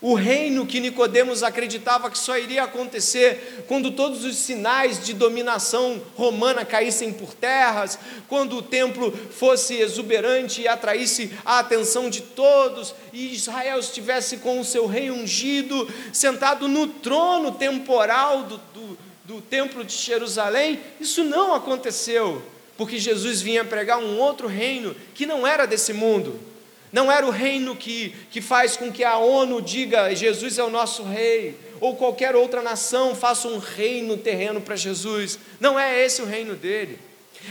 O 0.00 0.14
reino 0.14 0.64
que 0.64 0.78
Nicodemos 0.78 1.42
acreditava 1.42 2.08
que 2.08 2.18
só 2.18 2.38
iria 2.38 2.62
acontecer 2.62 3.64
quando 3.66 3.90
todos 3.90 4.24
os 4.24 4.36
sinais 4.36 5.04
de 5.04 5.12
dominação 5.12 6.00
romana 6.16 6.64
caíssem 6.64 7.12
por 7.12 7.34
terras, 7.34 7.98
quando 8.28 8.58
o 8.58 8.62
templo 8.62 9.10
fosse 9.10 9.74
exuberante 9.74 10.62
e 10.62 10.68
atraísse 10.68 11.32
a 11.44 11.58
atenção 11.58 12.08
de 12.08 12.20
todos, 12.20 12.94
e 13.12 13.34
Israel 13.34 13.80
estivesse 13.80 14.36
com 14.36 14.60
o 14.60 14.64
seu 14.64 14.86
rei 14.86 15.10
ungido, 15.10 15.92
sentado 16.12 16.68
no 16.68 16.86
trono 16.86 17.50
temporal 17.50 18.44
do, 18.44 18.56
do, 18.72 18.98
do 19.24 19.40
templo 19.40 19.82
de 19.82 19.96
Jerusalém, 19.96 20.78
isso 21.00 21.24
não 21.24 21.52
aconteceu, 21.56 22.40
porque 22.76 22.98
Jesus 22.98 23.42
vinha 23.42 23.64
pregar 23.64 23.98
um 23.98 24.16
outro 24.20 24.46
reino 24.46 24.94
que 25.12 25.26
não 25.26 25.44
era 25.44 25.66
desse 25.66 25.92
mundo. 25.92 26.47
Não 26.92 27.12
era 27.12 27.26
o 27.26 27.30
reino 27.30 27.76
que, 27.76 28.14
que 28.30 28.40
faz 28.40 28.76
com 28.76 28.90
que 28.90 29.04
a 29.04 29.18
ONU 29.18 29.60
diga 29.60 30.14
Jesus 30.14 30.58
é 30.58 30.64
o 30.64 30.70
nosso 30.70 31.02
rei, 31.02 31.54
ou 31.80 31.96
qualquer 31.96 32.34
outra 32.34 32.62
nação 32.62 33.14
faça 33.14 33.48
um 33.48 33.58
reino 33.58 34.16
terreno 34.16 34.60
para 34.60 34.76
Jesus. 34.76 35.38
Não 35.60 35.78
é 35.78 36.04
esse 36.04 36.22
o 36.22 36.26
reino 36.26 36.54
dele. 36.54 36.98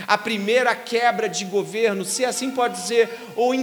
A 0.07 0.17
primeira 0.17 0.75
quebra 0.75 1.29
de 1.29 1.45
governo, 1.45 2.03
se 2.03 2.25
assim 2.25 2.51
pode 2.51 2.81
dizer, 2.81 3.09
ou, 3.35 3.53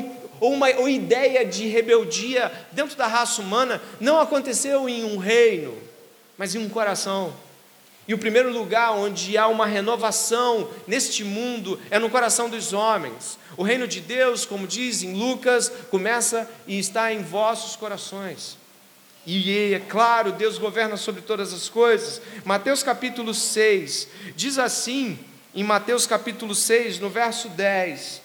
ou 0.40 0.52
uma 0.52 0.68
ou 0.76 0.88
ideia 0.88 1.44
de 1.44 1.66
rebeldia 1.66 2.50
dentro 2.72 2.96
da 2.96 3.06
raça 3.06 3.42
humana, 3.42 3.82
não 4.00 4.18
aconteceu 4.20 4.88
em 4.88 5.04
um 5.04 5.18
reino, 5.18 5.76
mas 6.38 6.54
em 6.54 6.58
um 6.58 6.68
coração. 6.68 7.32
E 8.06 8.12
o 8.12 8.18
primeiro 8.18 8.52
lugar 8.52 8.92
onde 8.92 9.38
há 9.38 9.48
uma 9.48 9.66
renovação 9.66 10.68
neste 10.86 11.24
mundo 11.24 11.80
é 11.90 11.98
no 11.98 12.10
coração 12.10 12.50
dos 12.50 12.72
homens. 12.72 13.38
O 13.56 13.62
reino 13.62 13.88
de 13.88 14.00
Deus, 14.00 14.44
como 14.44 14.66
diz 14.66 15.02
em 15.02 15.14
Lucas, 15.14 15.72
começa 15.90 16.50
e 16.66 16.78
está 16.78 17.12
em 17.12 17.22
vossos 17.22 17.76
corações. 17.76 18.58
E 19.26 19.72
é 19.72 19.80
claro, 19.80 20.32
Deus 20.32 20.58
governa 20.58 20.98
sobre 20.98 21.22
todas 21.22 21.54
as 21.54 21.68
coisas. 21.68 22.20
Mateus 22.44 22.82
capítulo 22.82 23.32
6 23.32 24.08
diz 24.36 24.58
assim, 24.58 25.18
em 25.54 25.64
Mateus 25.64 26.06
capítulo 26.06 26.54
6, 26.54 26.98
no 26.98 27.08
verso 27.08 27.48
10: 27.48 28.20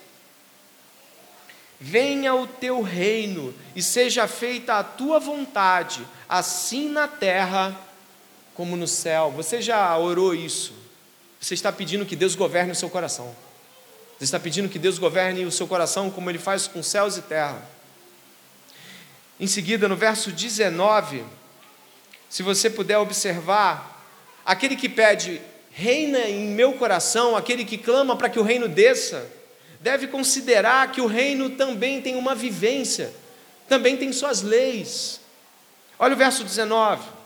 Venha 1.80 2.36
o 2.36 2.46
teu 2.46 2.82
reino 2.82 3.54
e 3.74 3.82
seja 3.82 4.28
feita 4.28 4.74
a 4.74 4.84
tua 4.84 5.20
vontade, 5.20 6.06
assim 6.28 6.90
na 6.90 7.08
terra 7.08 7.80
como 8.60 8.76
no 8.76 8.90
céu. 8.90 9.32
Você 9.38 9.62
já 9.62 9.98
orou 9.98 10.36
isso? 10.36 10.74
Você 11.40 11.54
está 11.54 11.72
pedindo 11.72 12.06
que 12.06 12.14
Deus 12.14 12.36
governe 12.36 12.74
o 12.74 12.76
seu 12.76 12.90
coração. 12.90 13.34
Você 14.18 14.26
está 14.26 14.38
pedindo 14.38 14.68
que 14.68 14.78
Deus 14.78 14.98
governe 14.98 15.46
o 15.46 15.52
seu 15.52 15.66
coração 15.66 16.12
como 16.12 16.30
Ele 16.30 16.38
faz 16.38 16.68
com 16.68 16.84
céus 16.84 17.16
e 17.16 17.22
terra. 17.22 17.66
Em 19.40 19.48
seguida, 19.48 19.88
no 19.88 19.96
verso 19.96 20.30
19, 20.30 21.24
se 22.30 22.44
você 22.44 22.70
puder 22.70 22.98
observar, 22.98 24.06
aquele 24.46 24.76
que 24.76 24.90
pede, 24.90 25.40
reina 25.72 26.20
em 26.28 26.48
meu 26.48 26.74
coração, 26.74 27.38
aquele 27.38 27.64
que 27.64 27.78
clama 27.78 28.18
para 28.18 28.28
que 28.28 28.40
o 28.40 28.44
reino 28.44 28.68
desça, 28.68 29.26
deve 29.80 30.06
considerar 30.06 30.92
que 30.92 31.00
o 31.00 31.08
reino 31.08 31.52
também 31.52 32.02
tem 32.02 32.18
uma 32.18 32.36
vivência, 32.36 33.14
também 33.70 33.96
tem 33.96 34.12
suas 34.12 34.42
leis. 34.42 35.22
Olha 35.98 36.14
o 36.14 36.18
verso 36.18 36.44
19. 36.44 37.19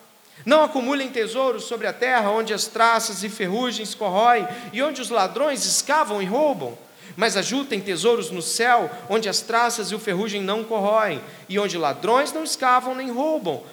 Não 0.46 0.64
acumulem 0.64 1.10
tesouros 1.10 1.66
sobre 1.66 1.88
a 1.88 1.94
terra, 1.94 2.32
onde 2.32 2.54
as 2.54 2.68
traças 2.68 3.24
e 3.24 3.30
ferrugens 3.30 3.96
corroem, 3.96 4.48
e 4.74 4.82
onde 4.82 5.02
os 5.02 5.10
ladrões 5.10 5.66
escavam 5.66 6.22
e 6.22 6.26
roubam. 6.26 6.78
Mas 7.16 7.38
ajuntem 7.38 7.80
tesouros 7.80 8.32
no 8.32 8.42
céu, 8.42 8.90
onde 9.10 9.30
as 9.30 9.42
traças 9.42 9.92
e 9.92 9.96
o 9.96 10.00
ferrugem 10.00 10.42
não 10.42 10.64
corroem, 10.64 11.22
e 11.48 11.60
onde 11.60 11.78
ladrões 11.78 12.34
não 12.34 12.44
escavam 12.44 12.96
nem 12.96 13.12
roubam. 13.12 13.64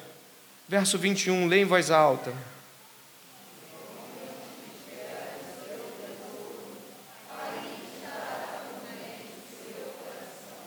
Verso 0.69 0.97
21, 0.99 1.49
leia 1.49 1.63
em 1.63 1.65
voz 1.65 1.91
alta. 1.91 2.33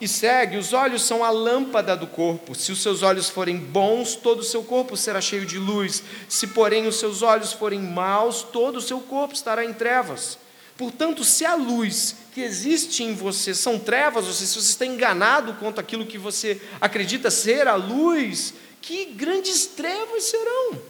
E 0.04 0.08
segue: 0.08 0.58
os 0.58 0.74
olhos 0.74 1.02
são 1.02 1.24
a 1.24 1.30
lâmpada 1.30 1.96
do 1.96 2.06
corpo. 2.06 2.54
Se 2.54 2.70
os 2.70 2.82
seus 2.82 3.02
olhos 3.02 3.30
forem 3.30 3.56
bons, 3.56 4.14
todo 4.14 4.40
o 4.40 4.44
seu 4.44 4.62
corpo 4.62 4.98
será 4.98 5.18
cheio 5.18 5.46
de 5.46 5.58
luz. 5.58 6.02
Se, 6.28 6.48
porém, 6.48 6.86
os 6.86 6.96
seus 6.96 7.22
olhos 7.22 7.54
forem 7.54 7.80
maus, 7.80 8.42
todo 8.42 8.76
o 8.76 8.82
seu 8.82 9.00
corpo 9.00 9.32
estará 9.32 9.64
em 9.64 9.72
trevas. 9.72 10.36
Portanto, 10.76 11.24
se 11.24 11.46
a 11.46 11.54
luz 11.54 12.16
que 12.34 12.42
existe 12.42 13.02
em 13.02 13.14
você 13.14 13.54
são 13.54 13.78
trevas, 13.78 14.26
ou 14.26 14.32
se 14.34 14.46
você 14.46 14.58
está 14.58 14.84
enganado 14.84 15.54
quanto 15.54 15.80
aquilo 15.80 16.04
que 16.04 16.18
você 16.18 16.60
acredita 16.82 17.30
ser 17.30 17.66
a 17.66 17.74
luz, 17.74 18.52
que 18.82 19.06
grandes 19.06 19.64
trevas 19.64 20.24
serão. 20.24 20.82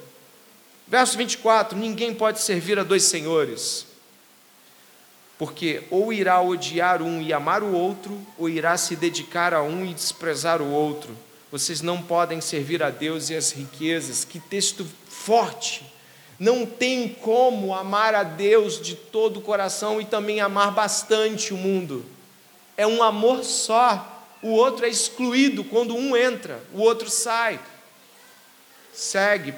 Verso 0.89 1.17
24: 1.17 1.79
Ninguém 1.79 2.13
pode 2.13 2.41
servir 2.41 2.81
a 2.81 2.83
dois 2.83 3.05
senhores, 3.05 3.87
porque 5.39 5.83
ou 5.91 6.13
irá 6.13 6.41
odiar 6.41 7.03
um 7.03 7.21
e 7.21 7.33
amar 7.33 7.63
o 7.63 7.73
outro, 7.73 8.21
ou 8.39 8.49
irá 8.49 8.77
se 8.77 8.95
dedicar 8.95 9.53
a 9.53 9.63
um 9.63 9.85
e 9.85 9.95
desprezar 9.95 10.63
o 10.63 10.71
outro. 10.71 11.17
Vocês 11.51 11.81
não 11.81 12.03
podem 12.03 12.41
servir 12.41 12.83
a 12.83 12.91
Deus 12.91 13.31
e 13.31 13.37
as 13.37 13.53
riquezas. 13.53 14.25
Que 14.25 14.41
texto 14.41 14.87
forte! 15.09 15.85
Não 16.39 16.67
tem 16.67 17.09
como 17.09 17.75
amar 17.75 18.15
a 18.15 18.25
Deus 18.25 18.81
de 18.81 18.97
todo 18.97 19.39
o 19.39 19.43
coração 19.43 20.01
e 20.01 20.05
também 20.05 20.41
amar 20.41 20.73
bastante 20.73 21.55
o 21.55 21.57
mundo. 21.57 22.05
É 22.77 22.87
um 22.87 23.03
amor 23.03 23.45
só. 23.45 24.11
O 24.43 24.51
outro 24.51 24.85
é 24.85 24.89
excluído 24.89 25.65
quando 25.65 25.97
um 25.97 26.17
entra, 26.17 26.61
o 26.75 26.81
outro 26.81 27.09
sai. 27.09 27.59
Segue. 28.93 29.55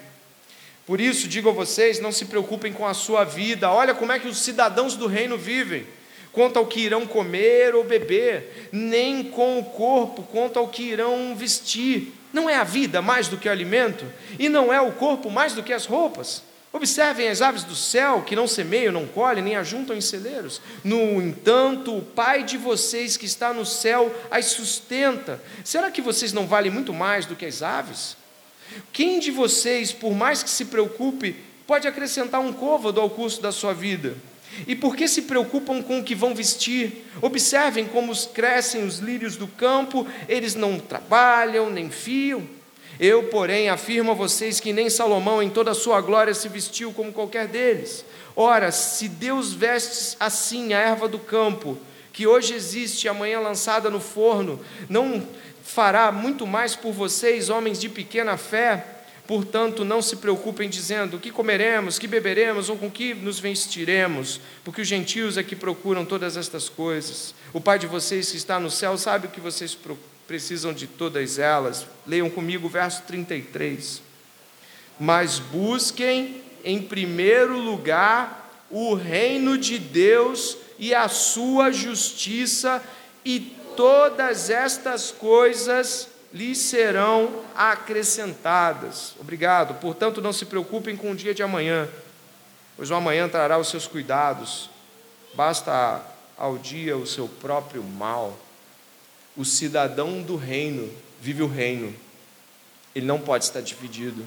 Por 0.87 1.01
isso, 1.01 1.27
digo 1.27 1.49
a 1.49 1.53
vocês: 1.53 1.99
não 1.99 2.13
se 2.13 2.27
preocupem 2.27 2.73
com 2.73 2.87
a 2.87 2.95
sua 2.95 3.25
vida. 3.25 3.71
Olha 3.71 3.95
como 3.95 4.13
é 4.13 4.19
que 4.21 4.29
os 4.29 4.39
cidadãos 4.39 4.95
do 4.95 5.07
reino 5.07 5.37
vivem. 5.37 5.87
quanto 6.33 6.59
ao 6.59 6.67
que 6.67 6.81
irão 6.81 7.07
comer 7.07 7.75
ou 7.75 7.83
beber, 7.83 8.69
nem 8.71 9.25
com 9.25 9.59
o 9.59 9.65
corpo 9.65 10.23
quanto 10.23 10.59
ao 10.59 10.69
que 10.69 10.83
irão 10.83 11.35
vestir. 11.35 12.13
Não 12.31 12.49
é 12.49 12.57
a 12.57 12.65
vida 12.65 13.01
mais 13.01 13.27
do 13.27 13.39
que 13.39 13.49
o 13.49 13.51
alimento? 13.51 14.05
E 14.39 14.47
não 14.47 14.71
é 14.71 14.79
o 14.79 14.93
corpo 14.93 15.31
mais 15.31 15.55
do 15.55 15.63
que 15.63 15.73
as 15.73 15.87
roupas? 15.87 16.43
Observem 16.71 17.29
as 17.31 17.41
aves 17.41 17.65
do 17.65 17.75
céu, 17.75 18.21
que 18.21 18.37
não 18.37 18.47
semeiam, 18.47 18.93
não 18.93 19.07
colhem, 19.07 19.43
nem 19.43 19.57
ajuntam 19.57 19.97
em 19.97 20.01
celeiros. 20.03 20.61
No 20.85 21.23
entanto, 21.23 21.97
o 21.97 22.03
Pai 22.03 22.43
de 22.43 22.59
vocês 22.59 23.17
que 23.17 23.25
está 23.25 23.55
no 23.55 23.65
céu 23.65 24.15
as 24.31 24.45
sustenta. 24.47 25.43
Será 25.65 25.91
que 25.91 26.03
vocês 26.03 26.35
não 26.35 26.47
valem 26.47 26.71
muito 26.71 26.93
mais 26.93 27.25
do 27.25 27.35
que 27.35 27.47
as 27.47 27.63
aves? 27.63 28.15
Quem 28.93 29.19
de 29.19 29.31
vocês, 29.31 29.93
por 29.93 30.15
mais 30.15 30.43
que 30.43 30.51
se 30.51 30.67
preocupe, 30.67 31.37
pode 31.67 31.87
acrescentar 31.89 32.41
um 32.41 32.53
côvado 32.53 33.01
ao 33.01 33.11
curso 33.11 33.41
da 33.41 33.53
sua 33.53 33.73
vida? 33.73 34.17
E 34.67 34.75
por 34.75 34.97
que 34.97 35.09
se 35.09 35.23
preocupam 35.23 35.83
com 35.83 35.99
o 35.99 36.05
que 36.05 36.15
vão 36.15 36.35
vestir? 36.35 37.05
Observem 37.21 37.85
como 37.87 38.17
crescem 38.29 38.85
os 38.85 38.99
lírios 38.99 39.37
do 39.37 39.47
campo, 39.47 40.07
eles 40.29 40.55
não 40.55 40.79
trabalham 40.79 41.69
nem 41.69 41.91
fiam. 41.91 42.43
Eu, 42.99 43.25
porém, 43.25 43.69
afirmo 43.69 44.13
a 44.13 44.15
vocês 44.15 44.59
que 44.59 44.73
nem 44.73 44.89
Salomão, 44.89 45.43
em 45.43 45.51
toda 45.51 45.73
a 45.73 45.75
sua 45.75 46.01
glória, 46.01 46.33
se 46.33 46.49
vestiu 46.49 46.93
como 46.93 47.13
qualquer 47.13 47.47
deles. 47.47 48.05
Ora, 48.35 48.73
se 48.73 49.09
Deus 49.09 49.53
veste 49.53 50.17
assim 50.19 50.73
a 50.73 50.79
erva 50.79 51.07
do 51.07 51.19
campo, 51.19 51.77
que 52.13 52.27
hoje 52.27 52.55
existe 52.55 53.05
e 53.05 53.09
amanhã 53.11 53.41
lançada 53.41 53.91
no 53.91 54.01
forno, 54.01 54.59
não 54.89 55.23
fará 55.67 56.13
muito 56.13 56.47
mais 56.47 56.77
por 56.77 56.93
vocês, 56.93 57.51
homens 57.51 57.81
de 57.81 57.89
pequena 57.89 58.37
fé? 58.37 58.85
Portanto, 59.27 59.85
não 59.85 60.01
se 60.01 60.17
preocupem 60.17 60.69
dizendo: 60.69 61.17
o 61.17 61.21
que 61.21 61.31
comeremos, 61.31 61.99
que 61.99 62.07
beberemos 62.07 62.69
ou 62.69 62.77
com 62.77 62.91
que 62.91 63.13
nos 63.13 63.41
vestiremos, 63.41 64.41
porque 64.65 64.83
os 64.83 64.89
gentios 64.89 65.37
é 65.37 65.43
que 65.43 65.57
procuram 65.57 66.05
todas 66.05 66.37
estas 66.37 66.69
coisas. 66.69 67.35
O 67.53 67.61
Pai 67.61 67.79
de 67.79 67.87
vocês 67.87 68.31
que 68.31 68.37
está 68.37 68.61
no 68.61 68.71
céu 68.71 68.97
sabe 68.97 69.27
o 69.27 69.31
que 69.31 69.41
vocês 69.41 69.77
precisam 70.27 70.73
de 70.73 70.87
todas 70.87 71.39
elas. 71.39 71.87
Leiam 72.07 72.31
comigo 72.31 72.67
o 72.67 72.71
verso 72.71 73.03
33. 73.03 74.01
Mas 74.99 75.39
busquem 75.39 76.43
em 76.65 76.81
primeiro 76.81 77.59
lugar 77.59 78.65
o 78.71 78.95
reino 78.95 79.59
de 79.59 79.79
Deus 79.79 80.57
e 80.79 80.95
a 80.95 81.09
sua 81.09 81.71
justiça, 81.73 82.83
e 83.25 83.56
todas 83.77 84.51
estas 84.51 85.11
coisas 85.11 86.09
lhes 86.33 86.59
serão 86.59 87.45
acrescentadas. 87.55 89.15
Obrigado. 89.21 89.81
Portanto, 89.81 90.21
não 90.21 90.33
se 90.33 90.47
preocupem 90.47 90.97
com 90.97 91.13
o 91.13 91.17
dia 91.17 91.35
de 91.35 91.43
amanhã, 91.43 91.89
pois 92.77 92.91
o 92.91 92.95
amanhã 92.95 93.29
trará 93.29 93.59
os 93.59 93.69
seus 93.69 93.87
cuidados. 93.87 94.69
Basta 95.35 96.03
ao 96.37 96.59
dia 96.59 96.97
o 96.97 97.07
seu 97.07 97.29
próprio 97.29 97.83
mal. 97.83 98.37
O 99.37 99.45
cidadão 99.45 100.23
do 100.23 100.37
reino 100.37 100.93
vive 101.21 101.43
o 101.43 101.49
reino. 101.49 101.95
Ele 102.95 103.07
não 103.07 103.21
pode 103.21 103.45
estar 103.45 103.61
dividido. 103.61 104.25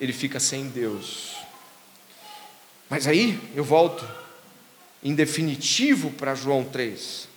Ele 0.00 0.12
fica 0.12 0.38
sem 0.38 0.68
Deus. 0.68 1.36
Mas 2.88 3.06
aí 3.06 3.38
eu 3.54 3.64
volto 3.64 4.08
em 5.02 5.14
definitivo 5.14 6.10
para 6.12 6.34
João 6.34 6.64
3. 6.64 7.27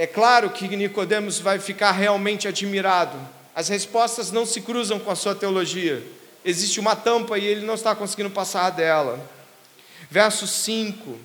É 0.00 0.06
claro 0.06 0.50
que 0.50 0.76
Nicodemos 0.76 1.40
vai 1.40 1.58
ficar 1.58 1.90
realmente 1.90 2.46
admirado. 2.46 3.18
As 3.52 3.68
respostas 3.68 4.30
não 4.30 4.46
se 4.46 4.60
cruzam 4.60 5.00
com 5.00 5.10
a 5.10 5.16
sua 5.16 5.34
teologia. 5.34 6.00
Existe 6.44 6.78
uma 6.78 6.94
tampa 6.94 7.36
e 7.36 7.44
ele 7.44 7.66
não 7.66 7.74
está 7.74 7.96
conseguindo 7.96 8.30
passar 8.30 8.70
dela. 8.70 9.20
Verso 10.08 10.46
5, 10.46 11.18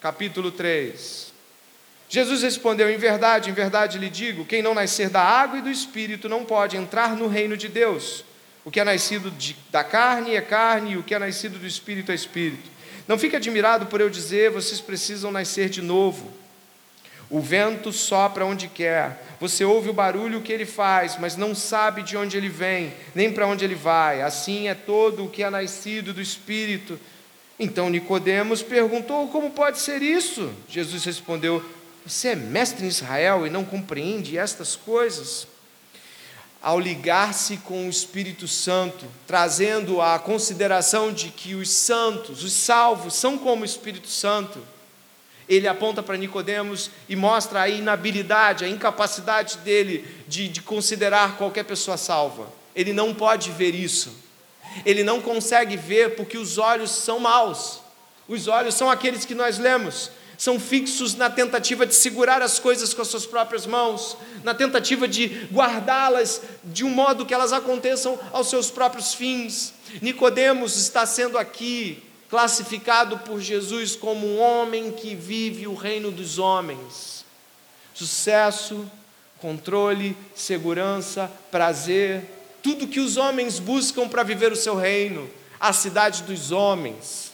capítulo 0.00 0.50
3. 0.50 1.32
Jesus 2.08 2.42
respondeu: 2.42 2.90
Em 2.90 2.96
verdade, 2.96 3.48
em 3.48 3.52
verdade 3.52 3.96
lhe 3.96 4.10
digo: 4.10 4.44
quem 4.44 4.60
não 4.60 4.74
nascer 4.74 5.08
da 5.08 5.22
água 5.22 5.58
e 5.58 5.62
do 5.62 5.70
espírito 5.70 6.28
não 6.28 6.44
pode 6.44 6.76
entrar 6.76 7.14
no 7.14 7.28
reino 7.28 7.56
de 7.56 7.68
Deus. 7.68 8.24
O 8.64 8.72
que 8.72 8.80
é 8.80 8.84
nascido 8.84 9.30
de, 9.30 9.56
da 9.70 9.84
carne 9.84 10.34
é 10.34 10.40
carne, 10.40 10.94
e 10.94 10.96
o 10.96 11.04
que 11.04 11.14
é 11.14 11.18
nascido 11.20 11.60
do 11.60 11.66
espírito 11.66 12.10
é 12.10 12.14
espírito. 12.16 12.68
Não 13.06 13.16
fique 13.16 13.36
admirado 13.36 13.86
por 13.86 14.00
eu 14.00 14.10
dizer: 14.10 14.50
vocês 14.50 14.80
precisam 14.80 15.30
nascer 15.30 15.68
de 15.68 15.80
novo. 15.80 16.44
O 17.28 17.40
vento 17.40 17.92
sopra 17.92 18.46
onde 18.46 18.68
quer, 18.68 19.20
você 19.40 19.64
ouve 19.64 19.90
o 19.90 19.94
barulho 19.94 20.40
que 20.40 20.52
ele 20.52 20.64
faz, 20.64 21.18
mas 21.18 21.36
não 21.36 21.54
sabe 21.54 22.02
de 22.02 22.16
onde 22.16 22.36
ele 22.36 22.48
vem, 22.48 22.94
nem 23.14 23.32
para 23.32 23.46
onde 23.46 23.64
ele 23.64 23.74
vai. 23.74 24.22
Assim 24.22 24.68
é 24.68 24.74
todo 24.74 25.24
o 25.24 25.28
que 25.28 25.42
é 25.42 25.50
nascido 25.50 26.14
do 26.14 26.22
Espírito. 26.22 26.98
Então 27.58 27.90
Nicodemos 27.90 28.62
perguntou: 28.62 29.28
Como 29.28 29.50
pode 29.50 29.78
ser 29.78 30.02
isso? 30.02 30.52
Jesus 30.68 31.04
respondeu: 31.04 31.64
Você 32.06 32.28
é 32.28 32.36
mestre 32.36 32.84
em 32.84 32.88
Israel 32.88 33.46
e 33.46 33.50
não 33.50 33.64
compreende 33.64 34.38
estas 34.38 34.76
coisas? 34.76 35.48
Ao 36.62 36.80
ligar-se 36.80 37.58
com 37.58 37.86
o 37.86 37.90
Espírito 37.90 38.48
Santo, 38.48 39.04
trazendo 39.26 40.00
a 40.00 40.18
consideração 40.18 41.12
de 41.12 41.28
que 41.28 41.54
os 41.54 41.70
santos, 41.70 42.42
os 42.42 42.52
salvos, 42.52 43.14
são 43.14 43.36
como 43.36 43.62
o 43.62 43.66
Espírito 43.66 44.08
Santo, 44.08 44.58
ele 45.48 45.68
aponta 45.68 46.02
para 46.02 46.16
Nicodemos 46.16 46.90
e 47.08 47.14
mostra 47.14 47.62
a 47.62 47.68
inabilidade, 47.68 48.64
a 48.64 48.68
incapacidade 48.68 49.58
dele 49.58 50.06
de, 50.26 50.48
de 50.48 50.60
considerar 50.60 51.36
qualquer 51.36 51.64
pessoa 51.64 51.96
salva. 51.96 52.52
Ele 52.74 52.92
não 52.92 53.14
pode 53.14 53.50
ver 53.52 53.74
isso. 53.74 54.12
Ele 54.84 55.04
não 55.04 55.20
consegue 55.20 55.76
ver 55.76 56.16
porque 56.16 56.36
os 56.36 56.58
olhos 56.58 56.90
são 56.90 57.20
maus. 57.20 57.80
Os 58.28 58.48
olhos 58.48 58.74
são 58.74 58.90
aqueles 58.90 59.24
que 59.24 59.36
nós 59.36 59.56
lemos, 59.56 60.10
são 60.36 60.58
fixos 60.58 61.14
na 61.14 61.30
tentativa 61.30 61.86
de 61.86 61.94
segurar 61.94 62.42
as 62.42 62.58
coisas 62.58 62.92
com 62.92 63.00
as 63.00 63.08
suas 63.08 63.24
próprias 63.24 63.66
mãos, 63.66 64.16
na 64.42 64.52
tentativa 64.52 65.06
de 65.06 65.46
guardá-las 65.52 66.42
de 66.64 66.84
um 66.84 66.90
modo 66.90 67.24
que 67.24 67.32
elas 67.32 67.52
aconteçam 67.52 68.18
aos 68.32 68.50
seus 68.50 68.68
próprios 68.68 69.14
fins. 69.14 69.72
Nicodemos 70.02 70.76
está 70.76 71.06
sendo 71.06 71.38
aqui 71.38 72.02
classificado 72.28 73.18
por 73.18 73.40
Jesus 73.40 73.94
como 73.94 74.26
um 74.26 74.40
homem 74.40 74.92
que 74.92 75.14
vive 75.14 75.66
o 75.66 75.74
reino 75.74 76.10
dos 76.10 76.38
homens. 76.38 77.24
Sucesso, 77.94 78.90
controle, 79.38 80.16
segurança, 80.34 81.30
prazer, 81.50 82.24
tudo 82.62 82.88
que 82.88 83.00
os 83.00 83.16
homens 83.16 83.58
buscam 83.58 84.08
para 84.08 84.22
viver 84.22 84.50
o 84.50 84.56
seu 84.56 84.74
reino, 84.74 85.30
a 85.60 85.72
cidade 85.72 86.24
dos 86.24 86.50
homens. 86.50 87.32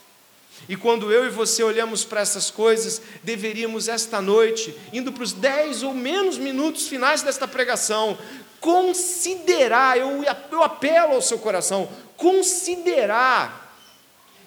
E 0.68 0.76
quando 0.76 1.10
eu 1.10 1.24
e 1.24 1.30
você 1.30 1.62
olhamos 1.62 2.04
para 2.04 2.20
essas 2.20 2.50
coisas, 2.50 3.02
deveríamos 3.22 3.88
esta 3.88 4.20
noite, 4.20 4.76
indo 4.92 5.12
para 5.12 5.24
os 5.24 5.32
dez 5.32 5.82
ou 5.82 5.92
menos 5.92 6.38
minutos 6.38 6.86
finais 6.86 7.22
desta 7.22 7.48
pregação, 7.48 8.16
considerar, 8.60 9.98
eu, 9.98 10.22
eu 10.52 10.62
apelo 10.62 11.14
ao 11.14 11.22
seu 11.22 11.38
coração, 11.38 11.88
considerar 12.16 13.61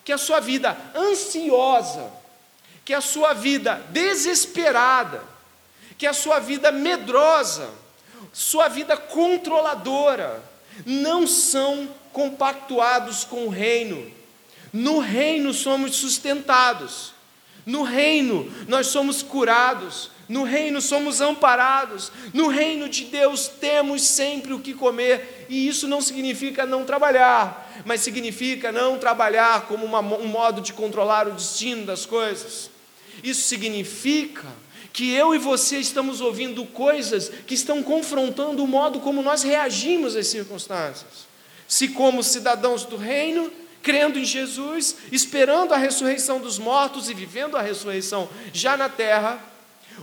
que 0.06 0.14
a 0.14 0.18
sua 0.20 0.40
vida 0.40 0.78
ansiosa, 0.96 2.12
que 2.86 2.94
a 2.94 3.02
sua 3.02 3.34
vida 3.34 3.82
desesperada, 3.90 5.24
que 5.98 6.06
a 6.06 6.14
sua 6.14 6.40
vida 6.40 6.72
medrosa, 6.72 7.68
sua 8.32 8.68
vida 8.68 8.96
controladora, 8.96 10.44
não 10.86 11.26
são 11.26 11.90
compactuados 12.14 13.24
com 13.24 13.48
o 13.48 13.50
reino. 13.50 14.12
No 14.72 15.00
reino 15.00 15.52
somos 15.54 15.96
sustentados, 15.96 17.15
no 17.66 17.84
reino 17.84 18.52
nós 18.68 18.88
somos 18.88 19.24
curados, 19.24 20.12
no 20.28 20.44
reino 20.44 20.82
somos 20.82 21.22
amparados, 21.22 22.12
no 22.34 22.48
reino 22.48 22.90
de 22.90 23.06
Deus 23.06 23.48
temos 23.48 24.02
sempre 24.02 24.54
o 24.54 24.60
que 24.60 24.74
comer, 24.74 25.46
e 25.50 25.68
isso 25.68 25.88
não 25.88 26.02
significa 26.02 26.66
não 26.66 26.84
trabalhar, 26.84 27.84
mas 27.86 28.02
significa 28.02 28.72
não 28.72 28.98
trabalhar 28.98 29.68
como 29.68 29.86
uma, 29.86 30.00
um 30.00 30.28
modo 30.28 30.62
de 30.62 30.74
controlar 30.74 31.28
o 31.28 31.34
destino 31.34 31.86
das 31.86 32.06
coisas. 32.06 32.70
Isso 33.24 33.48
significa 33.48 34.46
que 34.92 35.14
eu 35.14 35.36
e 35.36 35.38
você 35.38 35.78
estamos 35.78 36.22
ouvindo 36.22 36.66
coisas 36.66 37.30
que 37.46 37.54
estão 37.54 37.84
confrontando 37.84 38.64
o 38.64 38.68
modo 38.68 39.00
como 39.00 39.22
nós 39.22 39.44
reagimos 39.44 40.16
às 40.16 40.28
circunstâncias. 40.28 41.28
Se, 41.68 41.90
como 41.90 42.24
cidadãos 42.24 42.86
do 42.86 42.96
reino, 42.96 43.52
crendo 43.86 44.18
em 44.18 44.26
Jesus, 44.26 44.96
esperando 45.12 45.72
a 45.72 45.78
ressurreição 45.78 46.40
dos 46.40 46.58
mortos 46.58 47.08
e 47.08 47.14
vivendo 47.14 47.56
a 47.56 47.62
ressurreição 47.62 48.28
já 48.52 48.76
na 48.76 48.90
terra, 48.90 49.40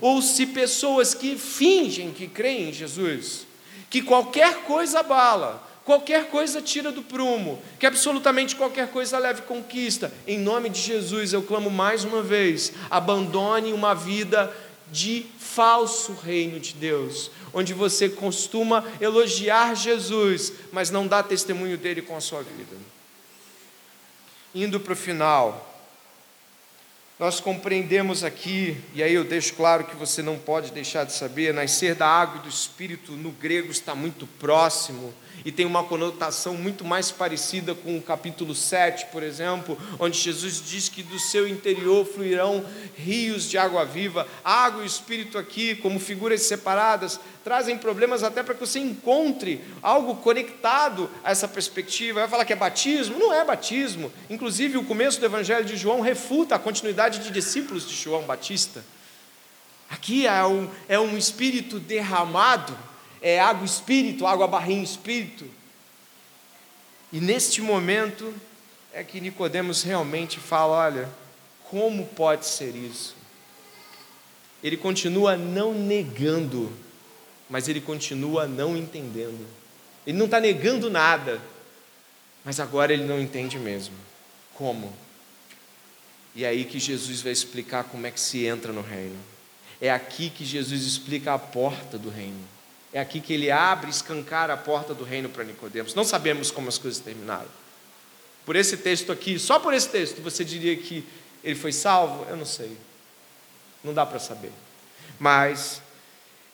ou 0.01 0.23
se 0.23 0.47
pessoas 0.47 1.15
que 1.15 1.37
fingem 1.37 2.13
que 2.13 2.29
creem 2.29 2.69
em 2.69 2.73
Jesus, 2.73 3.45
que 3.91 4.01
qualquer 4.01 4.59
coisa 4.59 5.01
abala, 5.01 5.69
qualquer 5.85 6.29
coisa 6.29 6.63
tira 6.63 6.93
do 6.93 7.03
prumo, 7.03 7.61
que 7.81 7.85
absolutamente 7.85 8.55
qualquer 8.55 8.87
coisa 8.87 9.19
leve 9.19 9.43
conquista, 9.43 10.13
em 10.29 10.39
nome 10.39 10.69
de 10.69 10.81
Jesus 10.81 11.33
eu 11.33 11.43
clamo 11.43 11.69
mais 11.69 12.05
uma 12.05 12.23
vez: 12.23 12.73
abandone 12.89 13.73
uma 13.73 13.95
vida 13.95 14.57
de 14.93 15.27
falso 15.41 16.13
reino 16.13 16.61
de 16.61 16.75
Deus, 16.75 17.33
onde 17.53 17.75
você 17.75 18.09
costuma 18.09 18.85
elogiar 19.01 19.75
Jesus, 19.75 20.53
mas 20.71 20.89
não 20.89 21.09
dá 21.09 21.21
testemunho 21.21 21.77
dele 21.77 22.01
com 22.01 22.17
a 22.17 22.21
sua 22.21 22.45
vida. 22.45 22.93
Indo 24.55 24.79
para 24.79 24.93
o 24.93 24.97
final, 24.97 25.69
Nós 27.19 27.39
compreendemos 27.39 28.25
aqui, 28.25 28.77
e 28.95 29.01
aí 29.01 29.15
eu 29.15 29.23
deixo 29.23 29.55
claro 29.55 29.85
que 29.85 29.95
você 29.95 30.23
não 30.23 30.37
pode 30.37 30.73
deixar 30.73 31.05
de 31.05 31.13
saber, 31.13 31.55
nascer 31.55 31.95
da 31.95 32.07
água 32.09 32.39
e 32.39 32.43
do 32.43 32.49
espírito 32.49 33.13
no 33.13 33.31
grego 33.31 33.71
está 33.71 33.95
muito 33.95 34.27
próximo 34.27 35.15
e 35.45 35.53
tem 35.53 35.67
uma 35.67 35.85
conotação 35.85 36.55
muito 36.55 36.85
mais 36.85 37.11
parecida 37.11 37.75
com 37.75 37.97
o 37.97 38.03
capítulo 38.03 38.55
7, 38.55 39.07
por 39.07 39.23
exemplo, 39.23 39.79
onde 39.99 40.19
Jesus 40.19 40.63
diz 40.65 40.89
que 40.89 41.03
do 41.03 41.19
seu 41.19 41.49
interior 41.49 42.05
fluirão 42.07 42.65
rios 42.97 43.49
de 43.49 43.59
água 43.59 43.85
viva. 43.85 44.27
Água 44.45 44.83
e 44.83 44.87
espírito 44.87 45.39
aqui, 45.39 45.75
como 45.77 45.99
figuras 45.99 46.43
separadas, 46.43 47.19
trazem 47.43 47.77
problemas 47.77 48.23
até 48.23 48.43
para 48.43 48.55
que 48.55 48.61
você 48.61 48.79
encontre 48.79 49.61
algo 49.83 50.17
conectado 50.17 51.11
a 51.25 51.31
essa 51.31 51.49
perspectiva. 51.49 52.21
Vai 52.21 52.29
falar 52.29 52.45
que 52.45 52.53
é 52.53 52.57
batismo? 52.57 53.19
Não 53.19 53.33
é 53.33 53.45
batismo. 53.45 54.13
Inclusive, 54.31 54.79
o 54.79 54.85
começo 54.85 55.19
do 55.19 55.27
Evangelho 55.27 55.65
de 55.65 55.77
João 55.77 56.01
refuta 56.01 56.55
a 56.55 56.59
continuidade 56.59 57.19
de 57.19 57.31
discípulos 57.31 57.89
de 57.89 57.95
João 57.95 58.23
Batista. 58.23 58.85
Aqui 59.91 60.27
é 60.27 60.45
um, 60.45 60.71
é 60.89 60.99
um 60.99 61.19
espírito 61.19 61.79
derramado 61.79 62.77
é 63.23 63.41
água 63.41 63.65
espírito, 63.65 64.27
água 64.27 64.49
barrinho 64.49 64.83
espírito. 64.83 65.49
E 67.13 67.21
neste 67.21 67.63
momento 67.63 68.35
é 68.93 69.05
que 69.05 69.21
Nicodemos 69.21 69.83
realmente 69.83 70.41
fala, 70.41 70.77
olha, 70.77 71.09
como 71.71 72.05
pode 72.07 72.47
ser 72.47 72.75
isso? 72.75 73.15
Ele 74.63 74.77
continua 74.77 75.37
não 75.37 75.73
negando, 75.73 76.73
mas 77.49 77.69
ele 77.69 77.81
continua 77.81 78.47
não 78.47 78.77
entendendo. 78.77 79.47
Ele 80.07 80.19
não 80.19 80.27
está 80.27 80.41
negando 80.41 80.91
nada, 80.91 81.41
mas 82.45 82.59
agora 82.59 82.93
ele 82.93 83.05
não 83.05 83.21
entende 83.21 83.59
mesmo. 83.59 83.95
Como? 84.55 84.93
E 86.35 86.45
é 86.45 86.49
aí 86.49 86.65
que 86.65 86.79
Jesus 86.79 87.21
vai 87.23 87.33
explicar 87.33 87.85
como 87.85 88.07
é 88.07 88.11
que 88.11 88.21
se 88.21 88.45
entra 88.47 88.73
no 88.73 88.81
reino. 88.81 89.19
É 89.81 89.91
aqui 89.91 90.31
que 90.31 90.45
Jesus 90.45 90.83
explica 90.83 91.35
a 91.35 91.39
porta 91.39 91.99
do 91.99 92.09
reino. 92.09 92.43
É 92.93 93.01
aqui 93.01 93.21
que 93.21 93.33
ele 93.33 93.51
abre, 93.51 93.91
escancara 93.91 94.53
a 94.53 94.57
porta 94.57 94.93
do 94.93 95.03
reino 95.03 95.29
para 95.29 95.45
Nicodemos. 95.45 95.95
Não 95.95 96.05
sabemos 96.05 96.51
como 96.51 96.69
as 96.69 96.77
coisas 96.77 97.01
terminaram. 97.01 97.49
Por 98.45 98.57
esse 98.57 98.77
texto 98.77 99.11
aqui, 99.11 99.39
só 99.39 99.59
por 99.59 99.73
esse 99.73 99.89
texto, 99.89 100.21
você 100.21 100.45
diria 100.45 100.77
que 100.77 101.05
ele 101.43 101.55
foi 101.55 101.73
salvo? 101.73 102.27
Eu 102.29 102.37
não 102.37 102.45
sei. 102.45 102.77
Não 103.83 103.95
dá 103.95 104.05
para 104.05 104.19
saber. 104.19 104.53
Mas 105.19 105.81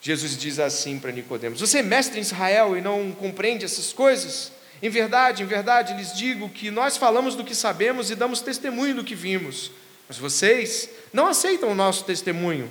Jesus 0.01 0.37
diz 0.37 0.59
assim 0.59 0.97
para 0.99 1.11
Nicodemos: 1.11 1.59
Você 1.59 1.79
é 1.79 1.83
mestre 1.83 2.19
em 2.19 2.21
Israel 2.21 2.77
e 2.77 2.81
não 2.81 3.11
compreende 3.11 3.65
essas 3.65 3.91
coisas? 3.91 4.51
Em 4.81 4.89
verdade, 4.89 5.43
em 5.43 5.45
verdade, 5.45 5.93
lhes 5.93 6.15
digo 6.15 6.49
que 6.49 6.71
nós 6.71 6.95
falamos 6.95 7.35
do 7.35 7.43
que 7.43 7.53
sabemos 7.53 8.09
e 8.09 8.15
damos 8.15 8.39
testemunho 8.39 8.95
do 8.95 9.03
que 9.03 9.13
vimos. 9.13 9.71
Mas 10.07 10.17
vocês 10.17 10.89
não 11.11 11.27
aceitam 11.27 11.69
o 11.69 11.75
nosso 11.75 12.05
testemunho. 12.05 12.69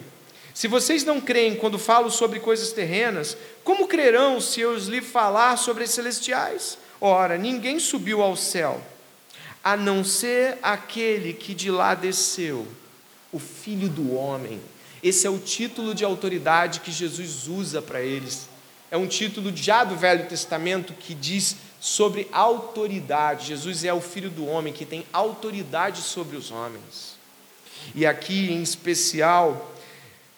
Se 0.58 0.66
vocês 0.66 1.04
não 1.04 1.20
creem 1.20 1.54
quando 1.54 1.78
falo 1.78 2.10
sobre 2.10 2.40
coisas 2.40 2.72
terrenas, 2.72 3.36
como 3.62 3.86
crerão 3.86 4.40
se 4.40 4.60
eu 4.60 4.76
lhe 4.76 5.00
falar 5.00 5.56
sobre 5.56 5.84
as 5.84 5.90
celestiais? 5.90 6.76
Ora, 7.00 7.38
ninguém 7.38 7.78
subiu 7.78 8.20
ao 8.20 8.34
céu, 8.34 8.82
a 9.62 9.76
não 9.76 10.02
ser 10.02 10.58
aquele 10.60 11.32
que 11.32 11.54
de 11.54 11.70
lá 11.70 11.94
desceu, 11.94 12.66
o 13.30 13.38
Filho 13.38 13.88
do 13.88 14.12
Homem. 14.16 14.60
Esse 15.00 15.28
é 15.28 15.30
o 15.30 15.38
título 15.38 15.94
de 15.94 16.04
autoridade 16.04 16.80
que 16.80 16.90
Jesus 16.90 17.46
usa 17.46 17.80
para 17.80 18.00
eles. 18.00 18.48
É 18.90 18.96
um 18.96 19.06
título 19.06 19.56
já 19.56 19.84
do 19.84 19.94
Velho 19.94 20.26
Testamento 20.26 20.92
que 20.92 21.14
diz 21.14 21.54
sobre 21.78 22.26
autoridade. 22.32 23.46
Jesus 23.46 23.84
é 23.84 23.94
o 23.94 24.00
Filho 24.00 24.28
do 24.28 24.44
Homem 24.44 24.72
que 24.72 24.84
tem 24.84 25.06
autoridade 25.12 26.02
sobre 26.02 26.36
os 26.36 26.50
homens. 26.50 27.16
E 27.94 28.04
aqui, 28.04 28.50
em 28.50 28.60
especial, 28.60 29.77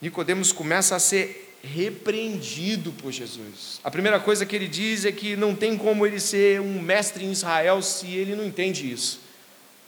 Nicodemos 0.01 0.53
começa 0.53 0.97
a 0.97 0.99
ser 0.99 1.59
repreendido 1.63 2.91
por 2.93 3.13
Jesus. 3.13 3.81
A 3.85 3.91
primeira 3.91 4.19
coisa 4.19 4.47
que 4.47 4.57
ele 4.57 4.67
diz 4.67 5.05
é 5.05 5.13
que 5.13 5.37
não 5.37 5.55
tem 5.55 5.77
como 5.77 6.07
ele 6.07 6.19
ser 6.19 6.61
um 6.61 6.81
mestre 6.81 7.25
em 7.25 7.31
Israel 7.31 7.83
se 7.83 8.07
ele 8.07 8.35
não 8.35 8.47
entende 8.47 8.91
isso. 8.91 9.21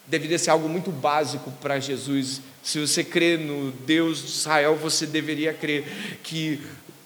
Deveria 0.06 0.38
ser 0.38 0.50
algo 0.50 0.68
muito 0.68 0.90
básico 0.90 1.50
para 1.62 1.80
Jesus. 1.80 2.42
Se 2.62 2.78
você 2.78 3.02
crê 3.02 3.36
no 3.36 3.70
Deus 3.70 4.18
de 4.20 4.26
Israel, 4.26 4.76
você 4.76 5.06
deveria 5.06 5.54
crer 5.54 5.84
que 6.22 6.60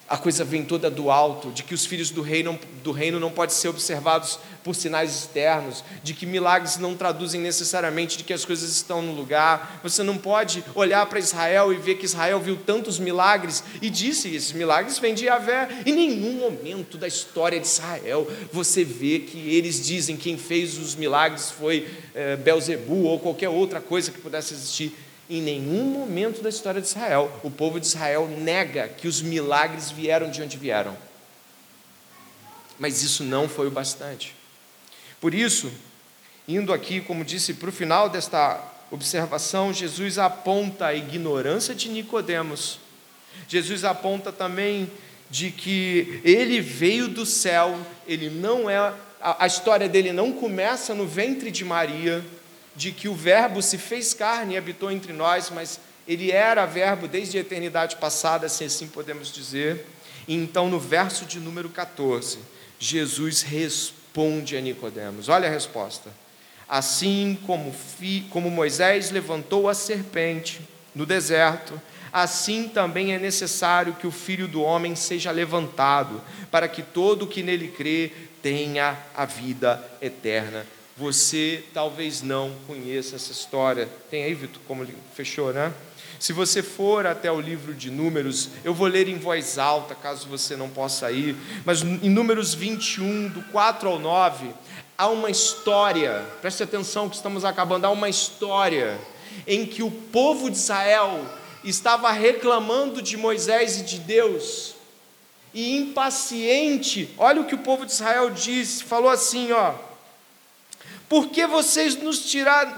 a 0.08 0.16
coisa 0.16 0.44
vem 0.44 0.64
toda 0.64 0.88
do 0.88 1.10
alto, 1.10 1.50
de 1.50 1.64
que 1.64 1.74
os 1.74 1.84
filhos 1.84 2.10
do 2.10 2.22
reino, 2.22 2.58
do 2.84 2.92
reino 2.92 3.18
não 3.18 3.30
podem 3.30 3.54
ser 3.54 3.68
observados 3.68 4.38
por 4.62 4.74
sinais 4.74 5.14
externos, 5.14 5.82
de 6.02 6.14
que 6.14 6.24
milagres 6.24 6.76
não 6.78 6.96
traduzem 6.96 7.40
necessariamente 7.40 8.16
de 8.16 8.24
que 8.24 8.32
as 8.32 8.44
coisas 8.44 8.70
estão 8.70 9.02
no 9.02 9.12
lugar. 9.12 9.80
Você 9.82 10.02
não 10.02 10.16
pode 10.16 10.64
olhar 10.74 11.04
para 11.06 11.18
Israel 11.18 11.72
e 11.72 11.76
ver 11.76 11.96
que 11.96 12.04
Israel 12.04 12.38
viu 12.40 12.56
tantos 12.56 12.98
milagres 12.98 13.64
e 13.82 13.90
disse: 13.90 14.34
esses 14.34 14.52
milagres 14.52 14.98
vêm 14.98 15.14
de 15.14 15.26
Yahvé. 15.26 15.68
Em 15.84 15.92
nenhum 15.92 16.34
momento 16.34 16.96
da 16.96 17.08
história 17.08 17.58
de 17.58 17.66
Israel 17.66 18.28
você 18.52 18.84
vê 18.84 19.20
que 19.20 19.54
eles 19.56 19.84
dizem 19.84 20.16
quem 20.16 20.38
fez 20.38 20.78
os 20.78 20.94
milagres 20.94 21.50
foi 21.50 21.88
é, 22.14 22.36
Belzebu 22.36 23.04
ou 23.04 23.18
qualquer 23.18 23.48
outra 23.48 23.80
coisa 23.80 24.10
que 24.12 24.20
pudesse 24.20 24.54
existir. 24.54 25.05
Em 25.28 25.42
nenhum 25.42 25.84
momento 25.84 26.42
da 26.42 26.48
história 26.48 26.80
de 26.80 26.86
Israel, 26.86 27.32
o 27.42 27.50
povo 27.50 27.80
de 27.80 27.86
Israel 27.86 28.28
nega 28.28 28.88
que 28.88 29.08
os 29.08 29.20
milagres 29.20 29.90
vieram 29.90 30.30
de 30.30 30.40
onde 30.42 30.56
vieram. 30.56 30.96
Mas 32.78 33.02
isso 33.02 33.24
não 33.24 33.48
foi 33.48 33.66
o 33.66 33.70
bastante. 33.70 34.34
Por 35.20 35.34
isso, 35.34 35.72
indo 36.46 36.72
aqui, 36.72 37.00
como 37.00 37.24
disse, 37.24 37.54
para 37.54 37.68
o 37.68 37.72
final 37.72 38.08
desta 38.08 38.62
observação, 38.90 39.72
Jesus 39.72 40.18
aponta 40.18 40.86
a 40.86 40.94
ignorância 40.94 41.74
de 41.74 41.88
Nicodemos. 41.88 42.78
Jesus 43.48 43.84
aponta 43.84 44.30
também 44.30 44.90
de 45.28 45.50
que 45.50 46.20
ele 46.24 46.60
veio 46.60 47.08
do 47.08 47.26
céu, 47.26 47.78
ele 48.06 48.30
não 48.30 48.70
é 48.70 48.94
a, 49.20 49.46
história 49.46 49.88
dele 49.88 50.12
não 50.12 50.32
começa 50.32 50.94
no 50.94 51.06
ventre 51.06 51.50
de 51.50 51.64
Maria, 51.64 52.24
de 52.76 52.92
que 52.92 53.08
o 53.08 53.14
Verbo 53.14 53.62
se 53.62 53.78
fez 53.78 54.12
carne 54.12 54.54
e 54.54 54.56
habitou 54.58 54.90
entre 54.90 55.12
nós, 55.12 55.50
mas 55.50 55.80
ele 56.06 56.30
era 56.30 56.66
Verbo 56.66 57.08
desde 57.08 57.38
a 57.38 57.40
eternidade 57.40 57.96
passada, 57.96 58.48
se 58.48 58.64
assim 58.64 58.86
podemos 58.86 59.32
dizer. 59.32 59.86
E 60.28 60.34
então, 60.34 60.68
no 60.68 60.78
verso 60.78 61.24
de 61.24 61.40
número 61.40 61.70
14, 61.70 62.38
Jesus 62.78 63.42
responde 63.42 64.56
a 64.56 64.60
Nicodemos. 64.60 65.28
Olha 65.28 65.48
a 65.48 65.50
resposta. 65.50 66.10
Assim 66.68 67.38
como, 67.46 67.72
fi, 67.72 68.26
como 68.30 68.50
Moisés 68.50 69.10
levantou 69.10 69.68
a 69.68 69.74
serpente 69.74 70.60
no 70.94 71.06
deserto, 71.06 71.80
assim 72.12 72.68
também 72.68 73.14
é 73.14 73.18
necessário 73.18 73.94
que 73.94 74.06
o 74.06 74.10
Filho 74.10 74.48
do 74.48 74.62
Homem 74.62 74.96
seja 74.96 75.30
levantado, 75.30 76.20
para 76.50 76.68
que 76.68 76.82
todo 76.82 77.22
o 77.22 77.26
que 77.26 77.42
nele 77.42 77.68
crê 77.68 78.12
tenha 78.42 78.98
a 79.14 79.24
vida 79.24 79.82
eterna. 80.00 80.66
Você 80.96 81.62
talvez 81.74 82.22
não 82.22 82.54
conheça 82.66 83.16
essa 83.16 83.30
história. 83.30 83.86
Tem 84.10 84.24
aí, 84.24 84.32
Vitor, 84.32 84.62
como 84.66 84.86
fechou, 85.14 85.52
né? 85.52 85.72
Se 86.18 86.32
você 86.32 86.62
for 86.62 87.06
até 87.06 87.30
o 87.30 87.38
livro 87.38 87.74
de 87.74 87.90
Números, 87.90 88.48
eu 88.64 88.72
vou 88.72 88.86
ler 88.86 89.06
em 89.06 89.18
voz 89.18 89.58
alta, 89.58 89.94
caso 89.94 90.26
você 90.26 90.56
não 90.56 90.70
possa 90.70 91.12
ir, 91.12 91.36
mas 91.64 91.82
em 91.82 92.08
Números 92.08 92.54
21, 92.54 93.28
do 93.28 93.42
4 93.52 93.88
ao 93.88 93.98
9, 93.98 94.48
há 94.96 95.08
uma 95.08 95.28
história, 95.28 96.24
preste 96.40 96.62
atenção 96.62 97.10
que 97.10 97.16
estamos 97.16 97.44
acabando, 97.44 97.84
há 97.84 97.90
uma 97.90 98.08
história 98.08 98.98
em 99.46 99.66
que 99.66 99.82
o 99.82 99.90
povo 99.90 100.50
de 100.50 100.56
Israel 100.56 101.26
estava 101.62 102.10
reclamando 102.10 103.02
de 103.02 103.18
Moisés 103.18 103.80
e 103.80 103.84
de 103.84 103.98
Deus, 103.98 104.74
e 105.52 105.76
impaciente, 105.76 107.10
olha 107.18 107.42
o 107.42 107.44
que 107.44 107.54
o 107.54 107.58
povo 107.58 107.84
de 107.84 107.92
Israel 107.92 108.30
disse, 108.30 108.84
falou 108.84 109.10
assim, 109.10 109.52
ó, 109.52 109.74
por 111.08 111.28
que 111.28 111.46
vocês 111.46 111.96
nos 111.96 112.20
tiraram, 112.20 112.74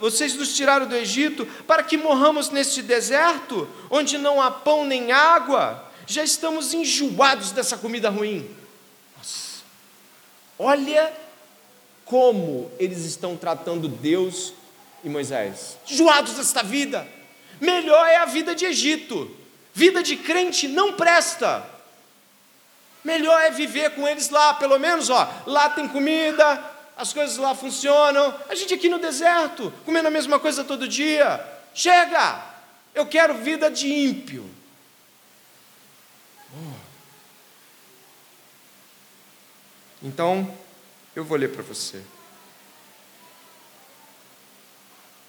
vocês 0.00 0.34
nos 0.34 0.56
tiraram 0.56 0.86
do 0.86 0.96
Egito 0.96 1.46
para 1.66 1.82
que 1.82 1.96
morramos 1.96 2.50
neste 2.50 2.82
deserto, 2.82 3.68
onde 3.88 4.18
não 4.18 4.42
há 4.42 4.50
pão 4.50 4.84
nem 4.84 5.12
água? 5.12 5.84
Já 6.06 6.24
estamos 6.24 6.74
enjoados 6.74 7.52
dessa 7.52 7.76
comida 7.76 8.10
ruim. 8.10 8.48
Nossa. 9.16 9.62
Olha 10.58 11.12
como 12.04 12.70
eles 12.78 13.04
estão 13.04 13.36
tratando 13.36 13.86
Deus 13.86 14.54
e 15.04 15.08
Moisés. 15.08 15.76
Enjoados 15.88 16.32
desta 16.34 16.62
vida. 16.62 17.06
Melhor 17.60 18.08
é 18.08 18.16
a 18.16 18.24
vida 18.24 18.54
de 18.54 18.64
Egito. 18.64 19.30
Vida 19.72 20.02
de 20.02 20.16
crente 20.16 20.66
não 20.66 20.94
presta. 20.94 21.64
Melhor 23.04 23.40
é 23.40 23.50
viver 23.50 23.90
com 23.90 24.08
eles 24.08 24.30
lá, 24.30 24.54
pelo 24.54 24.78
menos, 24.78 25.08
ó, 25.08 25.42
lá 25.46 25.68
tem 25.70 25.86
comida, 25.86 26.77
as 26.98 27.12
coisas 27.12 27.36
lá 27.36 27.54
funcionam. 27.54 28.34
A 28.48 28.54
gente 28.54 28.74
aqui 28.74 28.88
no 28.88 28.98
deserto, 28.98 29.72
comendo 29.84 30.08
a 30.08 30.10
mesma 30.10 30.38
coisa 30.38 30.64
todo 30.64 30.88
dia. 30.88 31.42
Chega! 31.72 32.44
Eu 32.94 33.06
quero 33.06 33.34
vida 33.34 33.70
de 33.70 33.86
ímpio. 33.88 34.50
Oh. 36.52 36.88
Então, 40.02 40.52
eu 41.14 41.24
vou 41.24 41.38
ler 41.38 41.52
para 41.52 41.62
você. 41.62 42.02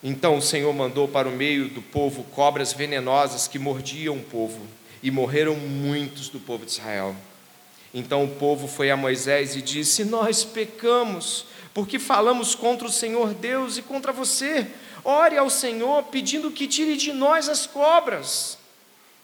Então 0.02 0.38
o 0.38 0.42
Senhor 0.42 0.74
mandou 0.74 1.08
para 1.08 1.28
o 1.28 1.32
meio 1.32 1.70
do 1.70 1.82
povo 1.82 2.24
cobras 2.24 2.72
venenosas 2.72 3.48
que 3.48 3.60
mordiam 3.60 4.16
o 4.16 4.24
povo, 4.24 4.66
e 5.04 5.12
morreram 5.12 5.56
muitos 5.56 6.30
do 6.30 6.40
povo 6.40 6.66
de 6.66 6.72
Israel. 6.72 7.16
Então 7.94 8.24
o 8.24 8.36
povo 8.36 8.68
foi 8.68 8.90
a 8.92 8.98
Moisés 8.98 9.56
e 9.56 9.62
disse: 9.62 10.06
Nós 10.06 10.44
pecamos, 10.46 11.46
porque 11.74 12.00
falamos 12.00 12.56
contra 12.56 12.88
o 12.88 12.92
Senhor 12.92 13.34
Deus 13.34 13.78
e 13.78 13.82
contra 13.82 14.12
você. 14.12 14.68
Ore 15.04 15.38
ao 15.38 15.50
Senhor, 15.50 16.04
pedindo 16.04 16.52
que 16.52 16.68
tire 16.68 16.98
de 16.98 17.14
nós 17.14 17.48
as 17.48 17.66
cobras. 17.66 18.58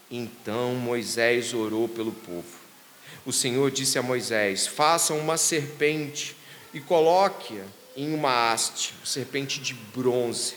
Então 0.09 0.75
Moisés 0.75 1.53
orou 1.53 1.87
pelo 1.87 2.11
povo. 2.11 2.65
O 3.25 3.33
Senhor 3.33 3.71
disse 3.71 3.97
a 3.97 4.03
Moisés: 4.03 4.67
Faça 4.67 5.13
uma 5.13 5.37
serpente 5.37 6.35
e 6.73 6.79
coloque-a 6.79 7.63
em 7.97 8.13
uma 8.13 8.51
haste, 8.51 8.93
serpente 9.03 9.59
de 9.59 9.73
bronze. 9.73 10.55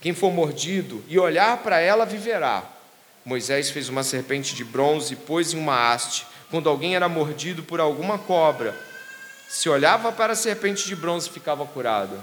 Quem 0.00 0.12
for 0.12 0.32
mordido 0.32 1.02
e 1.08 1.18
olhar 1.18 1.58
para 1.62 1.80
ela 1.80 2.04
viverá. 2.04 2.68
Moisés 3.24 3.70
fez 3.70 3.88
uma 3.88 4.02
serpente 4.02 4.54
de 4.54 4.64
bronze 4.64 5.14
e 5.14 5.16
pôs 5.16 5.54
em 5.54 5.58
uma 5.58 5.92
haste. 5.92 6.26
Quando 6.50 6.68
alguém 6.68 6.96
era 6.96 7.08
mordido 7.08 7.62
por 7.62 7.80
alguma 7.80 8.18
cobra, 8.18 8.78
se 9.52 9.68
olhava 9.68 10.10
para 10.10 10.32
a 10.32 10.36
serpente 10.36 10.86
de 10.86 10.96
bronze, 10.96 11.28
ficava 11.28 11.66
curado. 11.66 12.18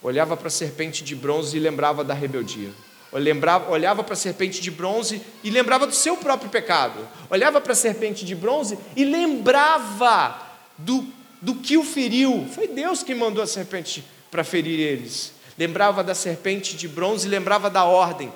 Olhava 0.00 0.36
para 0.36 0.46
a 0.46 0.50
serpente 0.50 1.02
de 1.02 1.16
bronze 1.16 1.56
e 1.56 1.60
lembrava 1.60 2.04
da 2.04 2.14
rebeldia. 2.14 2.70
Lembrava, 3.12 3.68
olhava 3.68 4.04
para 4.04 4.12
a 4.12 4.16
serpente 4.16 4.60
de 4.60 4.70
bronze 4.70 5.20
e 5.42 5.50
lembrava 5.50 5.88
do 5.88 5.94
seu 5.94 6.16
próprio 6.16 6.48
pecado. 6.48 7.08
Olhava 7.28 7.60
para 7.60 7.72
a 7.72 7.74
serpente 7.74 8.24
de 8.24 8.36
bronze 8.36 8.78
e 8.94 9.04
lembrava 9.04 10.40
do, 10.78 11.04
do 11.42 11.56
que 11.56 11.76
o 11.76 11.82
feriu. 11.82 12.48
Foi 12.54 12.68
Deus 12.68 13.02
que 13.02 13.12
mandou 13.12 13.42
a 13.42 13.46
serpente 13.48 14.04
para 14.30 14.44
ferir 14.44 14.78
eles 14.78 15.32
lembrava 15.60 16.02
da 16.02 16.14
serpente 16.14 16.74
de 16.74 16.88
bronze 16.88 17.26
e 17.26 17.30
lembrava 17.30 17.68
da 17.68 17.84
ordem: 17.84 18.32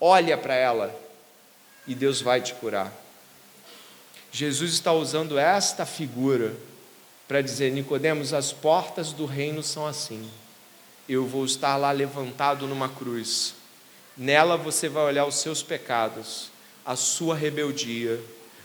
olha 0.00 0.38
para 0.38 0.54
ela 0.54 0.94
e 1.86 1.94
Deus 1.94 2.22
vai 2.22 2.40
te 2.40 2.54
curar. 2.54 2.90
Jesus 4.30 4.72
está 4.72 4.90
usando 4.90 5.38
esta 5.38 5.84
figura 5.84 6.54
para 7.32 7.40
dizer: 7.40 7.72
Nicodemos, 7.72 8.34
as 8.34 8.52
portas 8.52 9.10
do 9.14 9.24
reino 9.24 9.62
são 9.62 9.86
assim. 9.86 10.30
Eu 11.08 11.26
vou 11.26 11.46
estar 11.46 11.78
lá 11.78 11.90
levantado 11.90 12.66
numa 12.66 12.90
cruz. 12.90 13.54
Nela 14.14 14.58
você 14.58 14.86
vai 14.86 15.04
olhar 15.04 15.24
os 15.24 15.36
seus 15.36 15.62
pecados, 15.62 16.50
a 16.84 16.94
sua 16.94 17.34
rebeldia. 17.34 18.20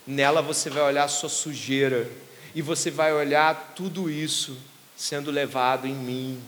Nela 0.06 0.42
você 0.42 0.70
vai 0.70 0.84
olhar 0.84 1.06
a 1.06 1.08
sua 1.08 1.30
sujeira. 1.30 2.12
E 2.54 2.62
você 2.62 2.92
vai 2.92 3.14
olhar 3.14 3.72
tudo 3.74 4.10
isso 4.10 4.58
sendo 4.98 5.32
levado 5.32 5.88
em 5.88 5.94
mim, 5.94 6.42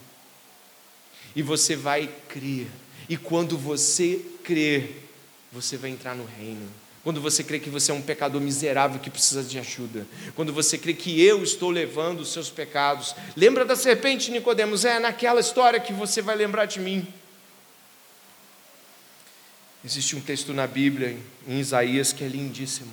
e 1.34 1.42
você 1.42 1.74
vai 1.74 2.10
crer. 2.28 2.68
E 3.08 3.16
quando 3.16 3.58
você 3.58 4.26
crer, 4.44 5.10
você 5.54 5.78
vai 5.78 5.92
entrar 5.92 6.16
no 6.16 6.26
reino. 6.26 6.68
Quando 7.10 7.22
você 7.22 7.44
crê 7.44 7.58
que 7.58 7.72
você 7.72 7.90
é 7.90 7.94
um 7.96 8.04
pecador 8.04 8.40
miserável 8.40 9.00
que 9.00 9.10
precisa 9.10 9.42
de 9.42 9.58
ajuda. 9.58 10.06
Quando 10.36 10.54
você 10.54 10.78
crê 10.78 10.94
que 10.94 11.20
eu 11.20 11.42
estou 11.42 11.72
levando 11.72 12.20
os 12.20 12.32
seus 12.32 12.52
pecados. 12.52 13.16
Lembra 13.36 13.66
da 13.66 13.76
serpente, 13.76 14.30
Nicodemos? 14.30 14.86
É 14.86 15.00
naquela 15.00 15.40
história 15.40 15.80
que 15.80 15.92
você 15.92 16.22
vai 16.22 16.36
lembrar 16.36 16.66
de 16.66 16.80
mim. 16.80 17.08
Existe 19.84 20.16
um 20.16 20.22
texto 20.22 20.54
na 20.54 20.68
Bíblia, 20.68 21.18
em 21.48 21.60
Isaías, 21.60 22.14
que 22.14 22.24
é 22.24 22.28
lindíssimo. 22.28 22.92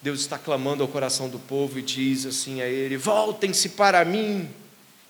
Deus 0.00 0.20
está 0.20 0.38
clamando 0.38 0.82
ao 0.82 0.88
coração 0.88 1.28
do 1.28 1.38
povo 1.38 1.78
e 1.78 1.82
diz 1.82 2.24
assim 2.24 2.62
a 2.62 2.66
ele: 2.66 2.96
Voltem-se 2.96 3.68
para 3.68 4.02
mim 4.02 4.48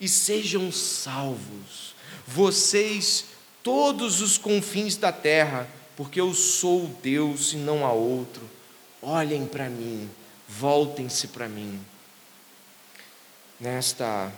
e 0.00 0.08
sejam 0.08 0.72
salvos 0.72 1.94
vocês, 2.26 3.26
todos 3.62 4.20
os 4.20 4.36
confins 4.36 4.96
da 4.96 5.12
terra, 5.12 5.68
porque 5.96 6.20
eu 6.20 6.34
sou 6.34 6.88
Deus 7.02 7.52
e 7.52 7.56
não 7.56 7.84
há 7.84 7.92
outro. 7.92 8.42
Olhem 9.00 9.46
para 9.46 9.68
mim, 9.68 10.10
voltem-se 10.48 11.28
para 11.28 11.48
mim. 11.48 11.80
Nesta 13.60 14.32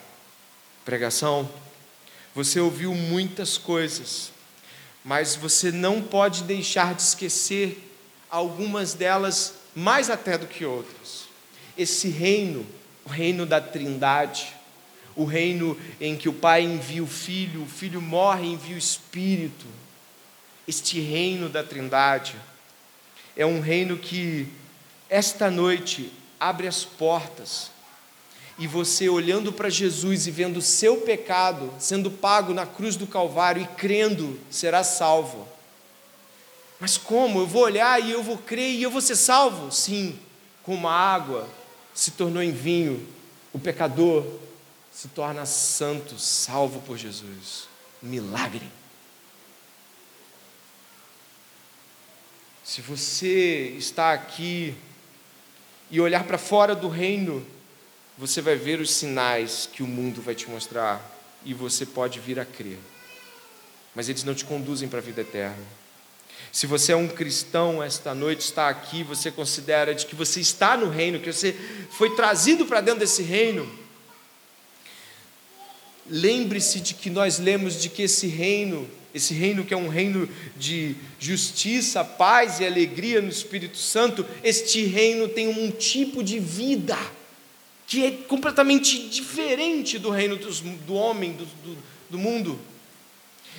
pregação, 0.85 1.49
você 2.35 2.61
ouviu 2.61 2.95
muitas 2.95 3.57
coisas, 3.57 4.31
mas 5.05 5.35
você 5.35 5.73
não 5.73 6.03
pode 6.03 6.43
deixar 6.43 6.95
de 6.95 7.03
esquecer 7.03 7.83
algumas 8.31 8.93
delas 8.93 9.55
mais 9.75 10.11
até 10.11 10.37
do 10.37 10.47
que 10.47 10.65
outras. 10.65 11.25
Esse 11.79 12.09
reino, 12.09 12.67
o 13.05 13.09
reino 13.09 13.47
da 13.47 13.61
Trindade, 13.61 14.55
o 15.15 15.25
reino 15.25 15.79
em 16.01 16.17
que 16.17 16.29
o 16.29 16.33
Pai 16.33 16.63
envia 16.63 17.03
o 17.03 17.07
Filho, 17.07 17.63
o 17.63 17.67
Filho 17.67 18.03
morre 18.03 18.47
e 18.47 18.53
envia 18.53 18.75
o 18.75 18.79
Espírito. 18.79 19.67
Este 20.67 21.01
reino 21.01 21.49
da 21.49 21.63
Trindade 21.63 22.37
é 23.37 23.47
um 23.47 23.61
reino 23.61 23.97
que, 23.97 24.49
esta 25.09 25.51
noite, 25.51 26.13
abre 26.41 26.67
as 26.67 26.85
portas 26.85 27.71
e 28.59 28.67
você 28.67 29.09
olhando 29.09 29.53
para 29.53 29.69
Jesus 29.69 30.27
e 30.27 30.31
vendo 30.31 30.59
o 30.59 30.63
seu 30.63 30.99
pecado 30.99 31.73
sendo 31.79 32.11
pago 32.11 32.55
na 32.55 32.65
cruz 32.65 32.97
do 32.97 33.07
Calvário 33.07 33.63
e 33.63 33.67
crendo, 33.67 34.41
será 34.51 34.83
salvo. 34.83 35.47
Mas 36.81 36.97
como? 36.97 37.41
Eu 37.41 37.47
vou 37.47 37.63
olhar 37.63 38.03
e 38.03 38.11
eu 38.11 38.23
vou 38.23 38.39
crer 38.39 38.73
e 38.73 38.83
eu 38.83 38.91
vou 38.91 39.01
ser 39.01 39.17
salvo? 39.17 39.71
Sim, 39.71 40.19
como 40.63 40.89
a 40.89 40.93
água 40.93 41.47
se 41.95 42.11
tornou 42.13 42.43
em 42.43 42.53
vinho, 42.53 43.07
o 43.53 43.59
pecador 43.59 44.27
se 44.93 45.09
torna 45.09 45.45
santo, 45.45 46.19
salvo 46.19 46.81
por 46.81 46.97
Jesus. 46.97 47.69
Milagre. 48.03 48.67
Se 52.67 52.81
você 52.81 53.77
está 53.79 54.13
aqui 54.13 54.75
e 55.89 56.01
olhar 56.01 56.25
para 56.25 56.37
fora 56.37 56.75
do 56.75 56.89
reino, 56.89 57.47
você 58.19 58.43
vai 58.43 58.57
ver 58.57 58.81
os 58.81 58.91
sinais 58.91 59.71
que 59.73 59.85
o 59.85 59.87
mundo 59.87 60.21
vai 60.21 60.35
te 60.35 60.51
mostrar 60.51 61.01
e 61.45 61.55
você 61.55 61.87
pode 61.87 62.19
vir 62.19 62.41
a 62.41 62.45
crer. 62.45 62.79
Mas 63.95 64.09
eles 64.09 64.25
não 64.25 64.35
te 64.35 64.45
conduzem 64.45 64.89
para 64.89 64.99
a 64.99 65.03
vida 65.03 65.21
eterna. 65.21 65.63
Se 66.51 66.67
você 66.67 66.91
é 66.91 66.97
um 66.97 67.07
cristão, 67.07 67.81
esta 67.81 68.13
noite 68.17 68.41
está 68.41 68.69
aqui, 68.69 69.05
você 69.05 69.31
considera 69.31 69.95
de 69.95 70.05
que 70.05 70.17
você 70.17 70.41
está 70.41 70.77
no 70.77 70.91
reino, 70.91 71.21
que 71.21 71.33
você 71.33 71.53
foi 71.93 72.17
trazido 72.17 72.67
para 72.67 72.81
dentro 72.81 72.99
desse 72.99 73.23
reino, 73.23 73.65
Lembre-se 76.09 76.81
de 76.81 76.95
que 76.95 77.11
nós 77.11 77.39
lemos 77.39 77.81
de 77.81 77.89
que 77.89 78.03
esse 78.03 78.29
reino, 78.29 78.89
esse 79.17 79.33
reino 79.33 79.65
que 79.65 79.73
é 79.73 79.77
um 79.77 79.89
reino 79.89 80.29
de 80.59 80.95
justiça, 81.19 82.05
paz 82.05 82.61
e 82.61 82.67
alegria 82.67 83.23
no 83.23 83.31
Espírito 83.31 83.79
Santo, 83.79 84.27
este 84.45 84.85
reino 84.85 85.27
tem 85.27 85.49
um 85.49 85.71
tipo 85.71 86.23
de 86.23 86.39
vida 86.39 86.99
que 87.87 88.05
é 88.05 88.11
completamente 88.11 89.09
diferente 89.09 89.99
do 89.99 90.11
reino 90.11 90.37
dos, 90.37 90.61
do 90.61 90.95
homem, 90.95 91.33
do, 91.33 91.47
do, 91.47 91.79
do 92.11 92.19
mundo. 92.19 92.61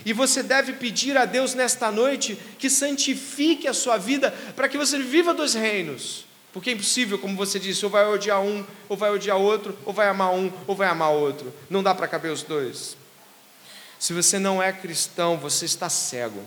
E 0.05 0.13
você 0.13 0.43
deve 0.43 0.73
pedir 0.73 1.17
a 1.17 1.25
Deus 1.25 1.55
nesta 1.55 1.91
noite 1.91 2.37
que 2.59 2.69
santifique 2.69 3.67
a 3.67 3.73
sua 3.73 3.97
vida 3.97 4.31
para 4.55 4.69
que 4.69 4.77
você 4.77 4.99
viva 4.99 5.33
dois 5.33 5.55
reinos. 5.55 6.25
Porque 6.53 6.69
é 6.69 6.73
impossível, 6.73 7.17
como 7.17 7.35
você 7.35 7.57
disse, 7.57 7.83
ou 7.83 7.89
vai 7.89 8.05
odiar 8.07 8.41
um, 8.41 8.63
ou 8.87 8.95
vai 8.95 9.09
odiar 9.09 9.37
outro, 9.37 9.75
ou 9.83 9.91
vai 9.91 10.07
amar 10.07 10.33
um, 10.33 10.51
ou 10.67 10.75
vai 10.75 10.87
amar 10.87 11.11
outro. 11.11 11.51
Não 11.67 11.81
dá 11.81 11.95
para 11.95 12.07
caber 12.07 12.31
os 12.31 12.43
dois. 12.43 12.95
Se 13.99 14.13
você 14.13 14.37
não 14.37 14.61
é 14.61 14.71
cristão, 14.71 15.37
você 15.37 15.65
está 15.65 15.89
cego, 15.89 16.43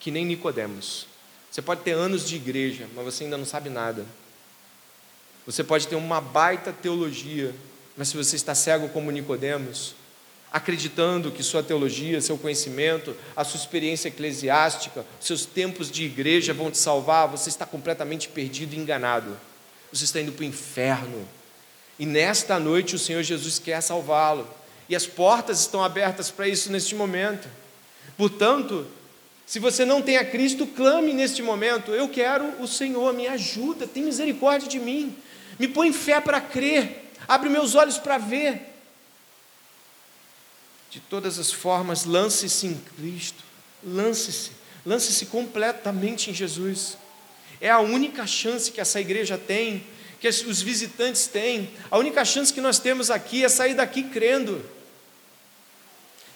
que 0.00 0.10
nem 0.10 0.24
Nicodemos. 0.24 1.06
Você 1.50 1.62
pode 1.62 1.82
ter 1.82 1.92
anos 1.92 2.26
de 2.26 2.36
igreja, 2.36 2.88
mas 2.94 3.04
você 3.04 3.24
ainda 3.24 3.36
não 3.36 3.44
sabe 3.44 3.70
nada. 3.70 4.04
Você 5.46 5.62
pode 5.62 5.86
ter 5.86 5.94
uma 5.94 6.20
baita 6.20 6.72
teologia, 6.72 7.54
mas 7.96 8.08
se 8.08 8.16
você 8.16 8.34
está 8.34 8.54
cego 8.54 8.88
como 8.88 9.10
Nicodemos, 9.10 9.94
acreditando 10.50 11.30
que 11.30 11.42
sua 11.42 11.62
teologia, 11.62 12.20
seu 12.20 12.38
conhecimento, 12.38 13.16
a 13.36 13.44
sua 13.44 13.58
experiência 13.58 14.08
eclesiástica, 14.08 15.04
seus 15.20 15.44
tempos 15.44 15.90
de 15.90 16.04
igreja 16.04 16.54
vão 16.54 16.70
te 16.70 16.78
salvar, 16.78 17.28
você 17.28 17.48
está 17.48 17.66
completamente 17.66 18.28
perdido 18.28 18.74
e 18.74 18.78
enganado. 18.78 19.36
Você 19.92 20.04
está 20.04 20.20
indo 20.20 20.32
para 20.32 20.42
o 20.42 20.46
inferno. 20.46 21.28
E 21.98 22.06
nesta 22.06 22.58
noite 22.58 22.96
o 22.96 22.98
Senhor 22.98 23.22
Jesus 23.22 23.58
quer 23.58 23.80
salvá-lo. 23.80 24.48
E 24.88 24.94
as 24.94 25.06
portas 25.06 25.60
estão 25.60 25.82
abertas 25.82 26.30
para 26.30 26.48
isso 26.48 26.70
neste 26.70 26.94
momento. 26.94 27.48
Portanto, 28.16 28.86
se 29.46 29.58
você 29.58 29.84
não 29.84 30.00
tem 30.00 30.16
a 30.16 30.24
Cristo, 30.24 30.66
clame 30.66 31.12
neste 31.12 31.42
momento: 31.42 31.92
Eu 31.92 32.08
quero 32.08 32.62
o 32.62 32.66
Senhor, 32.66 33.12
me 33.12 33.26
ajuda, 33.26 33.86
tem 33.86 34.04
misericórdia 34.04 34.68
de 34.68 34.78
mim, 34.78 35.14
me 35.58 35.68
põe 35.68 35.92
fé 35.92 36.20
para 36.20 36.40
crer, 36.40 37.10
abre 37.28 37.48
meus 37.48 37.74
olhos 37.74 37.98
para 37.98 38.18
ver. 38.18 38.70
De 40.90 41.00
todas 41.00 41.38
as 41.38 41.50
formas, 41.50 42.04
lance-se 42.04 42.68
em 42.68 42.74
Cristo, 42.96 43.42
lance-se, 43.82 44.52
lance-se 44.86 45.26
completamente 45.26 46.30
em 46.30 46.34
Jesus. 46.34 46.96
É 47.60 47.68
a 47.68 47.80
única 47.80 48.26
chance 48.26 48.70
que 48.70 48.80
essa 48.80 49.00
igreja 49.00 49.36
tem, 49.36 49.84
que 50.20 50.28
os 50.28 50.62
visitantes 50.62 51.26
têm, 51.26 51.70
a 51.90 51.98
única 51.98 52.24
chance 52.24 52.52
que 52.52 52.60
nós 52.60 52.78
temos 52.78 53.10
aqui 53.10 53.44
é 53.44 53.48
sair 53.48 53.74
daqui 53.74 54.04
crendo. 54.04 54.64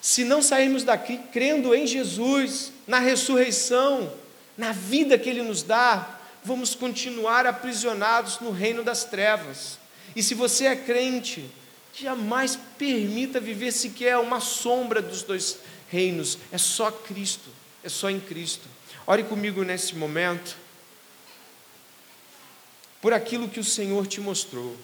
Se 0.08 0.24
não 0.24 0.40
sairmos 0.40 0.84
daqui 0.84 1.18
crendo 1.30 1.74
em 1.74 1.86
Jesus, 1.86 2.72
na 2.86 2.98
ressurreição, 2.98 4.10
na 4.56 4.72
vida 4.72 5.18
que 5.18 5.28
Ele 5.28 5.42
nos 5.42 5.62
dá, 5.62 6.18
vamos 6.42 6.74
continuar 6.74 7.44
aprisionados 7.44 8.40
no 8.40 8.50
reino 8.50 8.82
das 8.82 9.04
trevas. 9.04 9.78
E 10.16 10.22
se 10.22 10.32
você 10.32 10.64
é 10.64 10.74
crente, 10.74 11.50
jamais 11.92 12.58
permita 12.78 13.38
viver 13.38 13.70
sequer 13.70 14.16
uma 14.16 14.40
sombra 14.40 15.02
dos 15.02 15.22
dois 15.22 15.58
reinos. 15.90 16.38
É 16.50 16.56
só 16.56 16.90
Cristo, 16.90 17.50
é 17.84 17.90
só 17.90 18.08
em 18.08 18.18
Cristo. 18.18 18.66
Ore 19.06 19.24
comigo 19.24 19.62
nesse 19.62 19.94
momento, 19.94 20.56
por 23.02 23.12
aquilo 23.12 23.46
que 23.46 23.60
o 23.60 23.64
Senhor 23.64 24.06
te 24.06 24.22
mostrou, 24.22 24.74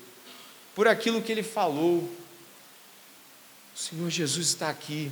por 0.75 0.87
aquilo 0.87 1.23
que 1.23 1.33
Ele 1.33 1.43
falou. 1.43 2.15
O 3.75 3.79
Senhor 3.79 4.09
Jesus 4.09 4.47
está 4.47 4.71
aqui. 4.71 5.11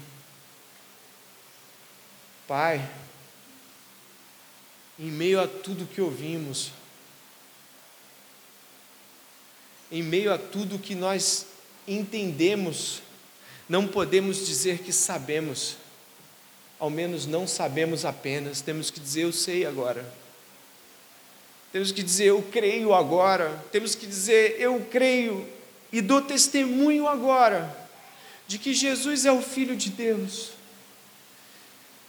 Pai, 2.47 2.89
em 4.97 5.11
meio 5.11 5.41
a 5.41 5.49
tudo 5.49 5.85
que 5.85 6.01
ouvimos, 6.01 6.71
em 9.91 10.01
meio 10.01 10.33
a 10.33 10.39
tudo 10.39 10.79
que 10.79 10.95
nós 10.95 11.47
entendemos, 11.89 13.03
não 13.69 13.89
podemos 13.89 14.47
dizer 14.47 14.79
que 14.79 14.93
sabemos, 14.93 15.77
ao 16.79 16.89
menos 16.89 17.27
não 17.27 17.49
sabemos 17.49 18.05
apenas, 18.05 18.61
temos 18.61 18.91
que 18.91 19.01
dizer 19.01 19.23
eu 19.23 19.33
sei 19.33 19.67
agora. 19.67 20.09
Temos 21.73 21.91
que 21.91 22.03
dizer 22.03 22.27
eu 22.27 22.43
creio 22.43 22.95
agora, 22.95 23.61
temos 23.73 23.97
que 23.97 24.07
dizer 24.07 24.61
eu 24.61 24.87
creio 24.89 25.49
e 25.91 26.01
dou 26.01 26.23
testemunho 26.23 27.09
agora 27.09 27.82
de 28.47 28.59
que 28.59 28.74
Jesus 28.74 29.24
é 29.24 29.32
o 29.32 29.43
Filho 29.43 29.77
de 29.77 29.90
Deus 29.90 30.51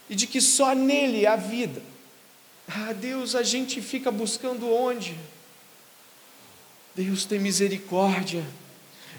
e 0.08 0.14
de 0.14 0.26
que 0.26 0.40
só 0.40 0.74
nele 0.74 1.26
há 1.26 1.36
vida. 1.36 1.82
Ah, 2.68 2.92
Deus, 2.92 3.34
a 3.34 3.42
gente 3.42 3.80
fica 3.80 4.10
buscando 4.10 4.70
onde? 4.72 5.16
Deus 6.94 7.24
tem 7.24 7.38
misericórdia 7.38 8.44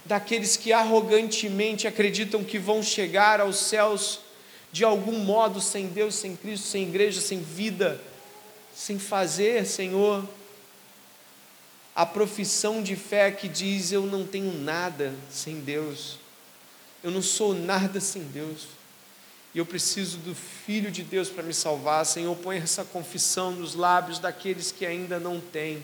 daqueles 0.05 0.55
que 0.55 0.71
arrogantemente 0.71 1.87
acreditam 1.87 2.43
que 2.43 2.59
vão 2.59 2.81
chegar 2.81 3.41
aos 3.41 3.57
céus 3.57 4.19
de 4.71 4.83
algum 4.83 5.19
modo 5.19 5.59
sem 5.59 5.87
Deus, 5.87 6.15
sem 6.15 6.35
Cristo, 6.35 6.67
sem 6.67 6.83
igreja, 6.83 7.21
sem 7.21 7.41
vida, 7.41 7.99
sem 8.75 8.99
fazer, 8.99 9.65
Senhor, 9.65 10.27
a 11.95 12.05
profissão 12.05 12.83
de 12.83 12.95
fé 12.95 13.31
que 13.31 13.47
diz: 13.47 13.91
Eu 13.91 14.05
não 14.05 14.25
tenho 14.25 14.53
nada 14.53 15.13
sem 15.31 15.61
Deus, 15.61 16.19
eu 17.05 17.11
não 17.11 17.21
sou 17.21 17.53
nada 17.53 18.01
sem 18.01 18.23
Deus, 18.23 18.67
e 19.53 19.59
eu 19.59 19.65
preciso 19.65 20.17
do 20.17 20.35
Filho 20.35 20.91
de 20.91 21.03
Deus 21.03 21.29
para 21.29 21.43
me 21.43 21.53
salvar. 21.53 22.05
Senhor, 22.05 22.35
põe 22.35 22.57
essa 22.57 22.83
confissão 22.83 23.51
nos 23.51 23.75
lábios 23.75 24.19
daqueles 24.19 24.69
que 24.71 24.85
ainda 24.85 25.17
não 25.17 25.39
têm. 25.39 25.81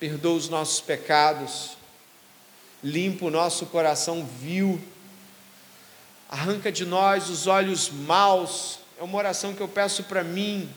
Perdoa 0.00 0.34
os 0.34 0.48
nossos 0.48 0.80
pecados 0.80 1.76
limpa 2.84 3.24
o 3.24 3.30
nosso 3.30 3.64
coração 3.66 4.26
vil, 4.26 4.78
arranca 6.28 6.70
de 6.70 6.84
nós 6.84 7.30
os 7.30 7.46
olhos 7.46 7.88
maus. 7.88 8.78
É 9.00 9.02
uma 9.02 9.16
oração 9.16 9.54
que 9.54 9.62
eu 9.62 9.68
peço 9.68 10.04
para 10.04 10.22
mim, 10.22 10.70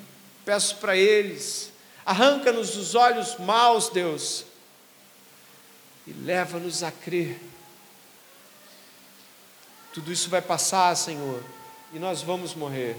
peço 0.45 0.77
para 0.77 0.95
eles. 0.95 1.69
Arranca-nos 2.05 2.77
os 2.77 2.95
olhos 2.95 3.37
maus, 3.37 3.89
Deus, 3.89 4.45
e 6.07 6.13
leva-nos 6.13 6.81
a 6.81 6.89
crer. 6.89 7.37
Tudo 9.97 10.13
isso 10.13 10.29
vai 10.29 10.43
passar, 10.43 10.95
Senhor, 10.95 11.43
e 11.91 11.97
nós 11.97 12.21
vamos 12.21 12.53
morrer. 12.53 12.95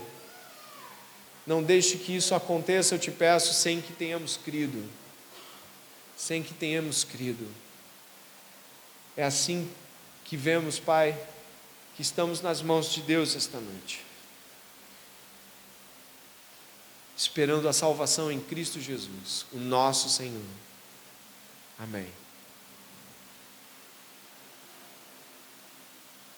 Não 1.47 1.63
deixe 1.63 1.97
que 1.97 2.17
isso 2.17 2.35
aconteça, 2.35 2.93
eu 2.93 2.99
te 2.99 3.13
peço, 3.13 3.55
sem 3.55 3.81
que 3.81 3.93
tenhamos 3.93 4.37
crido. 4.37 4.85
Sem 6.17 6.43
que 6.43 6.53
tenhamos 6.53 7.05
crido. 7.05 7.47
É 9.17 9.23
assim 9.23 9.71
que 10.25 10.37
vemos, 10.37 10.81
Pai, 10.81 11.17
que 11.95 12.03
estamos 12.03 12.41
nas 12.41 12.63
mãos 12.63 12.91
de 12.91 13.01
Deus 13.01 13.37
esta 13.37 13.61
noite, 13.61 14.05
esperando 17.17 17.69
a 17.69 17.73
salvação 17.73 18.29
em 18.29 18.41
Cristo 18.41 18.81
Jesus, 18.81 19.47
o 19.53 19.59
nosso 19.59 20.09
Senhor. 20.09 20.43
Amém. 21.79 22.18